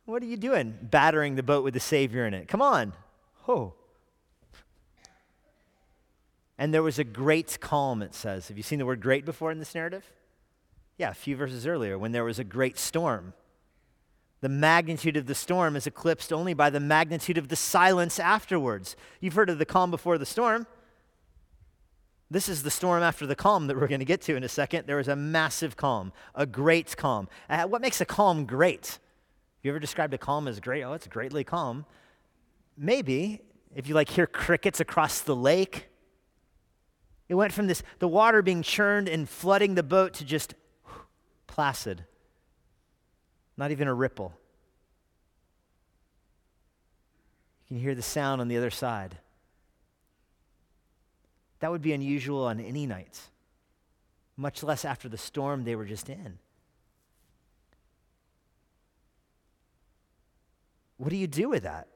what 0.06 0.24
are 0.24 0.28
you 0.28 0.38
doing? 0.38 0.78
Battering 0.82 1.36
the 1.36 1.44
boat 1.44 1.66
with 1.66 1.74
the 1.74 1.82
Savior 1.82 2.26
in 2.26 2.34
it. 2.34 2.48
Come 2.48 2.62
on. 2.62 2.94
Oh. 3.50 3.74
And 6.58 6.74
there 6.74 6.84
was 6.84 7.00
a 7.00 7.04
great 7.04 7.60
calm, 7.60 8.02
it 8.02 8.16
says. 8.16 8.48
Have 8.48 8.56
you 8.56 8.64
seen 8.64 8.80
the 8.80 8.86
word 8.86 9.02
great 9.02 9.26
before 9.26 9.52
in 9.52 9.60
this 9.60 9.76
narrative? 9.76 10.10
Yeah, 11.00 11.12
a 11.12 11.16
few 11.16 11.38
verses 11.38 11.66
earlier, 11.66 11.98
when 11.98 12.12
there 12.12 12.26
was 12.26 12.40
a 12.40 12.44
great 12.44 12.78
storm. 12.78 13.34
The 14.42 14.50
magnitude 14.50 15.16
of 15.16 15.28
the 15.28 15.36
storm 15.36 15.78
is 15.78 15.88
eclipsed 15.88 16.34
only 16.34 16.54
by 16.54 16.70
the 16.70 16.82
magnitude 16.82 17.38
of 17.38 17.48
the 17.48 17.56
silence 17.56 18.20
afterwards. 18.20 18.98
You've 19.22 19.34
heard 19.34 19.50
of 19.50 19.60
the 19.60 19.66
calm 19.66 19.92
before 19.92 20.18
the 20.18 20.26
storm. 20.26 20.68
This 22.30 22.50
is 22.50 22.64
the 22.64 22.70
storm 22.70 23.02
after 23.02 23.26
the 23.26 23.36
calm 23.36 23.68
that 23.68 23.78
we're 23.78 23.88
going 23.88 24.00
to 24.00 24.06
get 24.06 24.22
to 24.24 24.36
in 24.36 24.44
a 24.44 24.50
second. 24.50 24.88
There 24.88 24.98
was 24.98 25.08
a 25.08 25.16
massive 25.16 25.78
calm, 25.78 26.12
a 26.36 26.46
great 26.46 26.98
calm. 26.98 27.30
Uh, 27.50 27.64
what 27.64 27.82
makes 27.82 28.02
a 28.02 28.06
calm 28.06 28.46
great? 28.46 29.00
You 29.64 29.72
ever 29.72 29.80
described 29.80 30.14
a 30.14 30.18
calm 30.18 30.50
as 30.50 30.60
great? 30.60 30.84
Oh, 30.84 30.94
it's 30.94 31.08
greatly 31.08 31.46
calm. 31.46 31.86
Maybe 32.78 33.40
if 33.74 33.88
you 33.88 33.96
like 33.96 34.10
hear 34.10 34.28
crickets 34.28 34.82
across 34.82 35.22
the 35.22 35.36
lake. 35.36 35.88
It 37.30 37.36
went 37.36 37.54
from 37.54 37.68
this 37.68 37.84
the 38.00 38.08
water 38.08 38.42
being 38.42 38.64
churned 38.64 39.08
and 39.08 39.30
flooding 39.30 39.76
the 39.76 39.84
boat 39.84 40.14
to 40.16 40.26
just 40.26 40.56
placid, 41.60 42.06
not 43.58 43.70
even 43.70 43.90
a 43.90 43.94
ripple. 43.94 44.32
You 47.68 47.76
can 47.76 47.84
hear 47.84 47.96
the 47.96 48.02
sound 48.02 48.40
on 48.40 48.48
the 48.48 48.56
other 48.56 48.70
side. 48.70 49.18
That 51.60 51.70
would 51.70 51.82
be 51.82 51.92
unusual 51.92 52.46
on 52.46 52.62
any 52.62 52.86
night, 52.86 53.20
much 54.38 54.64
less 54.64 54.86
after 54.86 55.10
the 55.10 55.18
storm 55.18 55.66
they 55.66 55.76
were 55.76 55.84
just 55.84 56.08
in. 56.08 56.40
What 60.96 61.10
do 61.10 61.18
you 61.18 61.28
do 61.28 61.50
with 61.50 61.64
that? 61.64 61.90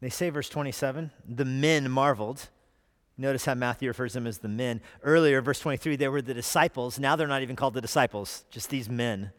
They 0.00 0.10
say, 0.10 0.30
verse 0.30 0.48
27, 0.48 1.12
the 1.28 1.44
men 1.44 1.88
marveled. 1.92 2.48
Notice 3.20 3.44
how 3.44 3.54
Matthew 3.54 3.88
refers 3.88 4.12
them 4.12 4.28
as 4.28 4.38
the 4.38 4.48
men. 4.48 4.80
Earlier, 5.02 5.42
verse 5.42 5.58
23, 5.58 5.96
they 5.96 6.06
were 6.06 6.22
the 6.22 6.34
disciples. 6.34 7.00
Now 7.00 7.16
they're 7.16 7.26
not 7.26 7.42
even 7.42 7.56
called 7.56 7.74
the 7.74 7.80
disciples, 7.80 8.44
just 8.48 8.70
these 8.70 8.88
men 8.88 9.32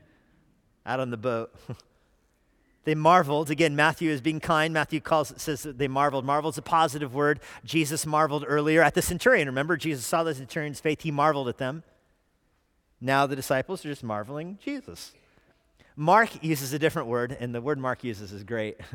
out 0.86 1.00
on 1.00 1.10
the 1.10 1.16
boat. 1.16 1.52
they 2.84 2.94
marveled. 2.94 3.50
Again, 3.50 3.74
Matthew 3.74 4.12
is 4.12 4.20
being 4.20 4.38
kind. 4.38 4.72
Matthew 4.72 5.00
calls 5.00 5.34
says 5.36 5.64
they 5.64 5.88
marveled. 5.88 6.24
Marvel's 6.24 6.56
a 6.56 6.62
positive 6.62 7.12
word. 7.12 7.40
Jesus 7.64 8.06
marveled 8.06 8.44
earlier 8.46 8.80
at 8.80 8.94
the 8.94 9.02
centurion. 9.02 9.48
Remember, 9.48 9.76
Jesus 9.76 10.06
saw 10.06 10.22
the 10.22 10.32
centurion's 10.32 10.78
faith. 10.78 11.02
He 11.02 11.10
marveled 11.10 11.48
at 11.48 11.58
them. 11.58 11.82
Now 13.00 13.26
the 13.26 13.34
disciples 13.34 13.84
are 13.84 13.88
just 13.88 14.04
marveling 14.04 14.58
Jesus. 14.62 15.12
Mark 15.96 16.44
uses 16.44 16.72
a 16.72 16.78
different 16.78 17.08
word, 17.08 17.36
and 17.40 17.52
the 17.52 17.60
word 17.60 17.78
Mark 17.78 18.04
uses 18.04 18.30
is 18.30 18.44
great. 18.44 18.78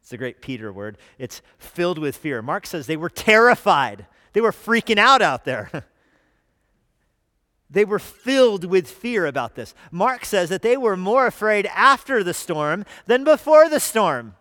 It's 0.00 0.12
a 0.12 0.16
great 0.16 0.40
Peter 0.40 0.72
word. 0.72 0.98
It's 1.18 1.42
filled 1.58 1.98
with 1.98 2.16
fear. 2.16 2.40
Mark 2.42 2.66
says 2.66 2.86
they 2.86 2.96
were 2.96 3.10
terrified. 3.10 4.06
They 4.32 4.40
were 4.40 4.52
freaking 4.52 4.98
out 4.98 5.22
out 5.22 5.44
there. 5.44 5.84
they 7.70 7.84
were 7.84 7.98
filled 7.98 8.64
with 8.64 8.90
fear 8.90 9.26
about 9.26 9.54
this. 9.54 9.74
Mark 9.90 10.24
says 10.24 10.48
that 10.48 10.62
they 10.62 10.76
were 10.76 10.96
more 10.96 11.26
afraid 11.26 11.66
after 11.66 12.24
the 12.24 12.34
storm 12.34 12.84
than 13.06 13.24
before 13.24 13.68
the 13.68 13.80
storm. 13.80 14.34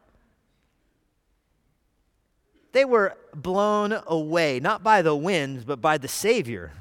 They 2.71 2.85
were 2.85 3.17
blown 3.33 3.99
away, 4.05 4.59
not 4.59 4.83
by 4.83 5.01
the 5.01 5.15
winds, 5.15 5.63
but 5.65 5.81
by 5.81 5.97
the 5.97 6.07
Savior. 6.07 6.73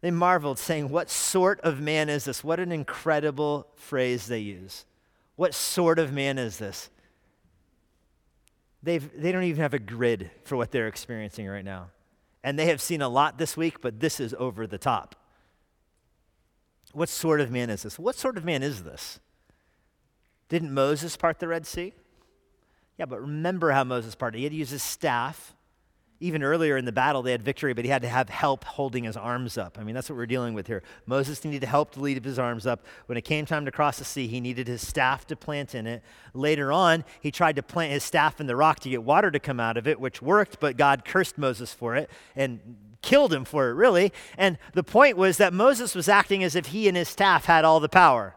They 0.00 0.10
marveled, 0.10 0.58
saying, 0.58 0.90
What 0.90 1.10
sort 1.10 1.60
of 1.62 1.80
man 1.80 2.08
is 2.08 2.26
this? 2.26 2.44
What 2.44 2.60
an 2.60 2.70
incredible 2.70 3.66
phrase 3.74 4.26
they 4.26 4.40
use. 4.40 4.84
What 5.36 5.54
sort 5.54 5.98
of 5.98 6.12
man 6.12 6.38
is 6.38 6.58
this? 6.58 6.90
They've, 8.82 9.10
they 9.20 9.32
don't 9.32 9.44
even 9.44 9.62
have 9.62 9.74
a 9.74 9.78
grid 9.78 10.30
for 10.44 10.56
what 10.56 10.70
they're 10.70 10.88
experiencing 10.88 11.46
right 11.48 11.64
now. 11.64 11.88
And 12.42 12.58
they 12.58 12.66
have 12.66 12.82
seen 12.82 13.00
a 13.00 13.08
lot 13.08 13.38
this 13.38 13.56
week, 13.56 13.80
but 13.80 14.00
this 14.00 14.20
is 14.20 14.34
over 14.38 14.66
the 14.66 14.78
top. 14.78 15.16
What 16.92 17.08
sort 17.08 17.40
of 17.40 17.50
man 17.50 17.70
is 17.70 17.82
this? 17.82 17.98
What 17.98 18.14
sort 18.14 18.36
of 18.36 18.44
man 18.44 18.62
is 18.62 18.82
this? 18.82 19.18
Didn't 20.48 20.72
Moses 20.72 21.16
part 21.16 21.38
the 21.38 21.48
Red 21.48 21.66
Sea? 21.66 21.94
Yeah, 22.98 23.06
but 23.06 23.20
remember 23.20 23.72
how 23.72 23.82
Moses 23.82 24.14
parted. 24.14 24.38
He 24.38 24.44
had 24.44 24.52
to 24.52 24.58
use 24.58 24.70
his 24.70 24.82
staff 24.82 25.54
even 26.24 26.42
earlier 26.42 26.78
in 26.78 26.86
the 26.86 26.92
battle, 26.92 27.20
they 27.20 27.32
had 27.32 27.42
victory, 27.42 27.74
but 27.74 27.84
he 27.84 27.90
had 27.90 28.00
to 28.00 28.08
have 28.08 28.30
help 28.30 28.64
holding 28.64 29.04
his 29.04 29.16
arms 29.16 29.58
up. 29.58 29.76
I 29.78 29.84
mean, 29.84 29.94
that's 29.94 30.08
what 30.08 30.16
we're 30.16 30.24
dealing 30.24 30.54
with 30.54 30.66
here. 30.66 30.82
Moses 31.04 31.44
needed 31.44 31.64
help 31.64 31.92
to 31.92 32.00
lead 32.00 32.24
his 32.24 32.38
arms 32.38 32.66
up. 32.66 32.84
When 33.06 33.18
it 33.18 33.22
came 33.22 33.44
time 33.44 33.66
to 33.66 33.70
cross 33.70 33.98
the 33.98 34.04
sea, 34.04 34.26
he 34.26 34.40
needed 34.40 34.66
his 34.66 34.86
staff 34.86 35.26
to 35.26 35.36
plant 35.36 35.74
in 35.74 35.86
it. 35.86 36.02
Later 36.32 36.72
on, 36.72 37.04
he 37.20 37.30
tried 37.30 37.56
to 37.56 37.62
plant 37.62 37.92
his 37.92 38.02
staff 38.02 38.40
in 38.40 38.46
the 38.46 38.56
rock 38.56 38.80
to 38.80 38.88
get 38.88 39.02
water 39.02 39.30
to 39.30 39.38
come 39.38 39.60
out 39.60 39.76
of 39.76 39.86
it, 39.86 40.00
which 40.00 40.22
worked, 40.22 40.60
but 40.60 40.78
God 40.78 41.04
cursed 41.04 41.36
Moses 41.36 41.74
for 41.74 41.94
it 41.94 42.10
and 42.34 42.58
killed 43.02 43.32
him 43.32 43.44
for 43.44 43.68
it, 43.68 43.74
really. 43.74 44.10
And 44.38 44.56
the 44.72 44.82
point 44.82 45.18
was 45.18 45.36
that 45.36 45.52
Moses 45.52 45.94
was 45.94 46.08
acting 46.08 46.42
as 46.42 46.56
if 46.56 46.66
he 46.66 46.88
and 46.88 46.96
his 46.96 47.08
staff 47.08 47.44
had 47.44 47.66
all 47.66 47.80
the 47.80 47.88
power. 47.88 48.34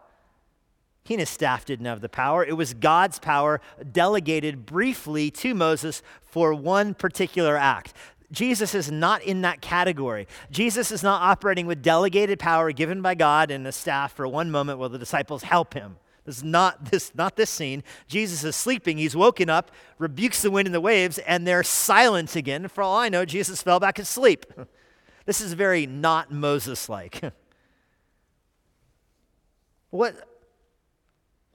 He 1.08 1.14
and 1.14 1.20
his 1.20 1.30
staff 1.30 1.64
didn't 1.64 1.86
have 1.86 2.02
the 2.02 2.08
power. 2.10 2.44
It 2.44 2.52
was 2.52 2.74
God's 2.74 3.18
power 3.18 3.62
delegated 3.92 4.66
briefly 4.66 5.30
to 5.30 5.54
Moses 5.54 6.02
for 6.20 6.52
one 6.52 6.92
particular 6.92 7.56
act. 7.56 7.94
Jesus 8.30 8.74
is 8.74 8.90
not 8.90 9.22
in 9.22 9.40
that 9.40 9.62
category. 9.62 10.28
Jesus 10.50 10.92
is 10.92 11.02
not 11.02 11.22
operating 11.22 11.66
with 11.66 11.80
delegated 11.80 12.38
power 12.38 12.72
given 12.72 13.00
by 13.00 13.14
God 13.14 13.50
and 13.50 13.64
the 13.64 13.72
staff 13.72 14.12
for 14.12 14.28
one 14.28 14.50
moment 14.50 14.78
while 14.78 14.90
the 14.90 14.98
disciples 14.98 15.44
help 15.44 15.72
him. 15.72 15.96
This 16.26 16.36
is 16.36 16.44
not 16.44 16.90
this, 16.90 17.14
not 17.14 17.36
this 17.36 17.48
scene. 17.48 17.84
Jesus 18.06 18.44
is 18.44 18.54
sleeping. 18.54 18.98
He's 18.98 19.16
woken 19.16 19.48
up, 19.48 19.70
rebukes 19.96 20.42
the 20.42 20.50
wind 20.50 20.68
and 20.68 20.74
the 20.74 20.80
waves, 20.82 21.16
and 21.20 21.46
they're 21.46 21.62
silent 21.62 22.36
again. 22.36 22.68
For 22.68 22.82
all 22.82 22.98
I 22.98 23.08
know, 23.08 23.24
Jesus 23.24 23.62
fell 23.62 23.80
back 23.80 23.98
asleep. 23.98 24.44
This 25.24 25.42
is 25.42 25.52
very 25.52 25.86
not 25.86 26.32
Moses 26.32 26.88
like. 26.88 27.20
what, 29.90 30.27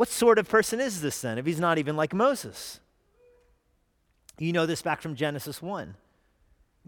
what 0.04 0.10
sort 0.10 0.38
of 0.38 0.50
person 0.50 0.82
is 0.82 1.00
this 1.00 1.22
then 1.22 1.38
if 1.38 1.46
he's 1.46 1.62
not 1.62 1.78
even 1.78 1.96
like 1.96 2.14
Moses? 2.14 2.82
You 4.38 4.52
know 4.52 4.66
this 4.66 4.82
back 4.82 5.02
from 5.02 5.16
Genesis 5.16 5.62
1. 5.62 5.96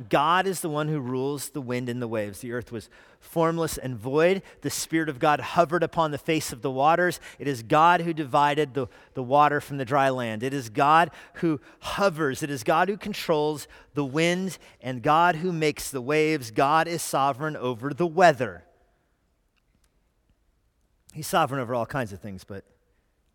God 0.10 0.46
is 0.46 0.60
the 0.60 0.68
one 0.68 0.90
who 0.90 1.00
rules 1.00 1.48
the 1.48 1.62
wind 1.62 1.88
and 1.88 2.02
the 2.02 2.10
waves. 2.10 2.42
The 2.42 2.52
earth 2.52 2.74
was 2.74 2.90
formless 3.22 3.78
and 3.78 3.96
void. 3.96 4.42
The 4.64 4.70
Spirit 4.70 5.08
of 5.08 5.20
God 5.20 5.40
hovered 5.40 5.82
upon 5.82 6.12
the 6.12 6.18
face 6.18 6.52
of 6.52 6.62
the 6.62 6.70
waters. 6.70 7.22
It 7.40 7.48
is 7.48 7.64
God 7.64 8.02
who 8.02 8.12
divided 8.12 8.74
the, 8.74 8.88
the 9.14 9.24
water 9.24 9.62
from 9.62 9.78
the 9.78 9.86
dry 9.86 10.10
land. 10.10 10.44
It 10.44 10.54
is 10.54 10.68
God 10.68 11.10
who 11.36 11.62
hovers. 11.80 12.44
It 12.44 12.50
is 12.50 12.66
God 12.66 12.90
who 12.90 12.98
controls 12.98 13.66
the 13.94 14.04
wind 14.04 14.58
and 14.82 15.02
God 15.02 15.38
who 15.38 15.54
makes 15.54 15.90
the 15.90 16.02
waves. 16.02 16.52
God 16.52 16.86
is 16.86 17.02
sovereign 17.02 17.56
over 17.56 17.94
the 17.94 18.08
weather. 18.08 18.66
He's 21.14 21.28
sovereign 21.28 21.62
over 21.62 21.74
all 21.74 21.86
kinds 21.86 22.12
of 22.12 22.20
things, 22.20 22.44
but 22.44 22.66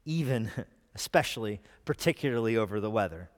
even, 0.04 0.50
especially, 0.94 1.60
particularly 1.84 2.56
over 2.56 2.80
the 2.80 2.90
weather. 2.90 3.30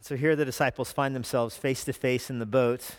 So 0.00 0.16
here 0.16 0.36
the 0.36 0.44
disciples 0.44 0.92
find 0.92 1.14
themselves 1.14 1.56
face 1.56 1.84
to 1.84 1.92
face 1.92 2.30
in 2.30 2.38
the 2.38 2.46
boat 2.46 2.96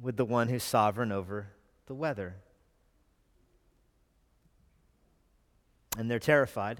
with 0.00 0.16
the 0.16 0.24
one 0.24 0.48
who's 0.48 0.62
sovereign 0.62 1.12
over 1.12 1.48
the 1.86 1.94
weather. 1.94 2.36
And 5.98 6.10
they're 6.10 6.18
terrified. 6.18 6.78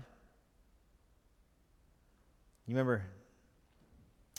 You 2.66 2.74
remember 2.74 3.04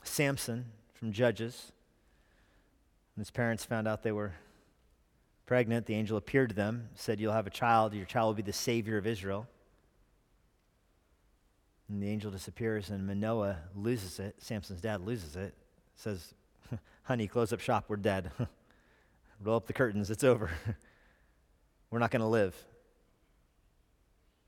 Samson 0.04 0.66
from 0.94 1.12
Judges? 1.12 1.72
When 3.16 3.22
his 3.22 3.32
parents 3.32 3.66
found 3.66 3.88
out 3.88 4.04
they 4.04 4.12
were 4.12 4.34
pregnant, 5.48 5.88
the 5.88 5.96
angel 5.96 6.18
appeared 6.18 6.50
to 6.50 6.56
them, 6.56 6.90
said, 6.94 7.20
You'll 7.20 7.34
have 7.34 7.48
a 7.48 7.52
child, 7.52 7.96
your 7.96 8.06
child 8.06 8.28
will 8.28 8.34
be 8.36 8.44
the 8.44 8.54
savior 8.54 8.98
of 8.98 9.08
Israel. 9.08 9.48
And 11.90 12.04
the 12.04 12.10
angel 12.10 12.30
disappears, 12.30 12.90
and 12.90 13.08
Manoah 13.08 13.58
loses 13.74 14.20
it. 14.20 14.36
Samson's 14.40 14.82
dad 14.82 15.02
loses 15.02 15.36
it. 15.36 15.56
Says, 15.96 16.34
Honey, 17.04 17.28
close 17.28 17.52
up 17.54 17.62
shop. 17.62 17.86
We're 17.88 17.96
dead. 17.96 18.30
Roll 19.44 19.56
up 19.56 19.68
the 19.68 19.74
curtains. 19.74 20.12
It's 20.12 20.24
over. 20.24 20.52
We're 21.90 22.00
not 22.00 22.12
going 22.12 22.22
to 22.22 22.28
live. 22.28 22.56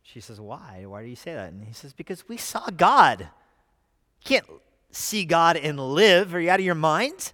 She 0.04 0.20
says, 0.20 0.40
Why? 0.40 0.84
Why 0.86 1.02
do 1.02 1.08
you 1.08 1.16
say 1.16 1.34
that? 1.34 1.54
And 1.54 1.64
he 1.64 1.74
says, 1.74 1.94
Because 1.94 2.28
we 2.28 2.36
saw 2.36 2.70
God. 2.76 3.22
You 3.22 4.26
can't 4.26 4.46
see 4.92 5.24
God 5.24 5.56
and 5.56 5.80
live. 5.80 6.36
Are 6.36 6.42
you 6.42 6.50
out 6.50 6.60
of 6.60 6.66
your 6.66 6.76
mind? 6.76 7.32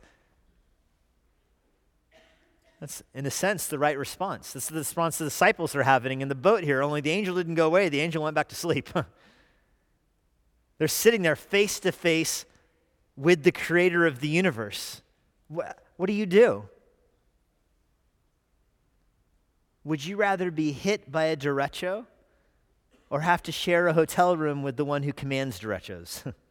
That's, 2.79 3.01
in 3.13 3.25
a 3.25 3.31
sense, 3.31 3.67
the 3.67 3.79
right 3.79 3.97
response. 3.97 4.53
This 4.53 4.63
is 4.63 4.69
the 4.69 4.79
response 4.79 5.17
the 5.17 5.25
disciples 5.25 5.75
are 5.75 5.83
having 5.83 6.21
in 6.21 6.27
the 6.27 6.35
boat 6.35 6.63
here, 6.63 6.81
only 6.81 7.01
the 7.01 7.11
angel 7.11 7.35
didn't 7.35 7.55
go 7.55 7.67
away. 7.67 7.89
The 7.89 8.01
angel 8.01 8.23
went 8.23 8.35
back 8.35 8.49
to 8.49 8.55
sleep. 8.55 8.89
They're 10.77 10.87
sitting 10.87 11.21
there 11.21 11.37
face 11.37 11.79
to 11.81 11.91
face 11.91 12.45
with 13.15 13.43
the 13.43 13.51
creator 13.51 14.05
of 14.05 14.19
the 14.19 14.27
universe. 14.27 15.01
What, 15.47 15.79
what 15.95 16.07
do 16.07 16.13
you 16.13 16.25
do? 16.25 16.67
Would 19.85 20.03
you 20.03 20.17
rather 20.17 20.51
be 20.51 20.71
hit 20.71 21.11
by 21.11 21.25
a 21.25 21.37
derecho 21.37 22.07
or 23.09 23.21
have 23.21 23.41
to 23.43 23.51
share 23.51 23.87
a 23.87 23.93
hotel 23.93 24.35
room 24.35 24.63
with 24.63 24.75
the 24.75 24.83
one 24.83 25.03
who 25.03 25.13
commands 25.13 25.59
derechos? 25.59 26.33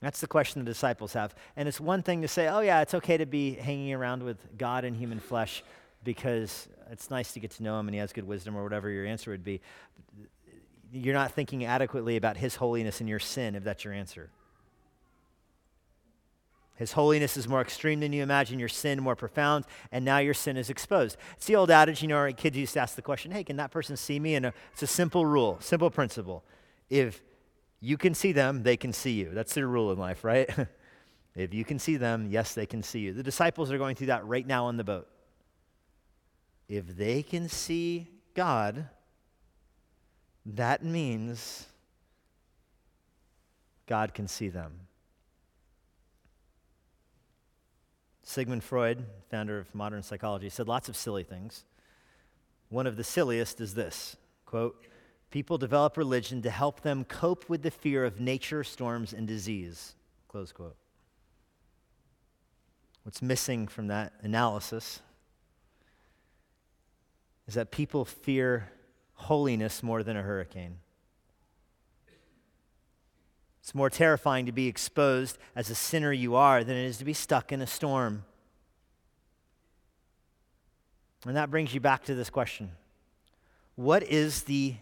That's 0.00 0.20
the 0.20 0.26
question 0.26 0.64
the 0.64 0.70
disciples 0.70 1.12
have. 1.12 1.34
And 1.56 1.68
it's 1.68 1.80
one 1.80 2.02
thing 2.02 2.22
to 2.22 2.28
say, 2.28 2.48
oh, 2.48 2.60
yeah, 2.60 2.80
it's 2.80 2.94
okay 2.94 3.18
to 3.18 3.26
be 3.26 3.52
hanging 3.52 3.92
around 3.92 4.22
with 4.22 4.38
God 4.56 4.84
in 4.84 4.94
human 4.94 5.20
flesh 5.20 5.62
because 6.02 6.68
it's 6.90 7.10
nice 7.10 7.32
to 7.32 7.40
get 7.40 7.50
to 7.52 7.62
know 7.62 7.78
him 7.78 7.86
and 7.86 7.94
he 7.94 8.00
has 8.00 8.12
good 8.12 8.26
wisdom 8.26 8.56
or 8.56 8.62
whatever 8.62 8.88
your 8.88 9.04
answer 9.04 9.30
would 9.30 9.44
be 9.44 9.60
you're 10.92 11.14
not 11.14 11.32
thinking 11.32 11.64
adequately 11.64 12.16
about 12.16 12.36
His 12.36 12.56
holiness 12.56 13.00
and 13.00 13.08
your 13.08 13.18
sin, 13.18 13.54
if 13.54 13.64
that's 13.64 13.84
your 13.84 13.94
answer. 13.94 14.30
His 16.76 16.92
holiness 16.92 17.36
is 17.36 17.46
more 17.46 17.60
extreme 17.60 18.00
than 18.00 18.12
you 18.12 18.22
imagine, 18.22 18.58
your 18.58 18.68
sin 18.68 19.02
more 19.02 19.14
profound, 19.14 19.66
and 19.92 20.04
now 20.04 20.18
your 20.18 20.32
sin 20.32 20.56
is 20.56 20.70
exposed. 20.70 21.18
It's 21.36 21.46
the 21.46 21.56
old 21.56 21.70
adage, 21.70 22.00
you 22.00 22.08
know, 22.08 22.32
kids 22.32 22.56
used 22.56 22.72
to 22.74 22.80
ask 22.80 22.96
the 22.96 23.02
question, 23.02 23.32
hey, 23.32 23.44
can 23.44 23.56
that 23.56 23.70
person 23.70 23.96
see 23.96 24.18
me? 24.18 24.34
And 24.34 24.46
it's 24.72 24.82
a 24.82 24.86
simple 24.86 25.26
rule, 25.26 25.58
simple 25.60 25.90
principle. 25.90 26.42
If 26.88 27.22
you 27.80 27.96
can 27.96 28.14
see 28.14 28.32
them, 28.32 28.62
they 28.62 28.76
can 28.76 28.92
see 28.92 29.12
you. 29.12 29.30
That's 29.32 29.54
their 29.54 29.66
rule 29.66 29.90
in 29.92 29.98
life, 29.98 30.22
right? 30.22 30.48
if 31.34 31.54
you 31.54 31.64
can 31.64 31.78
see 31.78 31.96
them, 31.96 32.28
yes, 32.30 32.54
they 32.54 32.66
can 32.66 32.82
see 32.82 33.00
you. 33.00 33.12
The 33.12 33.22
disciples 33.22 33.70
are 33.70 33.78
going 33.78 33.96
through 33.96 34.08
that 34.08 34.26
right 34.26 34.46
now 34.46 34.66
on 34.66 34.76
the 34.76 34.84
boat. 34.84 35.08
If 36.68 36.96
they 36.96 37.22
can 37.22 37.48
see 37.48 38.08
God, 38.34 38.88
that 40.46 40.84
means 40.84 41.66
God 43.86 44.14
can 44.14 44.28
see 44.28 44.48
them. 44.48 44.72
Sigmund 48.22 48.62
Freud, 48.62 49.04
founder 49.30 49.58
of 49.58 49.74
modern 49.74 50.04
psychology, 50.04 50.48
said 50.48 50.68
lots 50.68 50.88
of 50.88 50.96
silly 50.96 51.24
things. 51.24 51.64
One 52.68 52.86
of 52.86 52.96
the 52.96 53.02
silliest 53.02 53.60
is 53.60 53.74
this 53.74 54.16
quote, 54.46 54.80
People 55.30 55.58
develop 55.58 55.96
religion 55.96 56.42
to 56.42 56.50
help 56.50 56.80
them 56.80 57.04
cope 57.04 57.48
with 57.48 57.62
the 57.62 57.70
fear 57.70 58.04
of 58.04 58.20
nature, 58.20 58.64
storms, 58.64 59.12
and 59.12 59.28
disease. 59.28 59.94
Close 60.28 60.50
quote. 60.50 60.76
What's 63.04 63.22
missing 63.22 63.68
from 63.68 63.86
that 63.86 64.12
analysis 64.22 65.00
is 67.46 67.54
that 67.54 67.70
people 67.70 68.04
fear 68.04 68.70
holiness 69.14 69.82
more 69.82 70.02
than 70.02 70.16
a 70.16 70.22
hurricane. 70.22 70.78
It's 73.60 73.74
more 73.74 73.90
terrifying 73.90 74.46
to 74.46 74.52
be 74.52 74.66
exposed 74.66 75.38
as 75.54 75.70
a 75.70 75.74
sinner 75.74 76.12
you 76.12 76.34
are 76.34 76.64
than 76.64 76.76
it 76.76 76.84
is 76.84 76.98
to 76.98 77.04
be 77.04 77.12
stuck 77.12 77.52
in 77.52 77.60
a 77.60 77.66
storm. 77.66 78.24
And 81.26 81.36
that 81.36 81.50
brings 81.50 81.72
you 81.72 81.80
back 81.80 82.04
to 82.04 82.14
this 82.14 82.30
question 82.30 82.72
What 83.76 84.02
is 84.02 84.44
the 84.44 84.74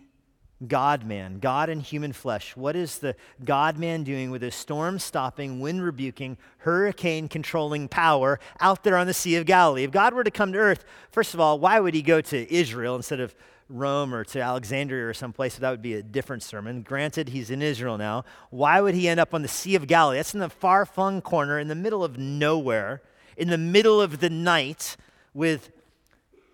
God 0.67 1.05
man, 1.05 1.39
God 1.39 1.69
in 1.69 1.81
human 1.81 2.13
flesh? 2.13 2.57
What 2.57 2.75
is 2.75 2.99
the 2.99 3.15
God 3.45 3.79
man 3.79 4.03
doing 4.03 4.31
with 4.31 4.43
his 4.43 4.55
storm 4.55 4.99
stopping, 4.99 5.61
wind 5.61 5.85
rebuking, 5.85 6.37
hurricane 6.59 7.29
controlling 7.29 7.87
power 7.87 8.41
out 8.61 8.83
there 8.83 8.97
on 8.97 9.07
the 9.07 9.15
Sea 9.15 9.37
of 9.37 9.47
Galilee? 9.47 9.85
If 9.85 9.93
God 9.93 10.15
were 10.15 10.25
to 10.25 10.31
come 10.31 10.53
to 10.53 10.59
earth, 10.59 10.85
first 11.11 11.33
of 11.33 11.41
all, 11.41 11.59
why 11.61 11.79
would 11.79 11.95
he 11.95 12.03
go 12.03 12.21
to 12.21 12.53
Israel 12.53 12.97
instead 12.97 13.21
of 13.21 13.35
Rome 13.69 14.15
or 14.15 14.25
to 14.25 14.41
Alexandria 14.41 15.07
or 15.07 15.15
someplace, 15.15 15.55
So 15.55 15.61
that 15.61 15.71
would 15.71 15.83
be 15.83 15.95
a 15.95 16.03
different 16.03 16.43
sermon. 16.43 16.83
Granted, 16.83 17.29
he's 17.29 17.51
in 17.51 17.61
Israel 17.61 17.99
now. 17.99 18.25
Why 18.51 18.81
would 18.81 18.95
he 18.95 19.09
end 19.09 19.21
up 19.21 19.35
on 19.35 19.43
the 19.43 19.49
Sea 19.49 19.75
of 19.75 19.87
Galilee? 19.87 20.17
That's 20.17 20.35
in 20.35 20.41
the 20.41 20.49
far 20.49 20.87
flung 20.87 21.21
corner, 21.21 21.59
in 21.59 21.69
the 21.69 21.75
middle 21.75 22.03
of 22.03 22.19
nowhere, 22.19 23.03
in 23.37 23.49
the 23.51 23.59
middle 23.59 24.01
of 24.01 24.21
the 24.21 24.31
night, 24.31 24.97
with 25.35 25.71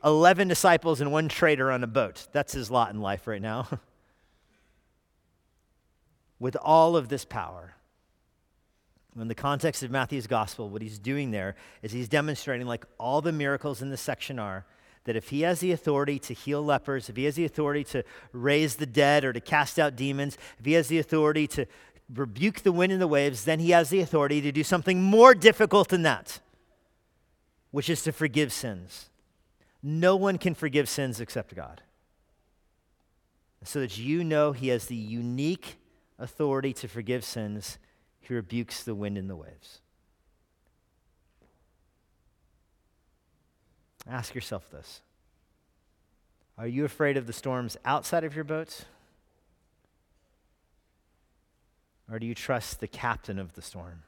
11 0.05 0.49
disciples 0.49 1.01
and 1.01 1.13
one 1.13 1.29
traitor 1.29 1.71
on 1.71 1.85
a 1.85 1.87
boat. 1.87 2.27
That's 2.33 2.53
his 2.53 2.71
lot 2.71 2.93
in 2.93 3.01
life 3.01 3.27
right 3.27 3.43
now. 3.43 3.69
with 6.39 6.57
all 6.57 6.97
of 6.97 7.09
this 7.09 7.25
power. 7.25 7.75
In 9.19 9.29
the 9.29 9.35
context 9.35 9.83
of 9.83 9.91
Matthew's 9.91 10.27
gospel, 10.27 10.69
what 10.69 10.83
he's 10.83 10.99
doing 10.99 11.31
there 11.31 11.55
is 11.83 11.93
he's 11.93 12.09
demonstrating, 12.09 12.67
like 12.67 12.85
all 12.99 13.21
the 13.21 13.33
miracles 13.33 13.81
in 13.81 13.91
this 13.91 14.01
section 14.01 14.39
are, 14.39 14.67
that 15.05 15.17
if 15.17 15.29
he 15.29 15.43
has 15.43 15.61
the 15.61 15.71
authority 15.71 16.19
to 16.19 16.35
heal 16.35 16.65
lepers, 16.65 17.09
if 17.09 17.17
he 17.17 17.25
has 17.25 17.37
the 17.37 17.45
authority 17.45 17.85
to 17.85 18.03
raise 18.33 18.77
the 18.77 18.87
dead 18.87 19.25
or 19.25 19.33
to 19.33 19.41
cast 19.41 19.79
out 19.79 19.95
demons, 19.97 20.37
if 20.59 20.65
he 20.65 20.73
has 20.73 20.89
the 20.89 20.99
authority 20.99 21.47
to 21.47 21.67
rebuke 22.13 22.61
the 22.63 22.73
wind 22.73 22.93
and 22.93 23.01
the 23.01 23.07
waves, 23.07 23.45
then 23.45 23.61
he 23.61 23.71
has 23.71 23.91
the 23.91 24.01
authority 24.01 24.41
to 24.41 24.51
do 24.51 24.65
something 24.65 25.01
more 25.01 25.35
difficult 25.35 25.89
than 25.89 26.03
that, 26.03 26.41
which 27.71 27.89
is 27.89 28.03
to 28.03 28.13
forgive 28.13 28.53
sins. 28.53 29.11
No 29.83 30.17
one 30.17 30.39
can 30.39 30.55
forgive 30.55 30.89
sins 30.89 31.21
except 31.21 31.55
God. 31.55 31.83
So 33.63 33.81
that 33.81 33.97
you 33.97 34.25
know 34.25 34.53
he 34.53 34.69
has 34.69 34.87
the 34.87 34.97
unique 34.97 35.77
authority 36.19 36.73
to 36.75 36.89
forgive 36.89 37.25
sins, 37.25 37.79
he 38.21 38.35
rebukes 38.35 38.83
the 38.83 38.95
wind 38.95 39.19
and 39.19 39.29
the 39.29 39.37
waves. 39.37 39.81
Ask 44.09 44.35
yourself 44.35 44.71
this 44.71 45.01
Are 46.59 46.67
you 46.67 46.85
afraid 46.85 47.17
of 47.17 47.27
the 47.27 47.33
storms 47.33 47.77
outside 47.85 48.25
of 48.25 48.35
your 48.35 48.45
boat? 48.45 48.85
Or 52.11 52.19
do 52.19 52.27
you 52.27 52.35
trust 52.35 52.81
the 52.81 52.87
captain 52.87 53.39
of 53.39 53.55
the 53.55 53.63
storm? 53.63 54.03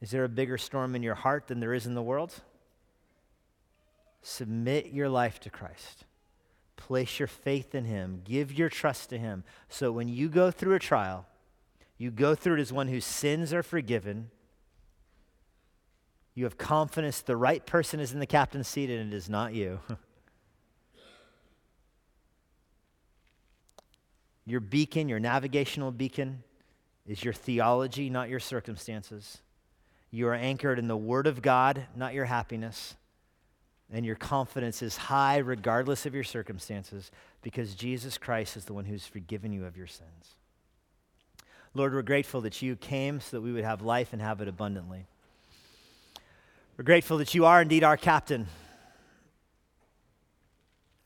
Is 0.00 0.10
there 0.10 0.24
a 0.24 0.28
bigger 0.28 0.56
storm 0.56 0.94
in 0.94 1.02
your 1.02 1.16
heart 1.16 1.48
than 1.48 1.58
there 1.58 1.74
is 1.74 1.84
in 1.84 1.94
the 1.94 2.02
world? 2.02 2.42
Submit 4.22 4.92
your 4.92 5.08
life 5.08 5.40
to 5.40 5.50
Christ. 5.50 6.05
Place 6.76 7.18
your 7.18 7.28
faith 7.28 7.74
in 7.74 7.84
Him. 7.84 8.20
Give 8.24 8.52
your 8.52 8.68
trust 8.68 9.10
to 9.10 9.18
Him. 9.18 9.44
So 9.68 9.90
when 9.90 10.08
you 10.08 10.28
go 10.28 10.50
through 10.50 10.74
a 10.74 10.78
trial, 10.78 11.26
you 11.98 12.10
go 12.10 12.34
through 12.34 12.56
it 12.56 12.60
as 12.60 12.72
one 12.72 12.88
whose 12.88 13.04
sins 13.04 13.52
are 13.52 13.62
forgiven. 13.62 14.30
You 16.34 16.44
have 16.44 16.58
confidence 16.58 17.22
the 17.22 17.36
right 17.36 17.64
person 17.64 17.98
is 17.98 18.12
in 18.12 18.20
the 18.20 18.26
captain's 18.26 18.68
seat 18.68 18.90
and 18.90 19.12
it 19.12 19.16
is 19.16 19.30
not 19.30 19.54
you. 19.54 19.80
your 24.44 24.60
beacon, 24.60 25.08
your 25.08 25.18
navigational 25.18 25.90
beacon, 25.90 26.42
is 27.06 27.24
your 27.24 27.32
theology, 27.32 28.10
not 28.10 28.28
your 28.28 28.40
circumstances. 28.40 29.38
You 30.10 30.28
are 30.28 30.34
anchored 30.34 30.78
in 30.78 30.88
the 30.88 30.96
Word 30.96 31.26
of 31.26 31.40
God, 31.40 31.86
not 31.96 32.12
your 32.12 32.26
happiness. 32.26 32.96
And 33.92 34.04
your 34.04 34.16
confidence 34.16 34.82
is 34.82 34.96
high 34.96 35.38
regardless 35.38 36.06
of 36.06 36.14
your 36.14 36.24
circumstances 36.24 37.10
because 37.42 37.74
Jesus 37.74 38.18
Christ 38.18 38.56
is 38.56 38.64
the 38.64 38.74
one 38.74 38.84
who's 38.84 39.06
forgiven 39.06 39.52
you 39.52 39.64
of 39.64 39.76
your 39.76 39.86
sins. 39.86 40.34
Lord, 41.72 41.94
we're 41.94 42.02
grateful 42.02 42.40
that 42.40 42.62
you 42.62 42.74
came 42.74 43.20
so 43.20 43.36
that 43.36 43.42
we 43.42 43.52
would 43.52 43.64
have 43.64 43.82
life 43.82 44.12
and 44.12 44.20
have 44.20 44.40
it 44.40 44.48
abundantly. 44.48 45.06
We're 46.76 46.84
grateful 46.84 47.18
that 47.18 47.34
you 47.34 47.44
are 47.44 47.62
indeed 47.62 47.84
our 47.84 47.96
captain. 47.96 48.46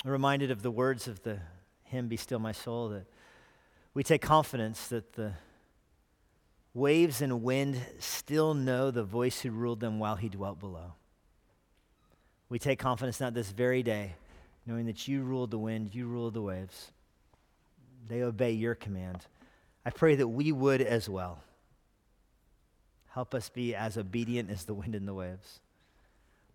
I'm 0.05 0.11
reminded 0.11 0.51
of 0.51 0.63
the 0.63 0.71
words 0.71 1.07
of 1.07 1.23
the 1.23 1.39
hymn, 1.85 2.09
Be 2.09 2.17
Still 2.17 2.39
My 2.39 2.53
Soul, 2.53 2.89
that 2.91 3.07
we 3.93 4.03
take 4.03 4.23
confidence 4.23 4.89
that 4.89 5.13
the 5.13 5.33
waves 6.73 7.21
and 7.21 7.43
wind 7.43 7.81
still 7.99 8.55
know 8.55 8.91
the 8.91 9.03
voice 9.03 9.41
who 9.41 9.51
ruled 9.51 9.81
them 9.81 9.99
while 9.99 10.17
he 10.17 10.29
dwelt 10.29 10.61
below. 10.61 10.95
We 12.51 12.59
take 12.59 12.81
confidence 12.81 13.21
not 13.21 13.33
this 13.33 13.51
very 13.51 13.83
day, 13.83 14.17
knowing 14.67 14.87
that 14.87 15.09
you 15.09 15.23
rule 15.23 15.47
the 15.47 15.59
wind, 15.59 15.95
you 15.95 16.07
rule 16.07 16.31
the 16.33 16.43
waves. 16.43 16.91
They 18.09 18.23
obey 18.23 18.51
your 18.53 18.75
command. 18.75 19.25
I 19.87 19.91
pray 19.91 20.17
that 20.17 20.27
we 20.27 20.51
would 20.51 20.83
as 20.83 21.09
well. 21.09 21.43
Help 23.11 23.35
us 23.35 23.49
be 23.49 23.75
as 23.75 23.97
obedient 23.97 24.51
as 24.51 24.65
the 24.65 24.75
wind 24.75 24.97
and 24.97 25.07
the 25.07 25.15
waves. 25.15 25.61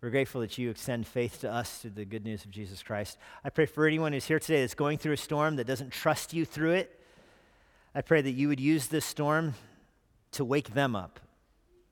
We're 0.02 0.10
grateful 0.10 0.42
that 0.42 0.58
you 0.58 0.68
extend 0.68 1.06
faith 1.06 1.40
to 1.40 1.50
us 1.50 1.78
through 1.78 1.92
the 1.92 2.04
good 2.04 2.24
news 2.24 2.44
of 2.44 2.50
Jesus 2.50 2.82
Christ. 2.82 3.16
I 3.42 3.48
pray 3.48 3.64
for 3.64 3.86
anyone 3.86 4.12
who's 4.12 4.26
here 4.26 4.38
today 4.38 4.60
that's 4.60 4.74
going 4.74 4.98
through 4.98 5.14
a 5.14 5.18
storm 5.18 5.56
that 5.56 5.66
doesn't 5.66 5.90
trust 5.90 6.34
you 6.34 6.44
through 6.44 6.72
it. 6.72 7.00
I 7.94 8.02
pray 8.02 8.20
that 8.20 8.32
you 8.32 8.48
would 8.48 8.60
use 8.60 8.88
this 8.88 9.06
storm 9.06 9.54
to 10.32 10.44
wake 10.44 10.74
them 10.74 10.94
up. 10.94 11.20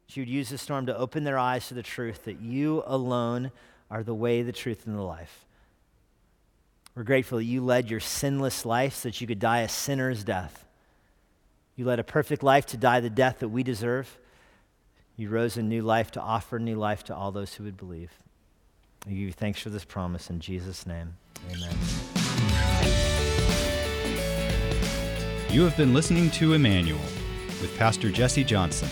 That 0.06 0.16
you 0.18 0.20
would 0.20 0.28
use 0.28 0.50
this 0.50 0.60
storm 0.60 0.84
to 0.86 0.96
open 0.96 1.24
their 1.24 1.38
eyes 1.38 1.68
to 1.68 1.74
the 1.74 1.82
truth 1.82 2.26
that 2.26 2.40
you 2.40 2.82
alone 2.86 3.50
are 3.90 4.02
the 4.02 4.14
way, 4.14 4.42
the 4.42 4.52
truth, 4.52 4.86
and 4.86 4.96
the 4.96 5.02
life. 5.02 5.44
We're 6.94 7.02
grateful 7.02 7.38
that 7.38 7.44
you 7.44 7.64
led 7.64 7.90
your 7.90 8.00
sinless 8.00 8.64
life 8.64 8.94
so 8.94 9.08
that 9.08 9.20
you 9.20 9.26
could 9.26 9.40
die 9.40 9.60
a 9.60 9.68
sinner's 9.68 10.22
death. 10.22 10.64
You 11.76 11.84
led 11.84 11.98
a 11.98 12.04
perfect 12.04 12.42
life 12.42 12.66
to 12.66 12.76
die 12.76 13.00
the 13.00 13.10
death 13.10 13.40
that 13.40 13.48
we 13.48 13.62
deserve. 13.62 14.18
You 15.16 15.28
rose 15.28 15.56
in 15.56 15.68
new 15.68 15.82
life 15.82 16.12
to 16.12 16.20
offer 16.20 16.58
new 16.58 16.76
life 16.76 17.04
to 17.04 17.14
all 17.14 17.32
those 17.32 17.54
who 17.54 17.64
would 17.64 17.76
believe. 17.76 18.12
I 19.06 19.10
give 19.10 19.18
you 19.18 19.32
thanks 19.32 19.60
for 19.60 19.70
this 19.70 19.84
promise 19.84 20.30
in 20.30 20.40
Jesus' 20.40 20.86
name. 20.86 21.16
Amen. 21.50 21.76
You 25.50 25.62
have 25.62 25.76
been 25.76 25.94
listening 25.94 26.30
to 26.32 26.54
Immanuel 26.54 26.98
with 27.60 27.76
Pastor 27.76 28.10
Jesse 28.10 28.44
Johnson. 28.44 28.88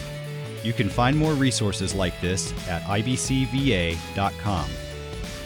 You 0.63 0.73
can 0.73 0.89
find 0.89 1.17
more 1.17 1.33
resources 1.33 1.95
like 1.95 2.21
this 2.21 2.53
at 2.69 2.83
ibcva.com. 2.83 4.69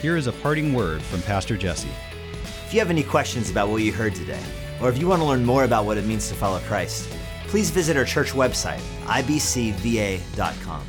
Here 0.03 0.18
is 0.18 0.26
a 0.26 0.32
parting 0.32 0.74
word 0.74 1.01
from 1.01 1.22
Pastor 1.22 1.57
Jesse. 1.57 1.88
If 2.66 2.74
you 2.74 2.80
have 2.80 2.90
any 2.90 3.03
questions 3.03 3.51
about 3.51 3.70
what 3.70 3.82
you 3.82 3.92
heard 3.92 4.14
today, 4.14 4.42
or 4.80 4.90
if 4.90 4.99
you 4.99 5.09
want 5.09 5.22
to 5.22 5.26
learn 5.26 5.42
more 5.42 5.64
about 5.64 5.86
what 5.86 5.97
it 5.97 6.05
means 6.05 6.28
to 6.28 6.34
follow 6.34 6.59
Christ, 6.61 7.11
please 7.47 7.70
visit 7.70 7.97
our 7.97 8.05
church 8.05 8.32
website, 8.32 8.80
ibcva.com. 9.07 10.84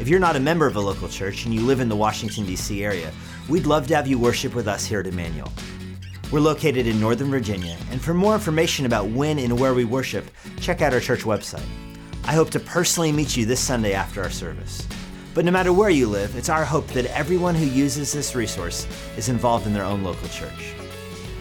If 0.00 0.08
you're 0.08 0.18
not 0.18 0.34
a 0.34 0.40
member 0.40 0.66
of 0.66 0.74
a 0.74 0.80
local 0.80 1.08
church 1.08 1.44
and 1.44 1.54
you 1.54 1.60
live 1.60 1.78
in 1.78 1.88
the 1.88 1.94
Washington, 1.94 2.44
D.C. 2.44 2.84
area, 2.84 3.12
we'd 3.48 3.66
love 3.66 3.86
to 3.86 3.94
have 3.94 4.08
you 4.08 4.18
worship 4.18 4.56
with 4.56 4.66
us 4.66 4.84
here 4.84 4.98
at 4.98 5.06
Immanuel. 5.06 5.52
We're 6.32 6.40
located 6.40 6.88
in 6.88 6.98
Northern 6.98 7.30
Virginia, 7.30 7.76
and 7.92 8.02
for 8.02 8.12
more 8.12 8.34
information 8.34 8.86
about 8.86 9.06
when 9.06 9.38
and 9.38 9.60
where 9.60 9.74
we 9.74 9.84
worship, 9.84 10.28
check 10.60 10.82
out 10.82 10.92
our 10.92 11.00
church 11.00 11.22
website. 11.22 11.64
I 12.24 12.32
hope 12.32 12.50
to 12.50 12.60
personally 12.60 13.12
meet 13.12 13.36
you 13.36 13.46
this 13.46 13.60
Sunday 13.60 13.92
after 13.92 14.20
our 14.20 14.30
service. 14.30 14.84
But 15.34 15.46
no 15.46 15.50
matter 15.50 15.72
where 15.72 15.88
you 15.90 16.08
live, 16.08 16.36
it's 16.36 16.50
our 16.50 16.64
hope 16.64 16.86
that 16.88 17.06
everyone 17.06 17.54
who 17.54 17.64
uses 17.64 18.12
this 18.12 18.34
resource 18.34 18.86
is 19.16 19.30
involved 19.30 19.66
in 19.66 19.72
their 19.72 19.84
own 19.84 20.02
local 20.02 20.28
church. 20.28 20.74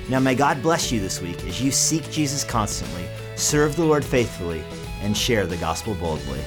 Now, 0.07 0.19
may 0.19 0.33
God 0.33 0.61
bless 0.61 0.91
you 0.91 1.01
this 1.01 1.21
week 1.21 1.43
as 1.43 1.61
you 1.61 1.71
seek 1.71 2.09
Jesus 2.09 2.43
constantly, 2.43 3.05
serve 3.35 3.75
the 3.75 3.85
Lord 3.85 4.05
faithfully, 4.05 4.63
and 5.01 5.15
share 5.15 5.45
the 5.45 5.57
gospel 5.57 5.95
boldly. 5.95 6.39